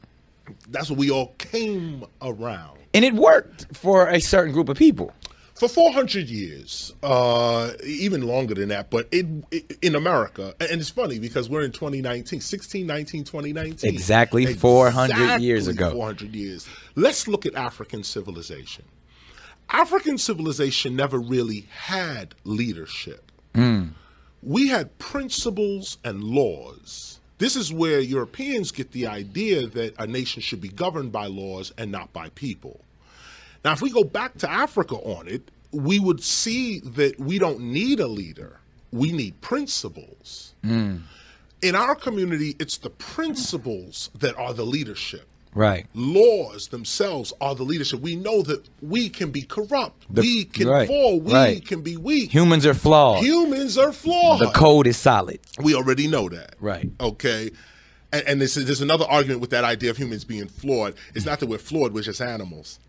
That's 0.69 0.89
what 0.89 0.97
we 0.99 1.11
all 1.11 1.33
came 1.37 2.05
around. 2.21 2.79
And 2.93 3.03
it 3.05 3.13
worked 3.13 3.67
for 3.75 4.07
a 4.09 4.19
certain 4.21 4.53
group 4.53 4.69
of 4.69 4.77
people. 4.77 5.13
For 5.55 5.69
400 5.69 6.27
years, 6.27 6.93
uh, 7.01 7.71
even 7.85 8.23
longer 8.23 8.55
than 8.55 8.67
that, 8.69 8.89
but 8.89 9.07
it, 9.09 9.25
it, 9.51 9.77
in 9.81 9.95
America, 9.95 10.53
and 10.59 10.81
it's 10.81 10.89
funny 10.89 11.17
because 11.17 11.49
we're 11.49 11.61
in 11.61 11.71
2019, 11.71 12.41
16, 12.41 12.85
19, 12.85 13.23
2019. 13.23 13.93
Exactly 13.93 14.53
400 14.53 15.39
years 15.39 15.69
Exactly 15.69 15.87
ago. 15.87 15.95
400 15.95 16.35
years. 16.35 16.67
Let's 16.95 17.29
look 17.29 17.45
at 17.45 17.55
African 17.55 18.03
civilization. 18.03 18.83
African 19.69 20.17
civilization 20.17 20.93
never 20.97 21.17
really 21.19 21.67
had 21.71 22.35
leadership. 22.43 23.31
Mm. 23.53 23.91
We 24.43 24.67
had 24.67 24.97
principles 24.99 25.99
and 26.03 26.21
laws. 26.21 27.21
This 27.37 27.55
is 27.55 27.71
where 27.71 28.01
Europeans 28.01 28.71
get 28.71 28.91
the 28.91 29.07
idea 29.07 29.67
that 29.67 29.95
a 29.97 30.05
nation 30.05 30.41
should 30.41 30.59
be 30.59 30.69
governed 30.69 31.13
by 31.13 31.27
laws 31.27 31.73
and 31.77 31.93
not 31.93 32.11
by 32.11 32.27
people. 32.29 32.81
Now, 33.65 33.73
if 33.73 33.81
we 33.81 33.89
go 33.89 34.03
back 34.03 34.37
to 34.37 34.49
Africa 34.49 34.95
on 34.95 35.27
it, 35.27 35.49
we 35.71 35.99
would 35.99 36.23
see 36.23 36.81
that 36.81 37.19
we 37.19 37.39
don't 37.39 37.59
need 37.59 37.99
a 37.99 38.05
leader. 38.07 38.59
We 38.91 39.11
need 39.11 39.41
principles. 39.41 40.53
Mm. 40.63 41.01
In 41.63 41.75
our 41.75 41.95
community, 41.95 42.55
it's 42.59 42.77
the 42.77 42.91
principles 42.91 44.11
that 44.19 44.37
are 44.37 44.53
the 44.53 44.65
leadership. 44.65 45.27
Right. 45.55 45.87
Laws 45.95 46.67
themselves 46.67 47.33
are 47.41 47.55
the 47.55 47.63
leadership. 47.63 48.01
We 48.01 48.15
know 48.15 48.43
that 48.43 48.69
we 48.83 49.09
can 49.09 49.31
be 49.31 49.41
corrupt. 49.41 50.05
The- 50.11 50.21
we 50.21 50.45
can 50.45 50.67
right, 50.67 50.87
fall. 50.87 51.19
We 51.19 51.33
right. 51.33 51.65
can 51.65 51.81
be 51.81 51.97
weak. 51.97 52.31
Humans 52.31 52.67
are 52.67 52.75
flawed. 52.75 53.23
Humans 53.23 53.79
are 53.79 53.91
flawed. 53.91 54.41
The 54.41 54.51
code 54.51 54.85
is 54.85 54.97
solid. 54.97 55.39
We 55.59 55.73
already 55.73 56.07
know 56.07 56.29
that. 56.29 56.53
Right. 56.59 56.91
Okay. 56.99 57.49
And, 58.13 58.27
and 58.27 58.41
this 58.41 58.57
is, 58.57 58.65
there's 58.65 58.81
another 58.81 59.05
argument 59.05 59.41
with 59.41 59.49
that 59.49 59.63
idea 59.63 59.89
of 59.89 59.97
humans 59.97 60.23
being 60.23 60.49
flawed. 60.49 60.93
It's 61.15 61.25
not 61.25 61.39
that 61.39 61.47
we're 61.47 61.57
flawed, 61.57 61.93
we're 61.93 62.03
just 62.03 62.21
animals. 62.21 62.79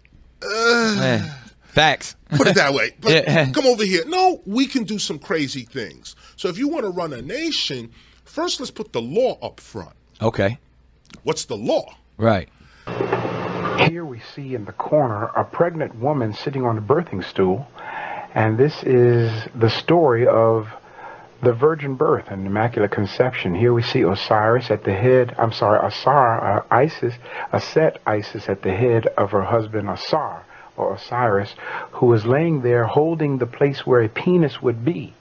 Eh, 0.55 1.31
Facts. 1.69 2.17
Put 2.31 2.47
it 2.49 2.55
that 2.55 2.73
way. 2.73 2.93
But 3.01 3.13
Yeah. 3.13 3.51
come 3.53 3.67
over 3.67 3.85
here. 3.85 4.03
No, 4.07 4.41
we 4.47 4.67
can 4.67 4.85
do 4.85 4.99
some 4.99 5.19
crazy 5.19 5.63
things. 5.65 6.17
So 6.37 6.49
if 6.49 6.57
you 6.59 6.69
want 6.69 6.85
to 6.85 6.91
run 6.91 7.13
a 7.13 7.21
nation, 7.23 7.91
first 8.25 8.61
let's 8.61 8.71
put 8.71 8.93
the 8.93 9.03
law 9.03 9.39
up 9.43 9.61
front. 9.61 9.93
Okay. 10.23 10.59
What's 11.23 11.45
the 11.45 11.57
law? 11.57 11.95
Right. 12.17 12.49
Here 13.89 14.05
we 14.07 14.21
see 14.35 14.55
in 14.55 14.65
the 14.65 14.73
corner 14.73 15.25
a 15.37 15.45
pregnant 15.45 15.95
woman 15.97 16.33
sitting 16.33 16.65
on 16.65 16.79
a 16.79 16.81
birthing 16.81 17.23
stool, 17.23 17.67
and 18.35 18.57
this 18.57 18.83
is 18.83 19.31
the 19.55 19.69
story 19.69 20.27
of 20.27 20.67
the 21.43 21.53
virgin 21.53 21.95
birth 21.95 22.31
and 22.31 22.47
immaculate 22.47 22.91
conception. 22.91 23.55
Here 23.55 23.73
we 23.73 23.83
see 23.83 24.03
Osiris 24.03 24.71
at 24.71 24.85
the 24.85 24.95
head, 24.95 25.35
I'm 25.39 25.53
sorry, 25.53 25.87
Asar, 25.87 26.59
uh, 26.59 26.63
Isis, 26.71 27.15
Aset 27.53 27.99
Isis 28.07 28.49
at 28.49 28.63
the 28.63 28.73
head 28.73 29.07
of 29.19 29.33
her 29.33 29.43
husband 29.43 29.89
Asar, 29.89 30.45
or 30.77 30.95
Osiris, 30.95 31.55
who 31.93 32.13
is 32.15 32.25
laying 32.25 32.63
there 32.63 32.85
holding 32.85 33.39
the 33.39 33.47
place 33.47 33.87
where 33.87 34.03
a 34.03 34.09
penis 34.09 34.63
would 34.63 34.85
be, 34.85 35.15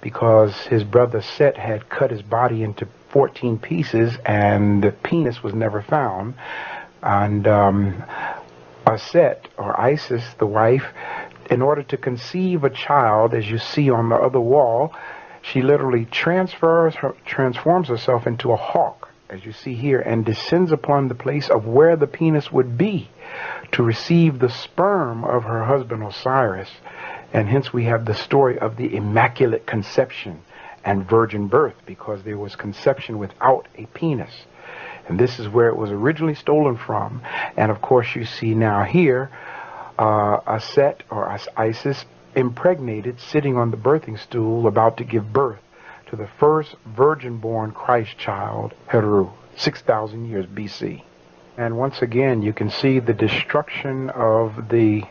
because 0.00 0.56
his 0.66 0.82
brother 0.82 1.20
Set 1.20 1.56
had 1.56 1.88
cut 1.88 2.10
his 2.10 2.22
body 2.22 2.62
into 2.62 2.88
14 3.10 3.58
pieces 3.58 4.16
and 4.24 4.82
the 4.82 4.92
penis 4.92 5.42
was 5.42 5.54
never 5.54 5.82
found. 5.82 6.34
And 7.02 7.46
um, 7.46 8.02
Aset, 8.86 9.46
or 9.56 9.78
Isis, 9.80 10.24
the 10.38 10.46
wife, 10.46 10.84
in 11.50 11.62
order 11.62 11.82
to 11.84 11.96
conceive 11.96 12.64
a 12.64 12.70
child, 12.70 13.34
as 13.34 13.48
you 13.48 13.58
see 13.58 13.90
on 13.90 14.08
the 14.08 14.16
other 14.16 14.40
wall, 14.40 14.94
She 15.42 15.62
literally 15.62 16.04
transfers 16.04 16.94
her, 16.96 17.14
transforms 17.24 17.88
herself 17.88 18.26
into 18.26 18.52
a 18.52 18.56
hawk, 18.56 19.08
as 19.28 19.44
you 19.44 19.52
see 19.52 19.74
here, 19.74 20.00
and 20.00 20.24
descends 20.24 20.72
upon 20.72 21.08
the 21.08 21.14
place 21.14 21.48
of 21.48 21.66
where 21.66 21.96
the 21.96 22.06
penis 22.06 22.52
would 22.52 22.76
be 22.76 23.08
to 23.72 23.82
receive 23.82 24.38
the 24.38 24.50
sperm 24.50 25.24
of 25.24 25.44
her 25.44 25.64
husband 25.64 26.02
Osiris. 26.02 26.70
And 27.32 27.48
hence 27.48 27.72
we 27.72 27.84
have 27.84 28.04
the 28.04 28.14
story 28.14 28.58
of 28.58 28.76
the 28.76 28.94
Immaculate 28.96 29.66
Conception 29.66 30.42
and 30.84 31.08
virgin 31.08 31.46
birth 31.46 31.74
because 31.86 32.22
there 32.22 32.38
was 32.38 32.56
conception 32.56 33.18
without 33.18 33.68
a 33.76 33.86
penis. 33.86 34.32
And 35.08 35.18
this 35.18 35.38
is 35.38 35.48
where 35.48 35.68
it 35.68 35.76
was 35.76 35.90
originally 35.90 36.34
stolen 36.34 36.76
from. 36.76 37.22
And 37.56 37.70
of 37.70 37.80
course, 37.80 38.14
you 38.14 38.24
see 38.24 38.54
now 38.54 38.84
here 38.84 39.30
uh, 39.98 40.40
a 40.46 40.60
set 40.60 41.02
or 41.10 41.38
Isis 41.56 42.04
impregnated, 42.34 43.20
sitting 43.20 43.56
on 43.56 43.70
the 43.70 43.76
birthing 43.76 44.18
stool, 44.18 44.66
about 44.66 44.96
to 44.98 45.04
give 45.04 45.32
birth 45.32 45.60
to 46.06 46.16
the 46.16 46.28
first 46.38 46.74
virgin 46.86 47.38
born 47.38 47.70
Christ 47.72 48.18
child, 48.18 48.74
Heru, 48.86 49.30
6,000 49.56 50.28
years 50.28 50.46
BC. 50.46 51.02
And 51.56 51.76
once 51.76 52.02
again, 52.02 52.42
you 52.42 52.52
can 52.52 52.70
see 52.70 53.00
the 53.00 53.12
destruction 53.12 54.10
of 54.10 54.68
the 54.70 55.02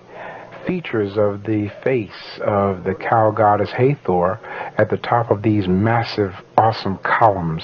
features 0.65 1.17
of 1.17 1.43
the 1.43 1.69
face 1.83 2.39
of 2.41 2.83
the 2.83 2.93
cow 2.93 3.31
goddess 3.31 3.71
Hathor 3.71 4.39
at 4.77 4.89
the 4.89 4.97
top 4.97 5.31
of 5.31 5.41
these 5.41 5.67
massive, 5.67 6.35
awesome 6.57 6.97
columns. 6.97 7.63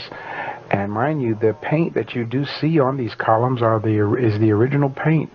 And 0.71 0.91
mind 0.91 1.21
you, 1.21 1.35
the 1.35 1.53
paint 1.53 1.93
that 1.93 2.15
you 2.15 2.25
do 2.25 2.45
see 2.45 2.79
on 2.79 2.97
these 2.97 3.13
columns 3.15 3.61
are 3.61 3.79
the 3.79 4.15
is 4.15 4.39
the 4.39 4.51
original 4.51 4.89
paint 4.89 5.31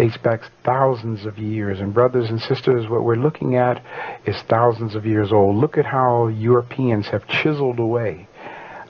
dates 0.00 0.16
back 0.16 0.40
thousands 0.64 1.26
of 1.26 1.38
years. 1.38 1.78
And 1.78 1.92
brothers 1.92 2.30
and 2.30 2.40
sisters, 2.40 2.88
what 2.88 3.04
we're 3.04 3.16
looking 3.16 3.56
at 3.56 3.84
is 4.24 4.34
thousands 4.48 4.94
of 4.94 5.04
years 5.04 5.30
old. 5.30 5.56
Look 5.56 5.76
at 5.76 5.84
how 5.84 6.28
Europeans 6.28 7.08
have 7.08 7.26
chiseled 7.28 7.78
away 7.78 8.26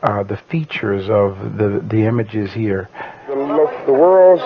uh, 0.04 0.22
the 0.22 0.36
features 0.36 1.10
of 1.10 1.58
the, 1.58 1.84
the 1.88 2.06
images 2.06 2.52
here. 2.52 2.88
The, 3.26 3.34
the 3.86 3.92
world's 3.92 4.44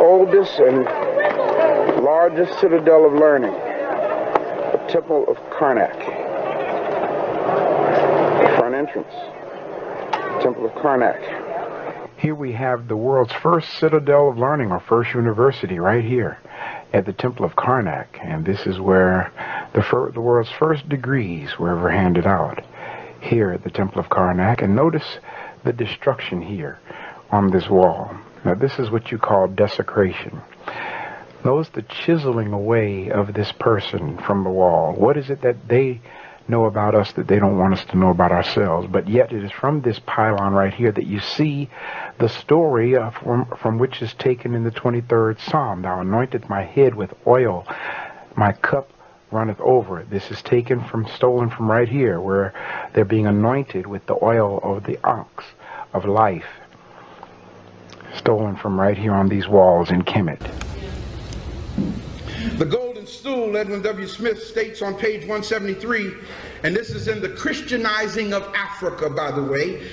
oldest 0.00 0.58
and 0.58 0.84
largest 2.02 2.58
citadel 2.60 3.04
of 3.04 3.12
learning, 3.12 3.52
the 3.52 4.86
Temple 4.88 5.26
of 5.28 5.36
Karnak. 5.52 5.98
Front 8.56 8.74
entrance, 8.74 9.12
Temple 10.42 10.64
of 10.64 10.72
Karnak. 10.72 11.47
Here 12.18 12.34
we 12.34 12.52
have 12.54 12.88
the 12.88 12.96
world's 12.96 13.32
first 13.32 13.78
citadel 13.78 14.28
of 14.28 14.38
learning, 14.38 14.72
or 14.72 14.80
first 14.80 15.14
university, 15.14 15.78
right 15.78 16.02
here 16.02 16.38
at 16.92 17.06
the 17.06 17.12
Temple 17.12 17.44
of 17.44 17.54
Karnak. 17.54 18.06
And 18.20 18.44
this 18.44 18.66
is 18.66 18.80
where 18.80 19.32
the, 19.72 19.84
fir- 19.84 20.10
the 20.10 20.20
world's 20.20 20.50
first 20.50 20.88
degrees 20.88 21.56
were 21.60 21.70
ever 21.70 21.88
handed 21.88 22.26
out, 22.26 22.64
here 23.20 23.52
at 23.52 23.62
the 23.62 23.70
Temple 23.70 24.00
of 24.00 24.08
Karnak. 24.08 24.62
And 24.62 24.74
notice 24.74 25.18
the 25.62 25.72
destruction 25.72 26.42
here 26.42 26.80
on 27.30 27.52
this 27.52 27.68
wall. 27.68 28.10
Now, 28.44 28.54
this 28.54 28.80
is 28.80 28.90
what 28.90 29.12
you 29.12 29.18
call 29.18 29.46
desecration. 29.46 30.40
Notice 31.44 31.68
the 31.68 31.82
chiseling 31.82 32.52
away 32.52 33.12
of 33.12 33.32
this 33.32 33.52
person 33.52 34.18
from 34.18 34.42
the 34.42 34.50
wall. 34.50 34.92
What 34.92 35.16
is 35.16 35.30
it 35.30 35.42
that 35.42 35.68
they 35.68 36.00
know 36.48 36.64
about 36.64 36.94
us 36.94 37.12
that 37.12 37.28
they 37.28 37.38
don't 37.38 37.58
want 37.58 37.74
us 37.74 37.84
to 37.86 37.98
know 37.98 38.10
about 38.10 38.32
ourselves. 38.32 38.88
But 38.90 39.08
yet 39.08 39.32
it 39.32 39.44
is 39.44 39.50
from 39.50 39.82
this 39.82 39.98
pylon 40.00 40.52
right 40.52 40.72
here 40.72 40.92
that 40.92 41.06
you 41.06 41.20
see 41.20 41.68
the 42.18 42.28
story 42.28 42.94
from, 43.22 43.46
from 43.60 43.78
which 43.78 44.02
is 44.02 44.14
taken 44.14 44.54
in 44.54 44.64
the 44.64 44.70
23rd 44.70 45.40
Psalm. 45.40 45.82
Thou 45.82 46.02
anointest 46.02 46.48
my 46.48 46.62
head 46.62 46.94
with 46.94 47.14
oil, 47.26 47.66
my 48.36 48.52
cup 48.52 48.90
runneth 49.30 49.60
over. 49.60 50.04
This 50.08 50.30
is 50.30 50.40
taken 50.42 50.82
from, 50.84 51.06
stolen 51.08 51.50
from 51.50 51.70
right 51.70 51.88
here, 51.88 52.20
where 52.20 52.54
they're 52.94 53.04
being 53.04 53.26
anointed 53.26 53.86
with 53.86 54.06
the 54.06 54.16
oil 54.22 54.58
of 54.62 54.84
the 54.84 54.98
ox 55.04 55.44
of 55.92 56.04
life. 56.04 56.46
Stolen 58.16 58.56
from 58.56 58.80
right 58.80 58.96
here 58.96 59.12
on 59.12 59.28
these 59.28 59.46
walls 59.46 59.90
in 59.90 60.02
Kemet. 60.02 60.40
The 62.58 62.64
stool, 63.08 63.56
Edwin 63.56 63.82
W. 63.82 64.06
Smith 64.06 64.42
states 64.42 64.82
on 64.82 64.94
page 64.94 65.20
173, 65.22 66.12
and 66.62 66.74
this 66.74 66.90
is 66.90 67.08
in 67.08 67.20
the 67.20 67.28
Christianizing 67.30 68.32
of 68.32 68.52
Africa, 68.54 69.10
by 69.10 69.30
the 69.30 69.42
way. 69.42 69.88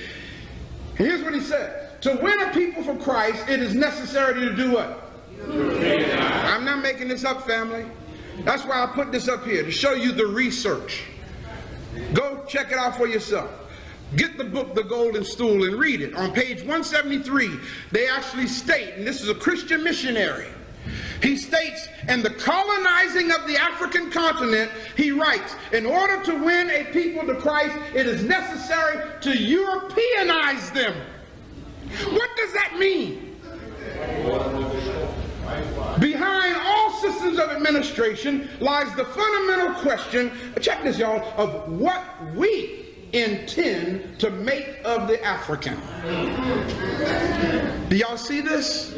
Here's 0.96 1.22
what 1.22 1.34
he 1.34 1.40
said 1.40 2.00
To 2.02 2.18
win 2.22 2.40
a 2.40 2.52
people 2.52 2.82
for 2.82 2.96
Christ, 2.96 3.48
it 3.48 3.60
is 3.60 3.74
necessary 3.74 4.40
to 4.40 4.54
do 4.54 4.72
what? 4.72 5.02
I'm 5.48 6.64
not 6.64 6.82
making 6.82 7.08
this 7.08 7.24
up, 7.24 7.46
family. 7.46 7.86
That's 8.44 8.64
why 8.64 8.82
I 8.82 8.86
put 8.86 9.12
this 9.12 9.28
up 9.28 9.44
here, 9.44 9.62
to 9.62 9.70
show 9.70 9.92
you 9.92 10.12
the 10.12 10.26
research. 10.26 11.04
Go 12.12 12.44
check 12.46 12.70
it 12.70 12.78
out 12.78 12.96
for 12.96 13.06
yourself. 13.06 13.50
Get 14.14 14.38
the 14.38 14.44
book, 14.44 14.74
The 14.74 14.84
Golden 14.84 15.24
Stool, 15.24 15.64
and 15.64 15.78
read 15.78 16.00
it. 16.00 16.14
On 16.14 16.32
page 16.32 16.58
173, 16.58 17.58
they 17.90 18.08
actually 18.08 18.46
state, 18.46 18.94
and 18.94 19.06
this 19.06 19.20
is 19.20 19.28
a 19.28 19.34
Christian 19.34 19.82
missionary, 19.82 20.46
he 21.22 21.36
states, 21.36 21.88
in 22.08 22.22
the 22.22 22.30
colonizing 22.30 23.30
of 23.30 23.46
the 23.46 23.56
African 23.56 24.10
continent, 24.10 24.70
he 24.96 25.10
writes, 25.10 25.56
in 25.72 25.86
order 25.86 26.22
to 26.24 26.34
win 26.44 26.70
a 26.70 26.84
people 26.92 27.26
to 27.26 27.34
Christ, 27.36 27.76
it 27.94 28.06
is 28.06 28.22
necessary 28.24 29.02
to 29.22 29.30
Europeanize 29.30 30.72
them. 30.72 30.94
What 32.12 32.30
does 32.36 32.52
that 32.52 32.76
mean? 32.78 33.38
Behind 36.00 36.56
all 36.56 36.92
systems 37.00 37.38
of 37.38 37.50
administration 37.50 38.50
lies 38.60 38.92
the 38.96 39.04
fundamental 39.04 39.72
question, 39.82 40.32
check 40.60 40.82
this 40.82 40.98
y'all, 40.98 41.22
of 41.36 41.72
what 41.72 42.04
we 42.34 42.84
intend 43.12 44.18
to 44.18 44.30
make 44.30 44.80
of 44.84 45.08
the 45.08 45.22
African. 45.24 45.80
Do 47.88 47.96
y'all 47.96 48.16
see 48.16 48.40
this? 48.40 48.94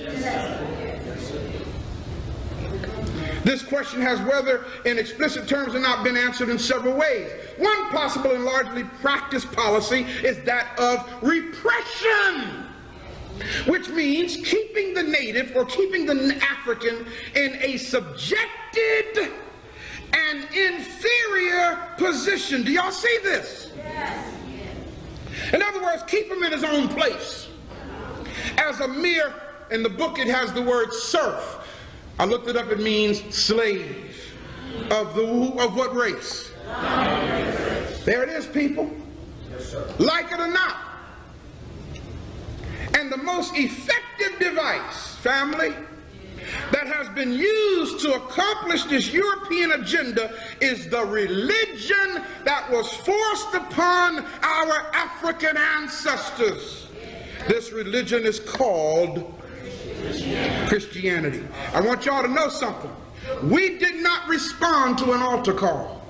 This 3.45 3.63
question 3.63 4.01
has, 4.03 4.21
whether 4.23 4.65
in 4.85 4.99
explicit 4.99 5.49
terms 5.49 5.75
or 5.75 5.81
not, 5.81 6.05
been 6.05 6.17
answered 6.17 6.49
in 6.49 6.59
several 6.59 6.95
ways. 6.95 7.31
One 7.57 7.89
possible 7.89 8.35
and 8.35 8.45
largely 8.45 8.85
practiced 9.01 9.51
policy 9.53 10.03
is 10.25 10.43
that 10.45 10.79
of 10.79 11.09
repression 11.23 12.69
which 13.67 13.89
means 13.89 14.37
keeping 14.37 14.95
the 14.95 15.03
native 15.03 15.55
or 15.55 15.65
keeping 15.65 16.07
the 16.07 16.41
African 16.43 17.07
in 17.35 17.57
a 17.61 17.77
subjected 17.77 19.31
and 20.13 20.45
inferior 20.55 21.79
position. 21.97 22.65
Do 22.65 22.73
y'all 22.73 22.91
see 22.91 23.19
this? 23.23 23.71
Yes. 23.77 24.35
In 25.53 25.63
other 25.63 25.83
words, 25.83 26.03
keep 26.07 26.31
him 26.31 26.43
in 26.43 26.53
his 26.53 26.65
own 26.65 26.89
place. 26.89 27.49
As 28.57 28.81
a 28.81 28.89
mere, 28.89 29.33
in 29.71 29.83
the 29.83 29.89
book 29.89 30.19
it 30.19 30.27
has 30.27 30.53
the 30.53 30.63
word 30.63 30.93
serf. 30.93 31.67
I 32.19 32.25
looked 32.25 32.49
it 32.49 32.57
up, 32.57 32.71
it 32.71 32.81
means 32.81 33.23
slave. 33.35 34.15
Of 34.91 35.15
the 35.15 35.27
of 35.61 35.77
what 35.77 35.95
race? 35.95 36.53
There 38.05 38.23
it 38.23 38.29
is, 38.29 38.47
people. 38.47 38.91
Like 39.99 40.31
it 40.33 40.41
or 40.41 40.49
not. 40.49 40.77
And 42.95 43.11
the 43.11 43.17
most 43.17 43.57
effective 43.57 44.39
device, 44.39 45.15
family, 45.17 45.75
that 46.73 46.87
has 46.87 47.09
been 47.11 47.33
used 47.33 48.01
to 48.01 48.15
accomplish 48.15 48.85
this 48.85 49.13
European 49.13 49.73
agenda 49.73 50.33
is 50.61 50.89
the 50.89 51.05
religion 51.05 52.25
that 52.45 52.71
was 52.71 52.93
forced 52.93 53.55
upon 53.55 54.25
our 54.43 54.91
African 54.95 55.57
ancestors. 55.57 56.87
This 57.47 57.73
religion 57.73 58.25
is 58.25 58.41
called 58.41 59.38
Christianity. 60.69 61.47
I 61.73 61.81
want 61.81 62.07
y'all 62.07 62.23
to 62.23 62.29
know 62.29 62.49
something. 62.49 62.91
We 63.43 63.79
did 63.79 63.97
not 63.97 64.29
respond 64.29 64.99
to 64.99 65.13
an 65.13 65.21
altar 65.21 65.53
call. 65.53 66.03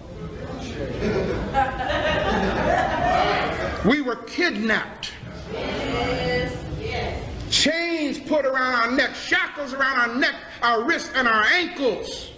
We 3.85 4.01
were 4.03 4.17
kidnapped 4.27 5.13
chains 7.51 8.19
put 8.19 8.45
around 8.45 8.75
our 8.75 8.91
neck, 8.91 9.15
shackles 9.15 9.73
around 9.73 10.11
our 10.11 10.17
neck, 10.17 10.35
our 10.63 10.85
wrists, 10.85 11.11
and 11.15 11.27
our 11.27 11.45
ankles. 11.45 12.31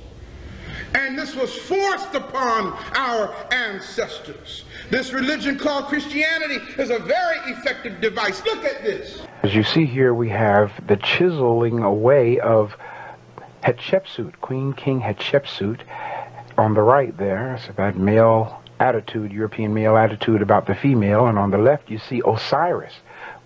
And 0.94 1.16
this 1.16 1.36
was 1.36 1.54
forced 1.54 2.14
upon 2.14 2.72
our 2.96 3.34
ancestors. 3.52 4.64
This 4.90 5.12
religion 5.12 5.56
called 5.56 5.86
Christianity 5.86 6.56
is 6.78 6.90
a 6.90 6.98
very 6.98 7.38
effective 7.52 8.00
device. 8.00 8.44
Look 8.44 8.64
at 8.64 8.82
this. 8.82 9.22
As 9.42 9.54
you 9.54 9.62
see 9.62 9.86
here, 9.86 10.12
we 10.12 10.28
have 10.28 10.70
the 10.86 10.96
chiseling 10.96 11.78
away 11.78 12.38
of 12.40 12.76
Hatshepsut, 13.62 14.38
Queen 14.42 14.74
King 14.74 15.00
Hatshepsut. 15.00 15.80
On 16.58 16.74
the 16.74 16.82
right 16.82 17.16
there, 17.16 17.54
it's 17.54 17.66
that 17.78 17.96
male 17.96 18.62
attitude, 18.78 19.32
European 19.32 19.72
male 19.72 19.96
attitude 19.96 20.42
about 20.42 20.66
the 20.66 20.74
female. 20.74 21.26
And 21.26 21.38
on 21.38 21.50
the 21.50 21.56
left, 21.56 21.88
you 21.88 21.96
see 21.96 22.20
Osiris 22.22 22.92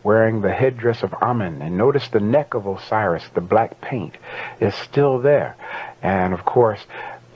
wearing 0.03 0.40
the 0.40 0.53
headdress 0.53 1.05
of 1.05 1.14
Amen. 1.22 1.62
And 1.62 1.78
notice 1.78 2.09
the 2.09 2.18
neck 2.18 2.55
of 2.55 2.66
Osiris, 2.66 3.24
the 3.34 3.40
black 3.40 3.80
paint, 3.80 4.16
is 4.59 4.74
still 4.74 5.20
there. 5.20 5.55
And 6.03 6.34
of 6.34 6.45
course, 6.45 6.84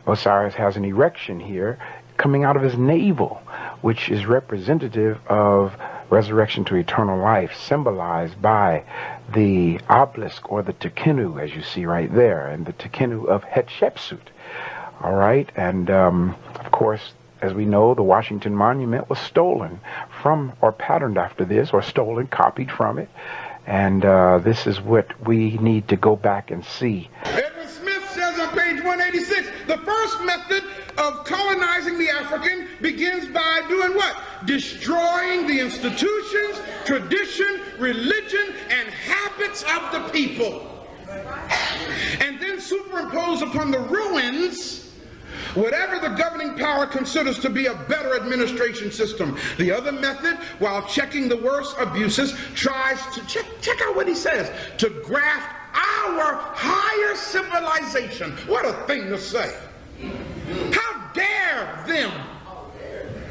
Osiris 0.04 0.54
has 0.54 0.76
an 0.76 0.84
erection 0.84 1.38
here 1.38 1.78
coming 2.16 2.42
out 2.42 2.56
of 2.56 2.62
his 2.62 2.76
navel, 2.76 3.40
which 3.82 4.08
is 4.10 4.26
representative 4.26 5.20
of 5.28 5.76
resurrection 6.10 6.64
to 6.66 6.76
eternal 6.76 7.18
life, 7.18 7.54
symbolized 7.56 8.40
by 8.40 8.84
the 9.32 9.80
obelisk 9.88 10.50
or 10.50 10.62
the 10.62 10.72
Tekenu, 10.72 11.42
as 11.42 11.54
you 11.54 11.62
see 11.62 11.84
right 11.86 12.12
there, 12.12 12.46
and 12.48 12.66
the 12.66 12.72
Tekenu 12.72 13.26
of 13.26 13.44
Hatshepsut. 13.44 14.20
All 15.00 15.14
right, 15.14 15.50
and 15.54 15.90
um, 15.90 16.36
of 16.56 16.70
course, 16.72 17.12
as 17.40 17.54
we 17.54 17.64
know, 17.64 17.94
the 17.94 18.02
Washington 18.02 18.54
Monument 18.54 19.08
was 19.08 19.18
stolen 19.18 19.80
from, 20.22 20.52
or 20.60 20.72
patterned 20.72 21.18
after 21.18 21.44
this, 21.44 21.70
or 21.72 21.82
stolen, 21.82 22.26
copied 22.26 22.70
from 22.70 22.98
it. 22.98 23.08
And 23.66 24.04
uh, 24.04 24.38
this 24.38 24.66
is 24.66 24.80
what 24.80 25.06
we 25.26 25.58
need 25.58 25.88
to 25.88 25.96
go 25.96 26.16
back 26.16 26.50
and 26.50 26.64
see. 26.64 27.10
Edwin 27.24 27.68
Smith 27.68 28.10
says 28.10 28.38
on 28.40 28.48
page 28.48 28.82
186 28.82 29.46
the 29.66 29.76
first 29.78 30.22
method 30.22 30.64
of 30.98 31.24
colonizing 31.24 31.96
the 31.96 32.10
African 32.10 32.68
begins 32.80 33.28
by 33.28 33.62
doing 33.68 33.94
what? 33.94 34.16
Destroying 34.46 35.46
the 35.46 35.60
institutions, 35.60 36.60
tradition, 36.84 37.60
religion, 37.78 38.54
and 38.70 38.88
habits 38.88 39.62
of 39.62 39.92
the 39.92 40.08
people. 40.10 40.86
And 42.20 42.40
then 42.40 42.60
superimpose 42.60 43.42
upon 43.42 43.70
the 43.70 43.78
ruins 43.78 44.78
whatever 45.54 45.98
the 45.98 46.14
governing 46.14 46.54
power 46.56 46.86
considers 46.86 47.38
to 47.40 47.50
be 47.50 47.66
a 47.66 47.74
better 47.74 48.16
administration 48.16 48.90
system. 48.90 49.38
The 49.56 49.72
other 49.72 49.92
method, 49.92 50.36
while 50.58 50.82
checking 50.86 51.28
the 51.28 51.36
worst 51.36 51.76
abuses, 51.78 52.34
tries 52.54 53.00
to 53.14 53.26
check, 53.26 53.46
check 53.60 53.80
out 53.82 53.96
what 53.96 54.08
he 54.08 54.14
says, 54.14 54.50
to 54.78 54.90
graft 55.04 55.54
our 55.74 56.34
higher 56.54 57.16
civilization. 57.16 58.32
What 58.46 58.64
a 58.64 58.72
thing 58.86 59.08
to 59.08 59.18
say. 59.18 59.56
How 60.72 61.10
dare 61.12 61.84
them 61.86 62.12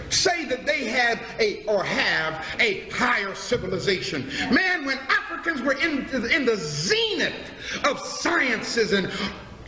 say 0.10 0.46
that 0.46 0.66
they 0.66 0.86
had 0.86 1.20
a 1.40 1.64
or 1.66 1.84
have 1.84 2.46
a 2.60 2.90
higher 2.90 3.36
civilization. 3.36 4.28
Man, 4.52 4.86
when 4.86 4.98
Africans 4.98 5.62
were 5.62 5.74
in, 5.74 6.08
in 6.32 6.46
the 6.46 6.56
zenith 6.58 7.52
of 7.86 8.00
sciences 8.00 8.94
and 8.94 9.12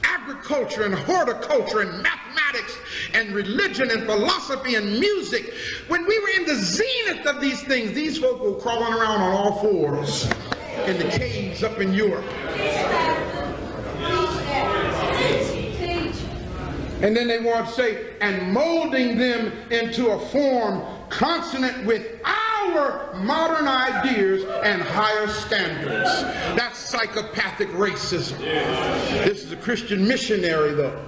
agriculture 0.04 0.84
and 0.84 0.96
horticulture 0.96 1.82
and 1.82 2.02
mathematics 2.02 2.78
and 3.14 3.34
religion 3.34 3.92
and 3.92 4.06
philosophy 4.06 4.76
and 4.76 5.00
music, 5.00 5.54
when 5.88 6.06
we 6.06 6.20
were 6.20 6.30
in 6.38 6.46
the 6.46 6.56
zenith 6.56 7.26
of 7.26 7.42
these 7.42 7.62
things, 7.64 7.94
these 7.94 8.18
folk 8.18 8.42
were 8.42 8.56
crawling 8.56 8.94
around 8.94 9.22
on 9.22 9.34
all 9.34 9.62
fours 9.62 10.26
in 10.86 10.98
the 10.98 11.10
caves 11.18 11.64
up 11.64 11.80
in 11.80 11.94
Europe. 11.94 12.26
And 17.02 17.16
then 17.16 17.28
they 17.28 17.40
want 17.40 17.68
to 17.68 17.74
say, 17.74 18.14
and 18.20 18.52
molding 18.52 19.18
them 19.18 19.54
into 19.72 20.10
a 20.10 20.20
form 20.28 20.84
consonant 21.10 21.86
with 21.86 22.06
our 22.26 23.14
modern 23.16 23.68
ideas 23.68 24.44
and 24.64 24.82
higher 24.82 25.28
standards. 25.28 26.22
That's 26.58 26.78
psychopathic 26.78 27.70
racism. 27.70 28.38
This 28.40 29.44
is 29.44 29.52
a 29.52 29.58
Christian 29.58 30.08
missionary, 30.08 30.74
though, 30.74 31.06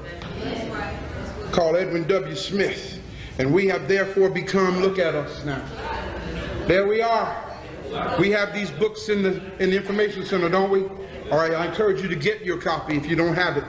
called 1.51 1.75
Edwin 1.75 2.07
W. 2.07 2.35
Smith. 2.35 2.99
And 3.37 3.53
we 3.53 3.67
have 3.67 3.87
therefore 3.87 4.29
become, 4.29 4.81
look 4.81 4.97
at 4.97 5.15
us 5.15 5.43
now. 5.43 5.63
There 6.67 6.87
we 6.87 7.01
are. 7.01 7.51
We 8.17 8.31
have 8.31 8.53
these 8.53 8.71
books 8.71 9.09
in 9.09 9.23
the, 9.23 9.41
in 9.61 9.71
the 9.71 9.75
information 9.75 10.25
center, 10.25 10.47
don't 10.47 10.71
we? 10.71 10.83
All 11.31 11.37
right, 11.37 11.53
I 11.53 11.65
encourage 11.65 12.01
you 12.01 12.07
to 12.07 12.15
get 12.15 12.45
your 12.45 12.57
copy 12.57 12.95
if 12.95 13.05
you 13.05 13.15
don't 13.15 13.35
have 13.35 13.57
it. 13.57 13.63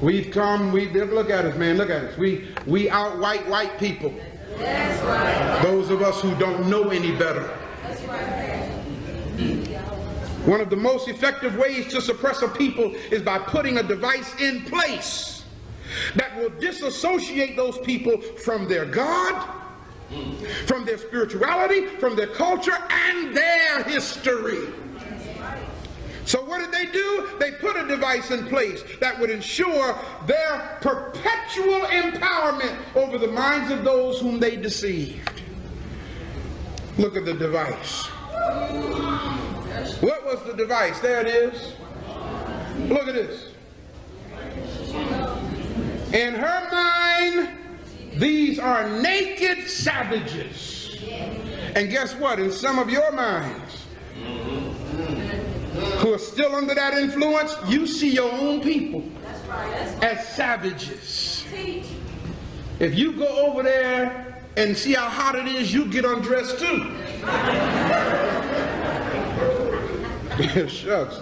We've 0.00 0.30
come, 0.30 0.70
we 0.70 0.88
look 0.88 1.28
at 1.30 1.44
us, 1.44 1.56
man, 1.56 1.76
look 1.76 1.90
at 1.90 2.04
us. 2.04 2.18
We 2.18 2.48
we 2.66 2.88
out 2.88 3.18
white 3.18 3.48
white 3.48 3.78
people. 3.78 4.14
Right. 4.58 5.60
Those 5.62 5.90
of 5.90 6.02
us 6.02 6.20
who 6.20 6.34
don't 6.36 6.68
know 6.68 6.90
any 6.90 7.16
better. 7.16 7.48
Right. 8.06 8.68
One 10.46 10.60
of 10.60 10.70
the 10.70 10.76
most 10.76 11.08
effective 11.08 11.56
ways 11.56 11.88
to 11.88 12.00
suppress 12.00 12.42
a 12.42 12.48
people 12.48 12.94
is 13.10 13.22
by 13.22 13.38
putting 13.38 13.78
a 13.78 13.82
device 13.82 14.34
in 14.40 14.62
place 14.64 15.44
that 16.14 16.36
will 16.36 16.50
disassociate 16.50 17.56
those 17.56 17.78
people 17.78 18.20
from 18.20 18.68
their 18.68 18.86
God, 18.86 19.46
from 20.66 20.84
their 20.84 20.98
spirituality, 20.98 21.86
from 21.98 22.16
their 22.16 22.28
culture, 22.28 22.78
and 22.90 23.36
their 23.36 23.82
history. 23.82 24.68
So 26.28 26.42
what 26.42 26.58
did 26.60 26.70
they 26.72 26.92
do? 26.92 27.26
They 27.40 27.52
put 27.52 27.74
a 27.76 27.88
device 27.88 28.30
in 28.30 28.46
place 28.48 28.84
that 29.00 29.18
would 29.18 29.30
ensure 29.30 29.98
their 30.26 30.78
perpetual 30.82 31.80
empowerment 31.86 32.76
over 32.94 33.16
the 33.16 33.28
minds 33.28 33.72
of 33.72 33.82
those 33.82 34.20
whom 34.20 34.38
they 34.38 34.54
deceived. 34.56 35.40
Look 36.98 37.16
at 37.16 37.24
the 37.24 37.32
device. 37.32 38.04
What 40.02 40.26
was 40.26 40.42
the 40.46 40.52
device? 40.54 41.00
There 41.00 41.26
it 41.26 41.28
is. 41.28 41.72
Look 42.90 43.08
at 43.08 43.14
this. 43.14 43.54
In 46.12 46.34
her 46.34 46.68
mind, 46.70 47.58
these 48.20 48.58
are 48.58 48.86
naked 49.00 49.66
savages. 49.66 50.98
And 51.74 51.88
guess 51.88 52.14
what? 52.16 52.38
In 52.38 52.52
some 52.52 52.78
of 52.78 52.90
your 52.90 53.12
minds, 53.12 53.86
who 55.78 56.14
are 56.14 56.18
still 56.18 56.54
under 56.54 56.74
that 56.74 56.94
influence, 56.94 57.54
you 57.66 57.86
see 57.86 58.10
your 58.10 58.32
own 58.32 58.60
people 58.60 59.04
as 60.02 60.28
savages. 60.34 61.44
If 62.80 62.96
you 62.96 63.12
go 63.12 63.46
over 63.46 63.62
there 63.62 64.42
and 64.56 64.76
see 64.76 64.94
how 64.94 65.08
hot 65.08 65.34
it 65.34 65.46
is, 65.46 65.72
you 65.72 65.86
get 65.86 66.04
undressed 66.04 66.58
too. 66.58 66.94
Shucks. 70.68 71.20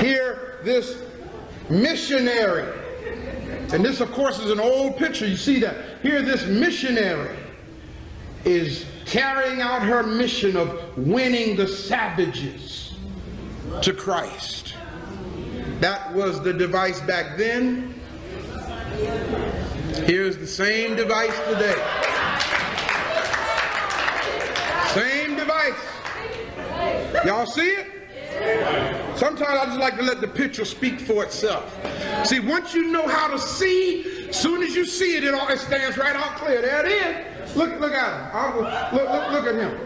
Here, 0.00 0.58
this 0.62 1.02
missionary, 1.70 2.78
and 3.72 3.84
this, 3.84 4.00
of 4.00 4.10
course, 4.12 4.38
is 4.38 4.50
an 4.50 4.60
old 4.60 4.96
picture. 4.96 5.26
You 5.26 5.36
see 5.36 5.60
that. 5.60 6.02
Here, 6.02 6.22
this 6.22 6.46
missionary 6.46 7.36
is 8.44 8.84
carrying 9.10 9.60
out 9.60 9.82
her 9.82 10.04
mission 10.04 10.56
of 10.56 10.96
winning 10.96 11.56
the 11.56 11.66
savages 11.66 12.94
to 13.82 13.92
Christ. 13.92 14.74
That 15.80 16.14
was 16.14 16.40
the 16.40 16.52
device 16.52 17.00
back 17.00 17.36
then. 17.36 17.92
Here's 20.06 20.36
the 20.36 20.46
same 20.46 20.94
device 20.94 21.36
today. 21.48 21.74
Same 24.94 25.34
device. 25.34 25.74
Y'all 27.24 27.46
see 27.46 27.62
it? 27.62 27.86
Sometimes 29.16 29.58
I 29.60 29.64
just 29.66 29.78
like 29.80 29.96
to 29.96 30.02
let 30.02 30.20
the 30.20 30.28
picture 30.28 30.64
speak 30.64 31.00
for 31.00 31.24
itself. 31.24 31.76
See, 32.24 32.38
once 32.38 32.74
you 32.74 32.92
know 32.92 33.08
how 33.08 33.26
to 33.28 33.40
see, 33.40 34.32
soon 34.32 34.62
as 34.62 34.76
you 34.76 34.84
see 34.84 35.16
it, 35.16 35.24
it, 35.24 35.34
all, 35.34 35.48
it 35.48 35.58
stands 35.58 35.98
right 35.98 36.14
out 36.14 36.36
clear. 36.36 36.62
There 36.62 36.86
it 36.86 36.92
is. 36.92 37.29
Look, 37.56 37.80
look 37.80 37.92
at 37.92 38.54
him. 38.54 38.62
Look, 38.92 39.08
look, 39.10 39.32
look 39.32 39.46
at 39.46 39.54
him. 39.54 39.78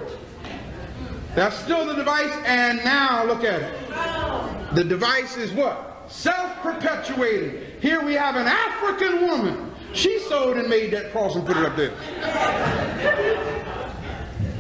That's 1.34 1.56
still 1.56 1.84
the 1.86 1.94
device, 1.94 2.32
and 2.46 2.78
now 2.84 3.24
look 3.24 3.42
at 3.42 3.62
it. 3.62 4.74
The 4.74 4.84
device 4.84 5.36
is 5.36 5.52
what? 5.52 6.04
Self-perpetuating. 6.08 7.80
Here 7.80 8.04
we 8.04 8.14
have 8.14 8.36
an 8.36 8.46
African 8.46 9.22
woman. 9.22 9.72
She 9.92 10.18
sewed 10.20 10.56
and 10.56 10.68
made 10.68 10.92
that 10.92 11.12
cross 11.12 11.34
and 11.34 11.46
put 11.46 11.56
it 11.56 11.64
up 11.64 11.76
there. 11.76 11.92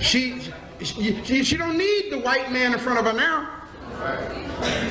She, 0.00 0.40
she, 0.82 1.42
she 1.44 1.56
don't 1.56 1.78
need 1.78 2.10
the 2.10 2.18
white 2.20 2.50
man 2.52 2.72
in 2.72 2.78
front 2.78 2.98
of 2.98 3.06
her 3.06 3.12
now. 3.12 3.50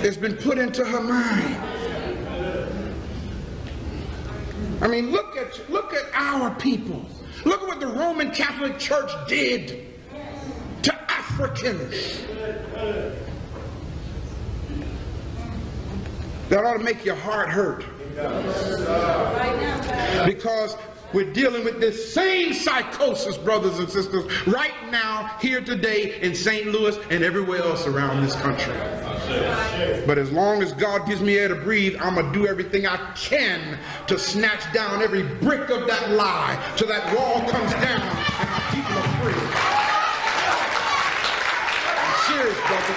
It's 0.01 0.17
been 0.17 0.35
put 0.35 0.57
into 0.57 0.85
her 0.85 1.01
mind. 1.01 1.55
I 4.81 4.87
mean, 4.87 5.11
look 5.11 5.37
at 5.37 5.69
look 5.69 5.93
at 5.93 6.05
our 6.13 6.53
people. 6.55 7.05
Look 7.45 7.61
at 7.61 7.67
what 7.67 7.79
the 7.79 7.87
Roman 7.87 8.31
Catholic 8.31 8.79
Church 8.79 9.11
did 9.27 9.85
to 10.83 11.11
Africans. 11.11 12.25
That 16.49 16.63
ought 16.65 16.77
to 16.77 16.83
make 16.83 17.03
your 17.03 17.15
heart 17.15 17.49
hurt. 17.49 17.85
Because 20.25 20.77
we're 21.13 21.31
dealing 21.31 21.63
with 21.63 21.79
this 21.79 22.13
same 22.13 22.53
psychosis, 22.53 23.37
brothers 23.37 23.79
and 23.79 23.89
sisters, 23.89 24.25
right 24.47 24.73
now, 24.91 25.35
here 25.41 25.61
today 25.61 26.19
in 26.21 26.35
St. 26.35 26.67
Louis 26.67 26.97
and 27.09 27.23
everywhere 27.23 27.61
else 27.61 27.87
around 27.87 28.23
this 28.23 28.35
country. 28.35 28.73
But 30.05 30.17
as 30.17 30.31
long 30.31 30.61
as 30.61 30.73
God 30.73 31.07
gives 31.07 31.21
me 31.21 31.37
air 31.37 31.47
to 31.47 31.55
breathe, 31.55 31.95
I'm 31.99 32.15
going 32.15 32.31
to 32.31 32.33
do 32.33 32.45
everything 32.47 32.85
I 32.85 32.97
can 33.15 33.77
to 34.07 34.19
snatch 34.19 34.71
down 34.73 35.01
every 35.01 35.23
brick 35.23 35.69
of 35.69 35.87
that 35.87 36.11
lie 36.11 36.59
till 36.75 36.87
that 36.89 37.15
wall 37.15 37.39
comes 37.49 37.71
down 37.71 38.01
and 38.01 38.49
our 38.49 38.61
people 38.71 38.97
are 38.97 39.07
free. 39.21 39.33
I'm 41.99 42.15
serious, 42.27 42.59
brother. 42.67 42.95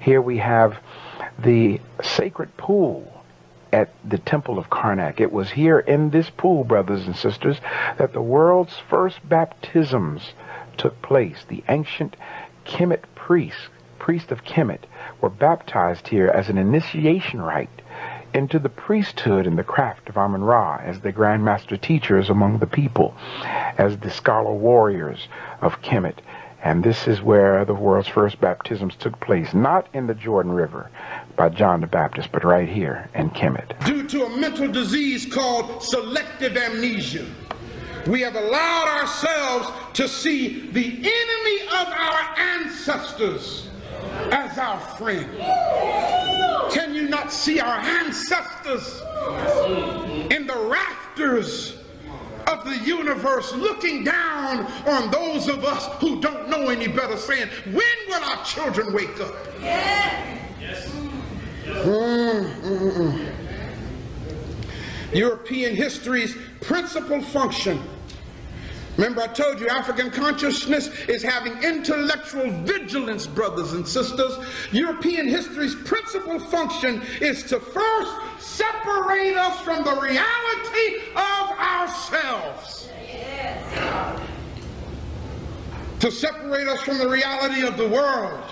Here 0.00 0.22
we 0.22 0.38
have 0.38 0.78
the 1.38 1.80
sacred 2.02 2.56
pool 2.56 3.22
at 3.72 3.90
the 4.08 4.18
temple 4.18 4.58
of 4.58 4.70
Karnak. 4.70 5.20
It 5.20 5.30
was 5.32 5.50
here 5.50 5.78
in 5.78 6.10
this 6.10 6.30
pool, 6.30 6.64
brothers 6.64 7.06
and 7.06 7.14
sisters, 7.14 7.60
that 7.98 8.12
the 8.12 8.22
world's 8.22 8.76
first 8.88 9.20
baptisms 9.28 10.32
took 10.76 11.00
place. 11.02 11.44
The 11.48 11.62
ancient 11.68 12.16
Kemet 12.70 13.02
priests, 13.16 13.68
priests 13.98 14.30
of 14.30 14.44
Kemet, 14.44 14.84
were 15.20 15.28
baptized 15.28 16.06
here 16.06 16.28
as 16.28 16.48
an 16.48 16.56
initiation 16.56 17.42
rite 17.42 17.82
into 18.32 18.60
the 18.60 18.68
priesthood 18.68 19.48
and 19.48 19.58
the 19.58 19.64
craft 19.64 20.08
of 20.08 20.16
Amun 20.16 20.44
Ra 20.44 20.80
as 20.80 21.00
the 21.00 21.10
Grand 21.10 21.44
Master 21.44 21.76
teachers 21.76 22.30
among 22.30 22.58
the 22.58 22.66
people, 22.66 23.12
as 23.76 23.98
the 23.98 24.10
scholar 24.10 24.52
warriors 24.52 25.26
of 25.60 25.82
Kemet. 25.82 26.18
And 26.62 26.84
this 26.84 27.08
is 27.08 27.20
where 27.20 27.64
the 27.64 27.74
world's 27.74 28.08
first 28.08 28.40
baptisms 28.40 28.94
took 28.94 29.18
place, 29.18 29.52
not 29.52 29.88
in 29.92 30.06
the 30.06 30.14
Jordan 30.14 30.52
River 30.52 30.90
by 31.34 31.48
John 31.48 31.80
the 31.80 31.88
Baptist, 31.88 32.30
but 32.30 32.44
right 32.44 32.68
here 32.68 33.08
in 33.16 33.30
Kemet. 33.30 33.84
Due 33.84 34.06
to 34.06 34.26
a 34.26 34.36
mental 34.36 34.68
disease 34.68 35.26
called 35.26 35.82
selective 35.82 36.56
amnesia, 36.56 37.26
we 38.06 38.20
have 38.22 38.36
allowed 38.36 39.00
ourselves 39.00 39.68
to 39.94 40.08
see 40.08 40.70
the 40.70 40.86
enemy 40.86 41.62
of 41.68 41.88
our 41.88 42.38
ancestors 42.38 43.68
as 44.32 44.58
our 44.58 44.80
friend. 44.80 45.28
Can 46.72 46.94
you 46.94 47.08
not 47.08 47.32
see 47.32 47.60
our 47.60 47.78
ancestors 47.78 49.00
in 50.30 50.46
the 50.46 50.68
rafters 50.70 51.76
of 52.46 52.64
the 52.64 52.76
universe 52.84 53.52
looking 53.54 54.04
down 54.04 54.66
on 54.86 55.10
those 55.10 55.48
of 55.48 55.64
us 55.64 55.86
who 56.00 56.20
don't 56.20 56.48
know 56.48 56.68
any 56.68 56.88
better, 56.88 57.16
saying, 57.16 57.48
When 57.66 57.96
will 58.08 58.24
our 58.24 58.44
children 58.44 58.92
wake 58.92 59.20
up? 59.20 59.34
Mm, 61.66 62.54
mm, 62.62 62.92
mm. 62.92 63.39
European 65.12 65.74
history's 65.74 66.36
principal 66.60 67.22
function. 67.22 67.82
Remember, 68.96 69.22
I 69.22 69.28
told 69.28 69.60
you 69.60 69.68
African 69.68 70.10
consciousness 70.10 70.88
is 71.08 71.22
having 71.22 71.56
intellectual 71.62 72.50
vigilance, 72.64 73.26
brothers 73.26 73.72
and 73.72 73.86
sisters. 73.86 74.38
European 74.72 75.26
history's 75.26 75.74
principal 75.74 76.38
function 76.38 77.02
is 77.20 77.44
to 77.44 77.60
first 77.60 78.12
separate 78.38 79.36
us 79.36 79.60
from 79.60 79.84
the 79.84 80.00
reality 80.00 81.12
of 81.16 81.58
ourselves. 81.58 82.88
To 86.00 86.10
separate 86.10 86.66
us 86.66 86.80
from 86.82 86.98
the 86.98 87.08
reality 87.08 87.66
of 87.66 87.76
the 87.76 87.88
world 87.88 88.42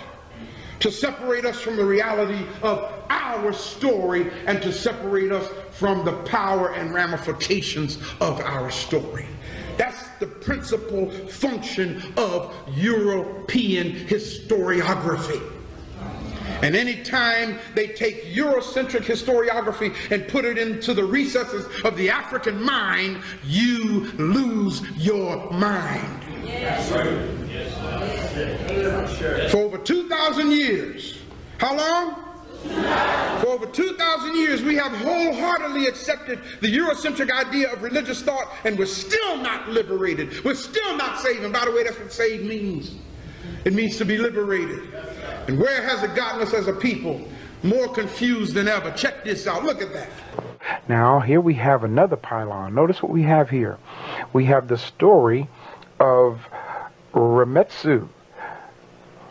to 0.80 0.92
separate 0.92 1.44
us 1.44 1.60
from 1.60 1.76
the 1.76 1.84
reality 1.84 2.46
of 2.62 2.92
our 3.28 3.52
story 3.52 4.30
and 4.46 4.62
to 4.62 4.72
separate 4.72 5.32
us 5.32 5.48
from 5.72 6.04
the 6.04 6.12
power 6.24 6.74
and 6.74 6.92
ramifications 6.94 7.98
of 8.20 8.40
our 8.40 8.70
story. 8.70 9.26
That's 9.76 10.08
the 10.18 10.26
principal 10.26 11.10
function 11.10 12.02
of 12.16 12.54
European 12.74 13.92
historiography. 13.92 15.40
And 16.62 16.74
anytime 16.74 17.58
they 17.76 17.88
take 17.88 18.34
Eurocentric 18.34 19.02
historiography 19.02 19.94
and 20.10 20.26
put 20.26 20.44
it 20.44 20.58
into 20.58 20.92
the 20.92 21.04
recesses 21.04 21.66
of 21.84 21.96
the 21.96 22.10
African 22.10 22.60
mind, 22.60 23.22
you 23.44 24.10
lose 24.18 24.82
your 24.96 25.48
mind. 25.52 26.24
Yes. 26.44 26.90
For 29.52 29.58
over 29.58 29.78
2,000 29.78 30.50
years. 30.50 31.18
How 31.58 31.76
long? 31.76 32.27
For 32.62 33.48
over 33.48 33.66
2,000 33.66 34.36
years, 34.36 34.62
we 34.62 34.74
have 34.76 34.92
wholeheartedly 34.92 35.86
accepted 35.86 36.40
the 36.60 36.76
Eurocentric 36.76 37.30
idea 37.30 37.72
of 37.72 37.82
religious 37.82 38.20
thought, 38.22 38.52
and 38.64 38.78
we're 38.78 38.86
still 38.86 39.36
not 39.36 39.68
liberated. 39.68 40.44
We're 40.44 40.54
still 40.54 40.96
not 40.96 41.20
saved. 41.20 41.44
And 41.44 41.52
by 41.52 41.64
the 41.64 41.72
way, 41.72 41.84
that's 41.84 41.98
what 41.98 42.12
saved 42.12 42.44
means. 42.44 42.96
It 43.64 43.74
means 43.74 43.96
to 43.98 44.04
be 44.04 44.18
liberated. 44.18 44.92
And 45.46 45.58
where 45.58 45.82
has 45.82 46.02
it 46.02 46.14
gotten 46.14 46.42
us 46.42 46.52
as 46.52 46.68
a 46.68 46.72
people? 46.72 47.26
More 47.62 47.88
confused 47.88 48.54
than 48.54 48.68
ever. 48.68 48.90
Check 48.92 49.24
this 49.24 49.46
out. 49.46 49.64
Look 49.64 49.80
at 49.82 49.92
that. 49.92 50.08
Now, 50.88 51.20
here 51.20 51.40
we 51.40 51.54
have 51.54 51.84
another 51.84 52.16
pylon. 52.16 52.74
Notice 52.74 53.02
what 53.02 53.12
we 53.12 53.22
have 53.22 53.50
here. 53.50 53.78
We 54.32 54.44
have 54.46 54.68
the 54.68 54.78
story 54.78 55.48
of 55.98 56.40
Remetsu. 57.12 58.08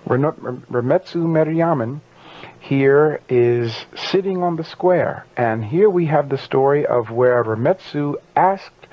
Remetsu 0.07 1.25
Meryamen 1.25 2.01
here 2.67 3.21
is 3.29 3.85
sitting 3.95 4.43
on 4.43 4.57
the 4.57 4.63
square. 4.63 5.25
And 5.37 5.63
here 5.63 5.89
we 5.89 6.07
have 6.07 6.27
the 6.27 6.37
story 6.37 6.85
of 6.85 7.09
where 7.09 7.41
Remetsu 7.41 8.15
asked 8.35 8.87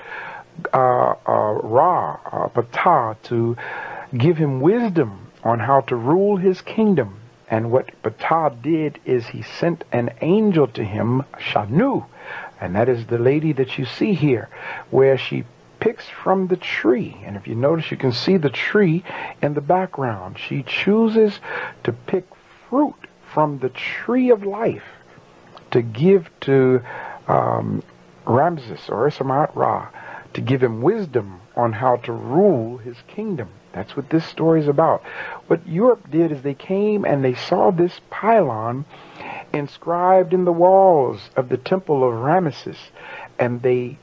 uh, 0.73 1.15
uh, 1.27 1.59
Ra, 1.61 2.17
uh, 2.31 2.47
Ptah, 2.47 3.17
to 3.23 3.57
give 4.17 4.37
him 4.37 4.61
wisdom 4.61 5.27
on 5.43 5.59
how 5.59 5.81
to 5.81 5.95
rule 5.97 6.37
his 6.37 6.61
kingdom. 6.61 7.19
And 7.49 7.69
what 7.69 7.91
Ptah 8.01 8.61
did 8.61 8.97
is 9.03 9.27
he 9.27 9.41
sent 9.41 9.83
an 9.91 10.09
angel 10.21 10.67
to 10.69 10.83
him, 10.83 11.23
Shanu, 11.37 12.05
and 12.61 12.75
that 12.75 12.87
is 12.87 13.05
the 13.07 13.19
lady 13.19 13.51
that 13.53 13.77
you 13.77 13.83
see 13.83 14.13
here, 14.13 14.47
where 14.89 15.17
she 15.17 15.43
picks 15.81 16.07
from 16.07 16.47
the 16.47 16.55
tree. 16.55 17.17
And 17.25 17.35
if 17.35 17.45
you 17.45 17.55
notice, 17.55 17.91
you 17.91 17.97
can 17.97 18.13
see 18.13 18.37
the 18.37 18.49
tree 18.49 19.03
in 19.41 19.53
the 19.53 19.61
background. 19.61 20.39
She 20.39 20.63
chooses 20.63 21.41
to 21.83 21.91
pick 21.91 22.25
fruit 22.69 22.95
from 23.35 23.59
the 23.59 23.69
tree 23.69 24.29
of 24.29 24.45
life 24.45 24.85
to 25.69 25.81
give 25.81 26.29
to 26.39 26.81
um, 27.27 27.83
Ramses 28.25 28.87
or 28.87 29.07
Ursa 29.07 29.25
Ma'at 29.25 29.53
Ra 29.53 29.89
to 30.33 30.39
give 30.39 30.63
him 30.63 30.81
wisdom 30.81 31.41
on 31.53 31.73
how 31.73 31.97
to 31.97 32.13
rule 32.13 32.77
his 32.77 32.95
kingdom. 33.07 33.49
That's 33.73 33.97
what 33.97 34.09
this 34.09 34.25
story 34.25 34.61
is 34.61 34.69
about. 34.69 35.03
What 35.47 35.67
Europe 35.67 36.09
did 36.09 36.31
is 36.31 36.43
they 36.43 36.53
came 36.53 37.03
and 37.03 37.25
they 37.25 37.33
saw 37.33 37.71
this 37.71 37.99
pylon 38.09 38.85
inscribed 39.51 40.33
in 40.33 40.45
the 40.45 40.53
walls 40.53 41.29
of 41.35 41.49
the 41.49 41.57
temple 41.57 42.07
of 42.07 42.13
Ramesses, 42.13 42.77
and 43.37 43.61
they 43.61 43.97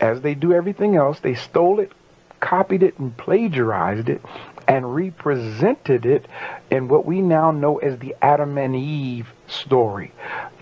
as 0.00 0.20
they 0.20 0.34
do 0.34 0.52
everything 0.52 0.94
else, 0.94 1.18
they 1.18 1.34
stole 1.34 1.80
it, 1.80 1.90
copied 2.38 2.84
it, 2.84 2.96
and 3.00 3.16
plagiarized 3.16 4.08
it, 4.08 4.22
and 4.68 4.94
represented 4.94 6.04
it 6.04 6.28
in 6.70 6.88
what 6.88 7.06
we 7.06 7.22
now 7.22 7.50
know 7.50 7.78
as 7.78 7.98
the 7.98 8.14
Adam 8.20 8.58
and 8.58 8.76
Eve 8.76 9.26
story, 9.46 10.12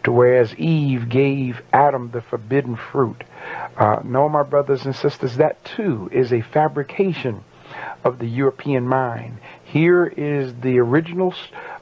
to 0.05 0.13
whereas 0.13 0.55
Eve 0.55 1.09
gave 1.09 1.61
Adam 1.73 2.11
the 2.13 2.21
forbidden 2.21 2.77
fruit. 2.77 3.25
Uh, 3.77 4.01
no, 4.05 4.29
my 4.29 4.45
brothers 4.45 4.87
and 4.87 4.95
sisters, 4.95 5.37
that 5.37 5.63
too 5.65 6.09
is 6.13 6.33
a 6.33 6.41
fabrication 6.41 7.43
of 8.05 8.21
the 8.21 8.27
European 8.27 8.87
mind. 8.87 9.39
Here 9.65 10.07
is 10.07 10.55
the 10.61 10.79
original 10.79 11.35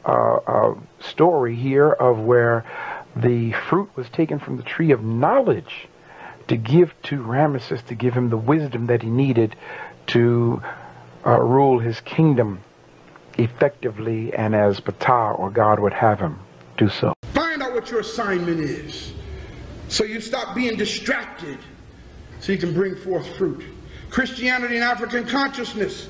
uh, 0.07 0.37
uh, 0.47 0.75
story 1.01 1.55
here 1.55 1.91
of 1.91 2.19
where 2.19 2.65
the 3.15 3.53
fruit 3.69 3.91
was 3.95 4.09
taken 4.09 4.39
from 4.39 4.57
the 4.57 4.63
tree 4.63 4.93
of 4.93 5.05
knowledge 5.05 5.89
to 6.49 6.57
give 6.57 6.95
to 7.03 7.23
Ramesses 7.23 7.85
to 7.87 7.95
give 7.95 8.15
him 8.15 8.31
the 8.31 8.37
wisdom 8.37 8.87
that 8.87 9.03
he 9.03 9.11
needed 9.11 9.55
to 10.09 10.63
uh, 11.27 11.41
rule 11.41 11.79
his 11.79 12.01
kingdom 12.01 12.61
effectively 13.39 14.33
and 14.35 14.55
as 14.55 14.81
Ptah 14.81 15.39
or 15.39 15.51
God 15.51 15.81
would 15.81 15.93
have 15.93 16.19
him 16.19 16.39
do 16.77 16.89
so. 16.89 17.15
Find 17.33 17.63
out 17.63 17.73
what 17.73 17.91
your 17.91 18.01
assignment 18.01 18.61
is 18.61 19.13
so 19.89 20.05
you 20.05 20.21
stop 20.21 20.55
being 20.55 20.77
distracted 20.77 21.59
so 22.41 22.53
you 22.53 22.59
can 22.59 22.75
bring 22.75 22.97
forth 22.97 23.37
fruit. 23.37 23.65
Christianity 24.11 24.77
and 24.77 24.85
African 24.85 25.27
consciousness 25.27 26.09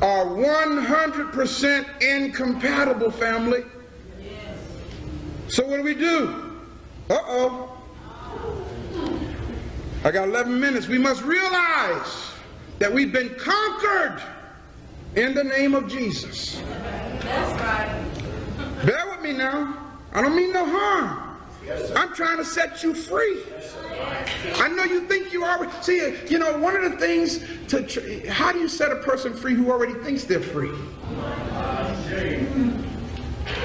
are 0.00 0.24
100% 0.26 2.02
incompatible, 2.02 3.10
family. 3.10 3.64
So 5.48 5.66
what 5.66 5.76
do 5.76 5.82
we 5.82 5.94
do? 5.94 6.60
Uh-oh. 7.10 7.74
I 10.04 10.10
got 10.10 10.28
11 10.28 10.60
minutes. 10.60 10.86
We 10.88 10.98
must 10.98 11.22
realize 11.22 12.27
that 12.78 12.92
we've 12.92 13.12
been 13.12 13.34
conquered 13.34 14.22
in 15.16 15.34
the 15.34 15.44
name 15.44 15.74
of 15.74 15.88
Jesus. 15.88 16.60
That's 17.20 17.60
right. 17.60 18.86
Bear 18.86 19.08
with 19.10 19.20
me 19.20 19.32
now. 19.32 19.76
I 20.12 20.22
don't 20.22 20.36
mean 20.36 20.52
no 20.52 20.64
harm. 20.64 21.24
I'm 21.94 22.14
trying 22.14 22.38
to 22.38 22.44
set 22.44 22.82
you 22.82 22.94
free. 22.94 23.42
I 24.56 24.68
know 24.68 24.84
you 24.84 25.06
think 25.06 25.32
you 25.32 25.44
are. 25.44 25.70
See, 25.82 26.16
you 26.28 26.38
know, 26.38 26.56
one 26.58 26.76
of 26.76 26.90
the 26.90 26.96
things 26.96 27.40
to 27.68 28.30
how 28.30 28.52
do 28.52 28.58
you 28.58 28.68
set 28.68 28.90
a 28.90 28.96
person 28.96 29.34
free 29.34 29.54
who 29.54 29.70
already 29.70 29.94
thinks 29.94 30.24
they're 30.24 30.40
free? 30.40 30.70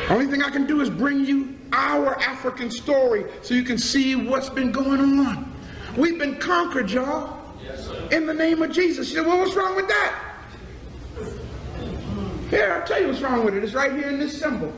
Only 0.09 0.27
thing 0.27 0.43
I 0.43 0.49
can 0.49 0.65
do 0.65 0.81
is 0.81 0.89
bring 0.89 1.23
you 1.23 1.55
our 1.71 2.19
African 2.19 2.69
story 2.69 3.25
so 3.41 3.53
you 3.53 3.63
can 3.63 3.77
see 3.77 4.15
what's 4.15 4.49
been 4.49 4.71
going 4.71 4.99
on. 5.19 5.53
We've 5.95 6.19
been 6.19 6.39
conquered, 6.39 6.91
y'all. 6.91 7.42
In 8.13 8.27
the 8.27 8.33
name 8.33 8.61
of 8.61 8.71
Jesus. 8.71 9.07
She 9.07 9.15
said, 9.15 9.25
well, 9.25 9.39
what's 9.39 9.55
wrong 9.55 9.75
with 9.75 9.87
that? 9.87 10.19
Here, 12.51 12.73
I'll 12.79 12.85
tell 12.85 13.01
you 13.01 13.07
what's 13.07 13.21
wrong 13.21 13.43
with 13.43 13.55
it. 13.55 13.63
It's 13.63 13.73
right 13.73 13.91
here 13.91 14.07
in 14.07 14.19
this 14.19 14.39
symbol. 14.39 14.71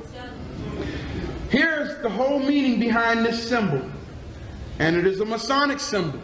Here's 1.49 2.01
the 2.01 2.09
whole 2.09 2.39
meaning 2.39 2.79
behind 2.79 3.25
this 3.25 3.45
symbol. 3.49 3.81
and 4.79 4.95
it 4.95 5.05
is 5.05 5.19
a 5.19 5.25
Masonic 5.25 5.79
symbol. 5.79 6.19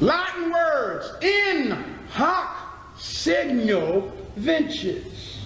Latin 0.00 0.50
words 0.50 1.12
in 1.22 1.70
hoc 2.08 2.96
signo 2.98 4.12
vinces. 4.36 5.38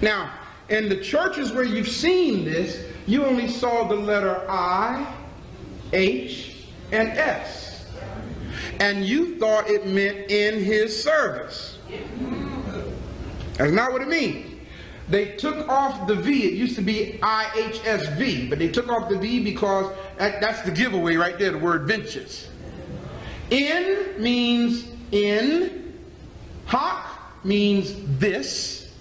Now, 0.00 0.32
in 0.68 0.88
the 0.88 0.96
churches 0.96 1.52
where 1.52 1.64
you've 1.64 1.88
seen 1.88 2.44
this, 2.44 2.84
you 3.06 3.24
only 3.24 3.48
saw 3.48 3.86
the 3.86 3.94
letter 3.94 4.44
I, 4.48 5.14
H, 5.92 6.66
and 6.92 7.08
S. 7.10 7.65
And 8.80 9.04
you 9.04 9.38
thought 9.38 9.68
it 9.68 9.86
meant 9.86 10.30
in 10.30 10.62
his 10.62 11.02
service. 11.02 11.78
That's 13.56 13.72
not 13.72 13.92
what 13.92 14.02
it 14.02 14.08
means. 14.08 14.52
They 15.08 15.36
took 15.36 15.68
off 15.68 16.06
the 16.06 16.16
V. 16.16 16.44
It 16.44 16.54
used 16.54 16.74
to 16.76 16.82
be 16.82 17.18
IHSV, 17.22 18.50
but 18.50 18.58
they 18.58 18.68
took 18.68 18.88
off 18.88 19.08
the 19.08 19.18
V 19.18 19.42
because 19.44 19.94
that, 20.18 20.40
that's 20.40 20.62
the 20.62 20.72
giveaway 20.72 21.14
right 21.16 21.38
there, 21.38 21.52
the 21.52 21.58
word 21.58 21.86
ventures. 21.86 22.48
In 23.50 24.20
means 24.20 24.88
in, 25.12 25.94
hoc 26.64 27.44
means 27.44 27.94
this, 28.18 28.92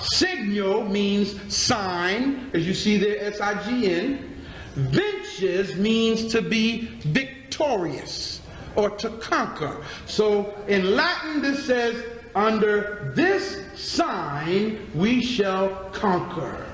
signo 0.00 0.82
means 0.82 1.54
sign, 1.54 2.50
as 2.52 2.66
you 2.66 2.74
see 2.74 2.96
there, 2.96 3.22
S-I-G-N. 3.32 4.26
Ventures 4.74 5.76
means 5.76 6.32
to 6.32 6.42
be 6.42 6.86
victorious 7.02 8.39
or 8.76 8.90
to 8.90 9.10
conquer. 9.18 9.76
So 10.06 10.54
in 10.68 10.96
Latin 10.96 11.42
this 11.42 11.64
says, 11.66 12.04
under 12.34 13.12
this 13.14 13.58
sign 13.74 14.90
we 14.94 15.22
shall 15.22 15.68
conquer. 15.92 16.66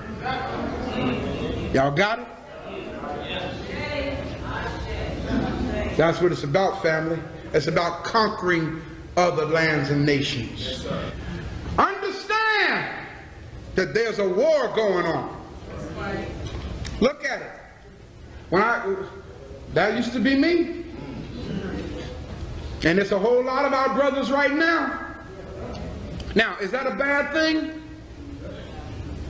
Y'all 1.72 1.90
got 1.90 2.20
it? 2.20 2.26
That's 5.96 6.20
what 6.20 6.30
it's 6.32 6.44
about, 6.44 6.82
family. 6.82 7.18
It's 7.54 7.68
about 7.68 8.04
conquering 8.04 8.82
other 9.16 9.46
lands 9.46 9.90
and 9.90 10.04
nations. 10.04 10.86
Understand 11.78 13.06
that 13.74 13.94
there's 13.94 14.18
a 14.18 14.28
war 14.28 14.68
going 14.74 15.06
on. 15.06 15.42
Look 17.00 17.24
at 17.24 17.40
it. 17.40 17.50
When 18.50 18.62
I 18.62 18.96
that 19.74 19.96
used 19.96 20.12
to 20.14 20.20
be 20.20 20.34
me. 20.34 20.85
And 22.84 22.98
it's 22.98 23.12
a 23.12 23.18
whole 23.18 23.42
lot 23.42 23.64
of 23.64 23.72
our 23.72 23.94
brothers 23.94 24.30
right 24.30 24.52
now. 24.52 25.06
Now, 26.34 26.56
is 26.58 26.70
that 26.70 26.86
a 26.86 26.94
bad 26.94 27.32
thing? 27.32 27.82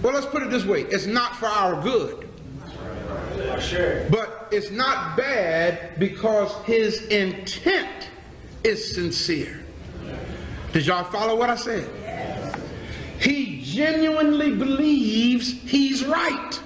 Well, 0.03 0.13
let's 0.13 0.27
put 0.27 0.43
it 0.43 0.51
this 0.51 0.65
way. 0.65 0.83
It's 0.83 1.07
not 1.07 1.37
for 1.37 1.47
our 1.47 1.81
good. 1.83 2.29
But 4.11 4.49
it's 4.51 4.71
not 4.71 5.17
bad 5.17 5.99
because 5.99 6.53
his 6.65 7.07
intent 7.07 8.09
is 8.65 8.95
sincere. 8.95 9.65
Did 10.73 10.87
y'all 10.87 11.05
follow 11.05 11.37
what 11.37 11.49
I 11.49 11.57
said? 11.57 11.89
He 13.21 13.63
genuinely 13.63 14.55
believes 14.55 15.51
he's 15.63 16.05
right. 16.05 16.61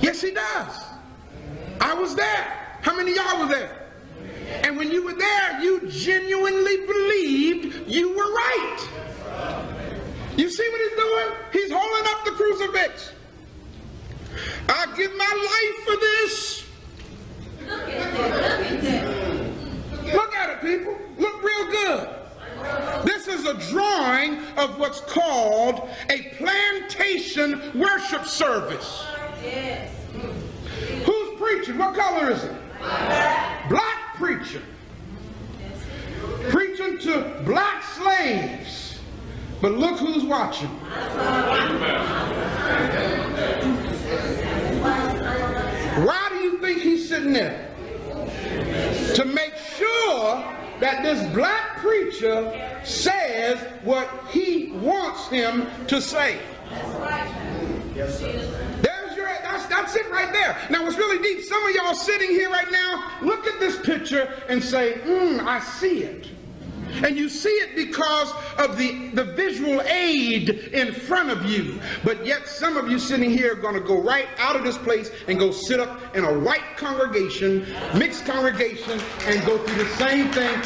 Yes, 0.00 0.22
he 0.22 0.30
does. 0.30 0.84
I 1.80 1.94
was 1.94 2.14
there. 2.14 2.78
How 2.82 2.94
many 2.94 3.14
y'all 3.14 3.40
were 3.40 3.52
there? 3.52 3.79
And 4.64 4.76
when 4.76 4.90
you 4.90 5.04
were 5.04 5.14
there, 5.14 5.60
you 5.60 5.88
genuinely 5.88 6.86
believed 6.86 7.88
you 7.88 8.10
were 8.10 8.32
right. 8.32 8.88
You 10.36 10.48
see 10.48 10.68
what 10.68 10.80
he's 10.80 10.98
doing? 10.98 11.28
He's 11.52 11.72
holding 11.72 12.06
up 12.12 12.24
the 12.24 12.30
crucifix. 12.32 13.12
I 14.68 14.86
give 14.96 15.14
my 15.16 15.32
life 15.50 15.84
for 15.84 15.96
this. 15.96 16.64
Look 20.12 20.34
at 20.34 20.50
it, 20.50 20.60
people. 20.60 20.96
Look 21.18 21.42
real 21.42 21.70
good. 21.70 22.08
This 23.04 23.28
is 23.28 23.44
a 23.46 23.54
drawing 23.70 24.38
of 24.56 24.78
what's 24.78 25.00
called 25.00 25.88
a 26.10 26.34
plantation 26.36 27.78
worship 27.78 28.24
service. 28.26 29.04
Who's 31.04 31.38
preaching? 31.38 31.78
What 31.78 31.94
color 31.94 32.30
is 32.30 32.44
it? 32.44 32.52
Black 32.80 34.16
preacher. 34.16 34.62
Preaching 36.48 36.98
to 36.98 37.42
black 37.44 37.82
slaves. 37.82 38.98
But 39.60 39.72
look 39.72 39.98
who's 39.98 40.24
watching. 40.24 40.68
Why 46.06 46.28
do 46.30 46.36
you 46.36 46.58
think 46.58 46.80
he's 46.80 47.08
sitting 47.08 47.32
there? 47.32 47.68
To 49.14 49.24
make 49.24 49.54
sure 49.76 50.44
that 50.80 51.02
this 51.02 51.22
black 51.34 51.76
preacher 51.78 52.80
says 52.84 53.58
what 53.84 54.08
he 54.30 54.72
wants 54.72 55.28
him 55.28 55.66
to 55.88 56.00
say. 56.00 56.40
There's 57.94 58.22
your 58.22 58.69
that's 59.70 59.96
it 59.96 60.10
right 60.10 60.32
there. 60.32 60.58
Now 60.68 60.84
what's 60.84 60.98
really 60.98 61.22
deep, 61.22 61.44
some 61.44 61.64
of 61.64 61.74
y'all 61.74 61.94
sitting 61.94 62.30
here 62.30 62.50
right 62.50 62.70
now, 62.70 63.12
look 63.22 63.46
at 63.46 63.58
this 63.60 63.80
picture 63.80 64.32
and 64.48 64.62
say, 64.62 64.98
hmm, 64.98 65.46
I 65.46 65.60
see 65.60 66.02
it. 66.02 66.28
And 67.04 67.16
you 67.16 67.28
see 67.28 67.48
it 67.48 67.76
because 67.76 68.32
of 68.58 68.76
the, 68.76 69.08
the 69.10 69.24
visual 69.24 69.80
aid 69.82 70.50
in 70.50 70.92
front 70.92 71.30
of 71.30 71.44
you. 71.44 71.80
But 72.04 72.24
yet 72.26 72.48
some 72.48 72.76
of 72.76 72.90
you 72.90 72.98
sitting 72.98 73.30
here 73.30 73.52
are 73.52 73.56
going 73.56 73.74
to 73.74 73.80
go 73.80 74.00
right 74.00 74.28
out 74.38 74.56
of 74.56 74.64
this 74.64 74.78
place 74.78 75.10
and 75.28 75.38
go 75.38 75.50
sit 75.50 75.80
up 75.80 76.16
in 76.16 76.24
a 76.24 76.38
white 76.38 76.76
congregation, 76.76 77.66
mixed 77.96 78.26
congregation, 78.26 79.00
and 79.22 79.44
go 79.46 79.58
through 79.58 79.84
the 79.84 79.90
same 79.96 80.30
thing. 80.32 80.56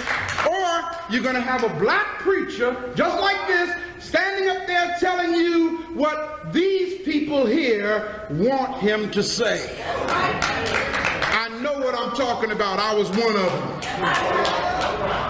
Or 0.51 0.83
you're 1.11 1.23
going 1.23 1.35
to 1.35 1.41
have 1.41 1.65
a 1.65 1.79
black 1.79 2.19
preacher, 2.19 2.93
just 2.95 3.21
like 3.21 3.47
this, 3.47 3.71
standing 3.99 4.49
up 4.51 4.67
there 4.67 4.97
telling 5.01 5.35
you 5.35 5.79
what 5.95 6.53
these 6.53 7.03
people 7.03 7.47
here 7.47 8.27
want 8.31 8.77
him 8.81 9.11
to 9.11 9.23
say. 9.23 9.83
I 9.87 11.49
know 11.61 11.79
what 11.79 11.95
I'm 11.95 12.15
talking 12.17 12.51
about. 12.51 12.79
I 12.79 12.95
was 12.95 13.09
one 13.11 13.37
of 13.37 13.53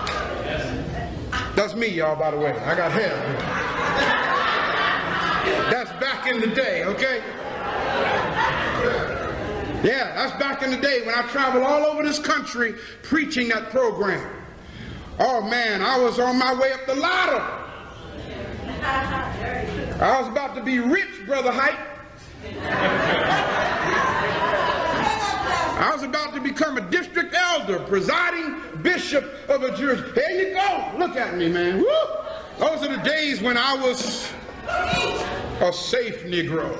them. 0.07 0.14
That's 1.55 1.75
me, 1.75 1.87
y'all, 1.89 2.17
by 2.17 2.31
the 2.33 2.37
way. 2.37 2.53
I 2.53 2.75
got 2.75 2.91
hair. 2.91 3.15
That's 5.71 5.91
back 6.01 6.27
in 6.27 6.41
the 6.41 6.49
day, 6.49 6.85
okay? 6.85 7.23
Yeah, 9.85 10.15
that's 10.15 10.33
back 10.41 10.63
in 10.63 10.71
the 10.71 10.79
day 10.79 11.05
when 11.05 11.15
I 11.15 11.23
traveled 11.29 11.63
all 11.63 11.85
over 11.85 12.03
this 12.03 12.19
country 12.19 12.75
preaching 13.03 13.49
that 13.49 13.71
program. 13.71 14.27
Oh 15.19 15.43
man, 15.43 15.83
I 15.83 15.99
was 15.99 16.19
on 16.19 16.39
my 16.39 16.55
way 16.55 16.73
up 16.73 16.87
the 16.87 16.95
ladder. 16.95 17.41
I 20.03 20.21
was 20.21 20.29
about 20.29 20.57
to 20.57 20.63
be 20.63 20.81
rich, 20.81 21.27
Brother 21.27 21.53
Height. 21.53 21.79
I 25.77 25.93
was 25.93 26.05
about 26.05 26.35
to 26.35 26.41
become 26.41 26.79
a 26.79 26.81
district 26.81 27.35
elder, 27.35 27.81
presiding 27.81 28.61
bishop 28.83 29.25
of 29.49 29.65
a 29.65 29.77
jurisdiction. 29.77 30.15
There 30.15 30.49
you 30.49 30.55
go. 30.55 30.93
Look 30.99 31.17
at 31.17 31.37
me, 31.37 31.49
man. 31.49 31.79
Woo! 31.79 31.87
Those 32.59 32.85
are 32.85 32.97
the 32.97 33.03
days 33.03 33.43
when 33.43 33.57
I 33.57 33.75
was 33.75 34.31
a 34.69 35.73
safe 35.73 36.23
Negro. 36.25 36.71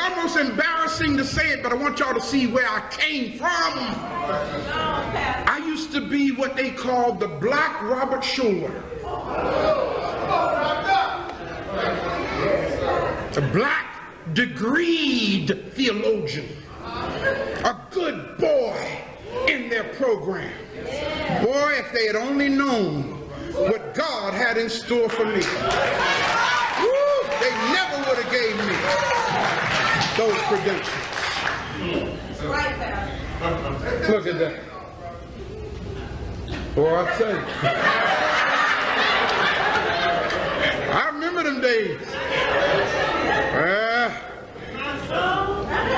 Almost 0.00 0.36
embarrassing 0.36 1.16
to 1.16 1.24
say 1.24 1.50
it, 1.50 1.62
but 1.62 1.72
I 1.72 1.74
want 1.74 1.98
y'all 1.98 2.14
to 2.14 2.20
see 2.20 2.46
where 2.46 2.68
I 2.68 2.86
came 2.90 3.38
from. 3.38 3.48
I 3.48 5.62
used 5.64 5.92
to 5.92 6.00
be 6.00 6.32
what 6.32 6.56
they 6.56 6.70
called 6.70 7.20
the 7.20 7.28
Black 7.28 7.82
Robert 7.82 8.22
Schuller. 8.22 8.82
A 13.36 13.40
black 13.52 13.94
degreed 14.32 15.72
theologian. 15.72 16.48
A 16.82 17.76
good 17.90 18.38
boy 18.38 18.76
in 19.48 19.68
their 19.68 19.84
program. 19.94 20.52
Boy, 21.44 21.74
if 21.78 21.92
they 21.92 22.06
had 22.06 22.16
only 22.16 22.48
known 22.48 23.02
what 23.52 23.94
God 23.94 24.34
had 24.34 24.56
in 24.56 24.68
store 24.68 25.08
for 25.08 25.24
me. 25.24 25.42
Woo, 26.80 27.22
they 27.40 27.52
never 27.72 27.98
would 28.08 28.18
have 28.24 28.32
gave 28.32 28.56
me 28.66 29.69
those 30.20 30.36
credentials. 30.42 30.86
Look 34.06 34.26
at 34.26 34.38
that. 34.38 34.60
Boy, 36.74 36.94
I 36.94 37.18
you. 37.18 37.24
I 40.92 41.10
remember 41.14 41.42
them 41.42 41.62
days. 41.62 41.98
Uh, 43.54 44.14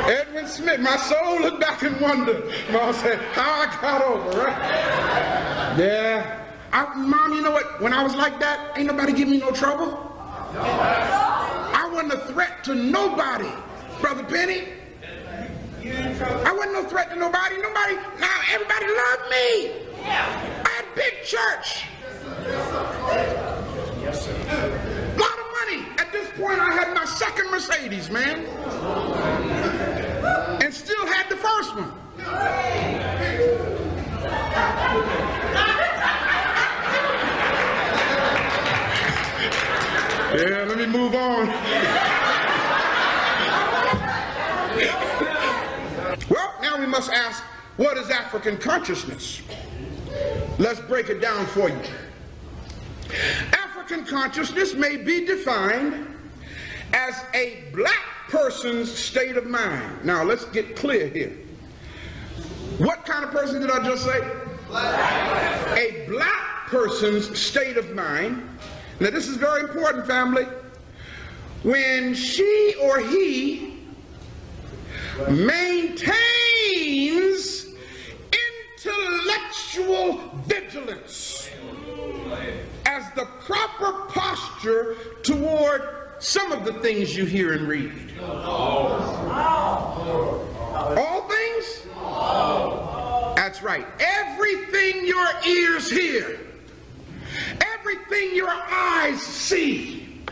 Edwin 0.08 0.46
Smith, 0.46 0.78
my 0.78 0.96
soul 0.98 1.40
looked 1.40 1.60
back 1.60 1.82
and 1.82 2.00
wondered. 2.00 2.44
Mom 2.70 2.94
said, 2.94 3.18
how 3.32 3.62
I 3.62 3.66
got 3.80 4.02
over, 4.02 4.38
right? 4.38 5.76
Yeah. 5.76 6.46
I, 6.72 6.94
Mom, 6.94 7.34
you 7.34 7.42
know 7.42 7.50
what? 7.50 7.80
When 7.80 7.92
I 7.92 8.04
was 8.04 8.14
like 8.14 8.38
that, 8.38 8.78
ain't 8.78 8.86
nobody 8.86 9.12
give 9.14 9.26
me 9.26 9.38
no 9.38 9.50
trouble. 9.50 9.98
I 10.54 11.90
wasn't 11.92 12.12
a 12.12 12.18
threat 12.32 12.62
to 12.64 12.76
nobody, 12.76 13.50
Brother 14.00 14.24
Penny. 14.24 14.68
I 15.84 16.52
wasn't 16.52 16.74
no 16.74 16.84
threat 16.88 17.10
to 17.10 17.16
nobody. 17.16 17.56
Nobody, 17.60 17.94
now 18.20 18.40
everybody 18.52 18.86
loved 18.86 19.30
me. 19.30 19.72
Yeah. 20.02 20.62
I 20.64 20.68
had 20.68 20.84
big 20.94 21.14
church. 21.24 21.84
Yes, 24.00 24.28
A 24.28 25.16
lot 25.18 25.38
of 25.38 25.46
money. 25.60 25.86
At 25.98 26.12
this 26.12 26.28
point, 26.38 26.58
I 26.60 26.72
had 26.72 26.94
my 26.94 27.04
second 27.04 27.50
Mercedes, 27.50 28.10
man. 28.10 28.46
And 30.62 30.72
still 30.72 31.06
had 31.06 31.28
the 31.28 31.36
first 31.36 31.74
one. 31.74 31.92
Yeah, 40.34 40.64
let 40.66 40.78
me 40.78 40.86
move 40.86 41.14
on. 41.14 41.46
well, 46.30 46.54
now 46.62 46.78
we 46.78 46.81
must 46.92 47.10
ask, 47.10 47.42
what 47.78 47.96
is 47.96 48.10
African 48.10 48.58
consciousness? 48.58 49.40
Let's 50.58 50.78
break 50.80 51.08
it 51.08 51.20
down 51.20 51.46
for 51.46 51.70
you. 51.70 51.80
African 53.52 54.04
consciousness 54.04 54.74
may 54.74 54.98
be 54.98 55.24
defined 55.24 56.06
as 56.92 57.24
a 57.34 57.64
black 57.72 58.04
person's 58.28 58.92
state 58.92 59.38
of 59.38 59.46
mind. 59.46 60.04
Now, 60.04 60.22
let's 60.22 60.44
get 60.44 60.76
clear 60.76 61.08
here. 61.08 61.32
What 62.76 63.06
kind 63.06 63.24
of 63.24 63.30
person 63.30 63.62
did 63.62 63.70
I 63.70 63.82
just 63.82 64.04
say? 64.04 64.20
Black. 64.68 65.78
A 65.78 66.06
black 66.08 66.66
person's 66.66 67.38
state 67.38 67.78
of 67.78 67.94
mind. 67.94 68.46
Now, 69.00 69.10
this 69.10 69.28
is 69.28 69.36
very 69.36 69.62
important, 69.62 70.06
family. 70.06 70.46
When 71.62 72.12
she 72.14 72.74
or 72.82 73.00
he 73.00 73.71
maintains 75.30 76.16
intellectual 78.84 80.18
vigilance 80.46 81.50
as 82.86 83.04
the 83.14 83.26
proper 83.40 84.06
posture 84.10 84.96
toward 85.22 85.82
some 86.18 86.52
of 86.52 86.64
the 86.64 86.72
things 86.74 87.16
you 87.16 87.24
hear 87.24 87.52
and 87.52 87.66
read. 87.68 87.92
All 90.96 91.28
things? 91.28 91.86
That's 93.36 93.62
right. 93.62 93.86
Everything 94.00 95.06
your 95.06 95.28
ears 95.46 95.90
hear, 95.90 96.40
everything 97.60 98.34
your 98.34 98.50
eyes 98.50 99.20
see, 99.20 100.22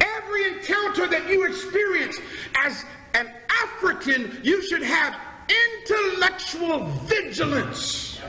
every 0.00 0.48
encounter 0.54 1.06
that 1.08 1.28
you 1.28 1.44
experience 1.44 2.18
as 2.64 2.84
an 3.14 3.32
African, 3.62 4.40
you 4.42 4.62
should 4.62 4.82
have 4.82 5.16
intellectual 5.88 6.86
vigilance. 7.06 8.20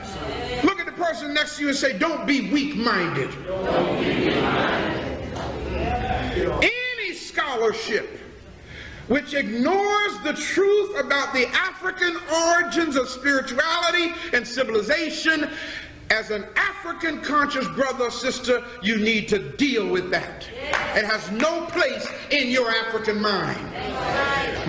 Look 0.62 0.80
at 0.80 0.86
the 0.86 0.92
person 0.92 1.34
next 1.34 1.56
to 1.56 1.62
you 1.62 1.68
and 1.68 1.76
say, 1.76 1.98
Don't 1.98 2.26
be 2.26 2.50
weak 2.50 2.76
minded. 2.76 3.30
Any 6.62 7.14
scholarship 7.14 8.20
which 9.08 9.34
ignores 9.34 10.18
the 10.24 10.32
truth 10.32 10.98
about 10.98 11.34
the 11.34 11.46
African 11.48 12.16
origins 12.32 12.96
of 12.96 13.08
spirituality 13.08 14.14
and 14.32 14.46
civilization, 14.46 15.50
as 16.10 16.30
an 16.30 16.44
African 16.56 17.20
conscious 17.20 17.66
brother 17.68 18.04
or 18.04 18.10
sister, 18.10 18.62
you 18.82 18.98
need 18.98 19.28
to 19.28 19.38
deal 19.56 19.88
with 19.88 20.10
that. 20.10 20.46
It 20.96 21.04
has 21.04 21.30
no 21.30 21.66
place 21.66 22.06
in 22.30 22.48
your 22.48 22.70
African 22.70 23.20
mind. 23.20 23.58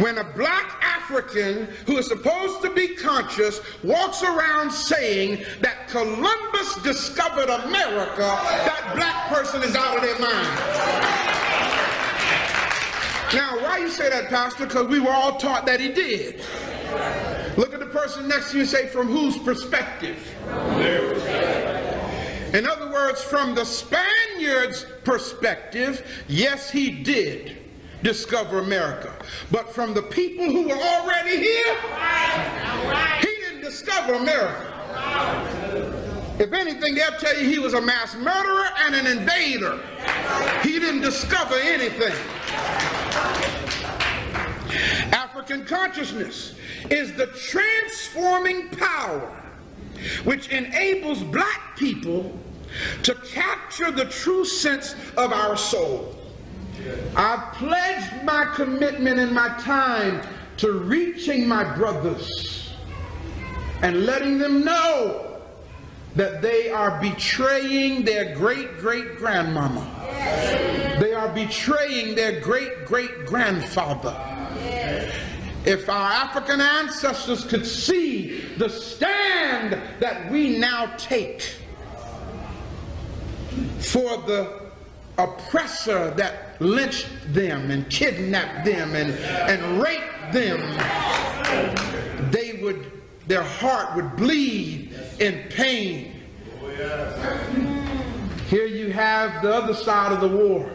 When 0.01 0.17
a 0.17 0.23
black 0.23 0.81
African 0.81 1.67
who 1.85 1.97
is 1.97 2.07
supposed 2.07 2.61
to 2.63 2.73
be 2.73 2.95
conscious 2.95 3.61
walks 3.83 4.23
around 4.23 4.71
saying 4.71 5.45
that 5.61 5.87
Columbus 5.87 6.75
discovered 6.83 7.49
America, 7.49 8.21
that 8.21 8.93
black 8.95 9.27
person 9.27 9.61
is 9.63 9.75
out 9.75 9.97
of 9.97 10.03
their 10.03 10.19
mind. 10.19 11.05
Now, 13.33 13.57
why 13.61 13.79
you 13.79 13.89
say 13.89 14.09
that, 14.09 14.29
Pastor? 14.29 14.65
Because 14.65 14.87
we 14.87 14.99
were 14.99 15.11
all 15.11 15.37
taught 15.37 15.65
that 15.65 15.79
he 15.79 15.89
did. 15.89 16.41
Look 17.57 17.73
at 17.73 17.79
the 17.79 17.85
person 17.85 18.27
next 18.27 18.51
to 18.51 18.57
you 18.57 18.61
and 18.63 18.69
say, 18.69 18.87
from 18.87 19.07
whose 19.07 19.37
perspective? 19.37 20.17
In 22.53 22.67
other 22.67 22.91
words, 22.91 23.21
from 23.23 23.55
the 23.55 23.65
Spaniards' 23.65 24.85
perspective, 25.03 26.05
yes, 26.27 26.69
he 26.69 26.89
did 26.91 27.57
discover 28.03 28.59
America. 28.59 29.13
But 29.51 29.73
from 29.73 29.93
the 29.93 30.01
people 30.03 30.45
who 30.45 30.67
were 30.67 30.75
already 30.75 31.37
here, 31.37 31.75
he 33.19 33.27
didn't 33.27 33.61
discover 33.61 34.13
America. 34.13 34.71
If 36.37 36.51
anything, 36.51 36.95
they'll 36.95 37.17
tell 37.17 37.37
you 37.37 37.49
he 37.49 37.59
was 37.59 37.73
a 37.73 37.81
mass 37.81 38.15
murderer 38.15 38.67
and 38.85 38.95
an 38.95 39.07
invader. 39.07 39.79
He 40.61 40.79
didn't 40.79 41.01
discover 41.01 41.55
anything. 41.55 42.13
African 45.13 45.65
consciousness 45.65 46.55
is 46.89 47.13
the 47.13 47.27
transforming 47.27 48.69
power 48.69 49.41
which 50.23 50.49
enables 50.49 51.23
black 51.23 51.77
people 51.77 52.37
to 53.03 53.15
capture 53.33 53.91
the 53.91 54.05
true 54.05 54.45
sense 54.45 54.95
of 55.17 55.31
our 55.31 55.55
soul. 55.55 56.15
I've 57.15 57.53
pledged 57.53 58.23
my 58.23 58.45
commitment 58.53 59.19
and 59.19 59.31
my 59.31 59.49
time 59.59 60.21
to 60.57 60.71
reaching 60.71 61.47
my 61.47 61.63
brothers 61.75 62.73
and 63.81 64.05
letting 64.05 64.37
them 64.37 64.63
know 64.63 65.41
that 66.15 66.41
they 66.41 66.69
are 66.69 66.99
betraying 67.01 68.05
their 68.05 68.35
great 68.35 68.77
great 68.77 69.17
grandmama. 69.17 69.85
They 70.99 71.13
are 71.13 71.29
betraying 71.29 72.15
their 72.15 72.39
great 72.39 72.85
great 72.85 73.25
grandfather. 73.25 74.34
If 75.65 75.89
our 75.89 76.11
African 76.11 76.61
ancestors 76.61 77.43
could 77.43 77.65
see 77.65 78.41
the 78.57 78.69
stand 78.69 79.81
that 79.99 80.31
we 80.31 80.57
now 80.57 80.93
take 80.97 81.41
for 83.79 84.17
the 84.27 84.61
oppressor 85.17 86.11
that 86.11 86.61
lynched 86.61 87.09
them 87.33 87.71
and 87.71 87.89
kidnapped 87.89 88.65
them 88.65 88.95
and, 88.95 89.11
and 89.13 89.81
raped 89.81 90.33
them, 90.33 90.59
they 92.31 92.59
would, 92.61 92.91
their 93.27 93.43
heart 93.43 93.95
would 93.95 94.15
bleed 94.15 94.93
in 95.19 95.49
pain. 95.49 96.21
Here 98.49 98.67
you 98.67 98.91
have 98.91 99.41
the 99.41 99.51
other 99.51 99.73
side 99.73 100.11
of 100.11 100.21
the 100.21 100.27
war. 100.27 100.69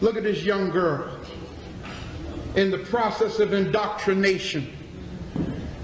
Look 0.00 0.16
at 0.16 0.22
this 0.22 0.42
young 0.42 0.70
girl 0.70 1.18
in 2.56 2.70
the 2.70 2.78
process 2.78 3.38
of 3.38 3.52
indoctrination. 3.52 4.70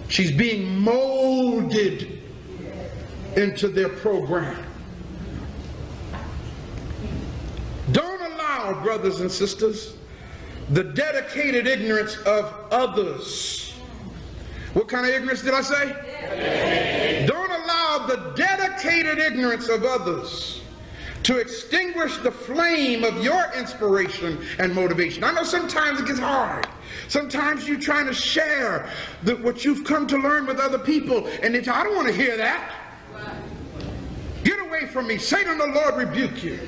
She's 0.09 0.33
being 0.33 0.79
molded 0.79 2.23
into 3.37 3.69
their 3.69 3.89
program. 3.89 4.65
Don't 7.93 8.21
allow, 8.33 8.83
brothers 8.83 9.21
and 9.21 9.31
sisters, 9.31 9.97
the 10.71 10.85
dedicated 10.85 11.67
ignorance 11.67 12.17
of 12.19 12.53
others. 12.71 13.73
What 14.75 14.89
kind 14.89 15.07
of 15.07 15.15
ignorance 15.15 15.43
did 15.43 15.55
I 15.55 15.63
say? 15.63 17.25
Don't 17.27 17.51
allow 17.51 18.07
the 18.07 18.33
dedicated 18.37 19.19
ignorance 19.19 19.69
of 19.69 19.85
others 19.85 20.61
to 21.25 21.39
extinguish 21.39 22.17
the 22.19 22.31
flame 22.31 23.05
of 23.05 23.23
your 23.23 23.51
inspiration 23.57 24.39
and 24.59 24.75
motivation. 24.75 25.25
I 25.25 25.33
know 25.33 25.43
sometimes 25.43 26.01
it 26.01 26.07
gets 26.07 26.19
hard. 26.19 26.67
Sometimes 27.09 27.69
you're 27.69 27.81
trying 27.81 28.07
to 28.07 28.15
share 28.15 28.89
the, 29.23 29.37
what 29.37 29.65
you've 29.65 29.85
come 29.85 30.07
to 30.07 30.19
learn 30.19 30.47
with 30.47 30.59
other 30.59 30.79
people, 30.79 31.27
and 31.43 31.55
it's, 31.55 31.69
I 31.69 31.83
don't 31.85 31.97
want 31.97 32.09
to 32.09 32.15
hear 32.15 32.37
that. 32.37 32.73
Get 34.45 34.61
away 34.61 34.87
from 34.87 35.07
me. 35.07 35.19
Satan, 35.19 35.59
the 35.59 35.67
Lord 35.67 35.97
rebuke 35.97 36.43
you. 36.43 36.59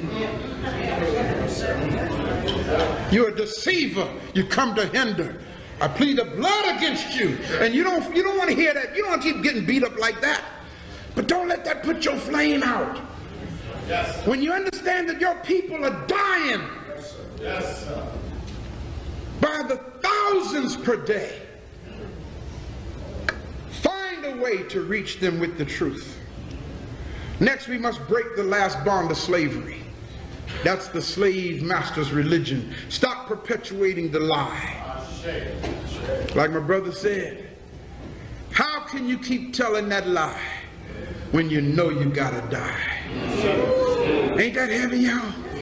You're 3.11 3.29
a 3.29 3.37
deceiver. 3.37 4.13
You 4.35 4.45
come 4.45 4.75
to 4.75 4.87
hinder. 4.87 5.41
I 5.81 5.89
plead 5.89 6.19
the 6.19 6.25
blood 6.25 6.77
against 6.77 7.17
you. 7.19 7.39
And 7.61 7.75
you 7.75 7.83
don't 7.83 8.15
you 8.15 8.23
don't 8.23 8.37
want 8.37 8.51
to 8.51 8.57
hear 8.57 8.75
that. 8.75 8.95
You 8.95 9.03
don't 9.03 9.13
want 9.13 9.23
to 9.23 9.33
keep 9.33 9.43
getting 9.43 9.65
beat 9.65 9.83
up 9.83 9.99
like 9.99 10.21
that. 10.21 10.43
But 11.15 11.27
don't 11.27 11.49
let 11.49 11.65
that 11.65 11.83
put 11.83 12.05
your 12.05 12.17
flame 12.17 12.63
out. 12.63 13.01
When 14.25 14.41
you 14.41 14.53
understand 14.53 15.09
that 15.09 15.21
your 15.21 15.35
people 15.37 15.85
are 15.85 16.07
dying 16.07 16.63
yes, 17.41 17.91
by 19.41 19.63
the 19.67 19.81
thousands 20.01 20.77
per 20.77 20.97
day, 20.97 21.41
find 23.83 24.25
a 24.27 24.37
way 24.37 24.63
to 24.65 24.83
reach 24.83 25.19
them 25.19 25.41
with 25.41 25.59
the 25.59 25.65
truth. 25.65 26.19
Next, 27.41 27.67
we 27.67 27.79
must 27.79 28.07
break 28.07 28.37
the 28.37 28.45
last 28.45 28.85
bond 28.85 29.11
of 29.11 29.17
slavery. 29.17 29.83
That's 30.63 30.89
the 30.89 31.03
slave 31.03 31.63
master's 31.63 32.13
religion. 32.13 32.73
Stop 32.91 33.27
perpetuating 33.27 34.13
the 34.13 34.21
lie. 34.21 34.77
Like 36.37 36.53
my 36.53 36.61
brother 36.61 36.93
said, 36.93 37.49
how 38.53 38.81
can 38.81 39.09
you 39.09 39.19
keep 39.19 39.53
telling 39.53 39.89
that 39.89 40.07
lie 40.07 40.60
when 41.33 41.49
you 41.49 41.61
know 41.61 41.91
you 41.91 42.07
gotta 42.07 42.41
die? 42.51 43.01
Ain't 44.39 44.55
that 44.55 44.69
heavy, 44.71 44.99
y'all? 44.99 45.50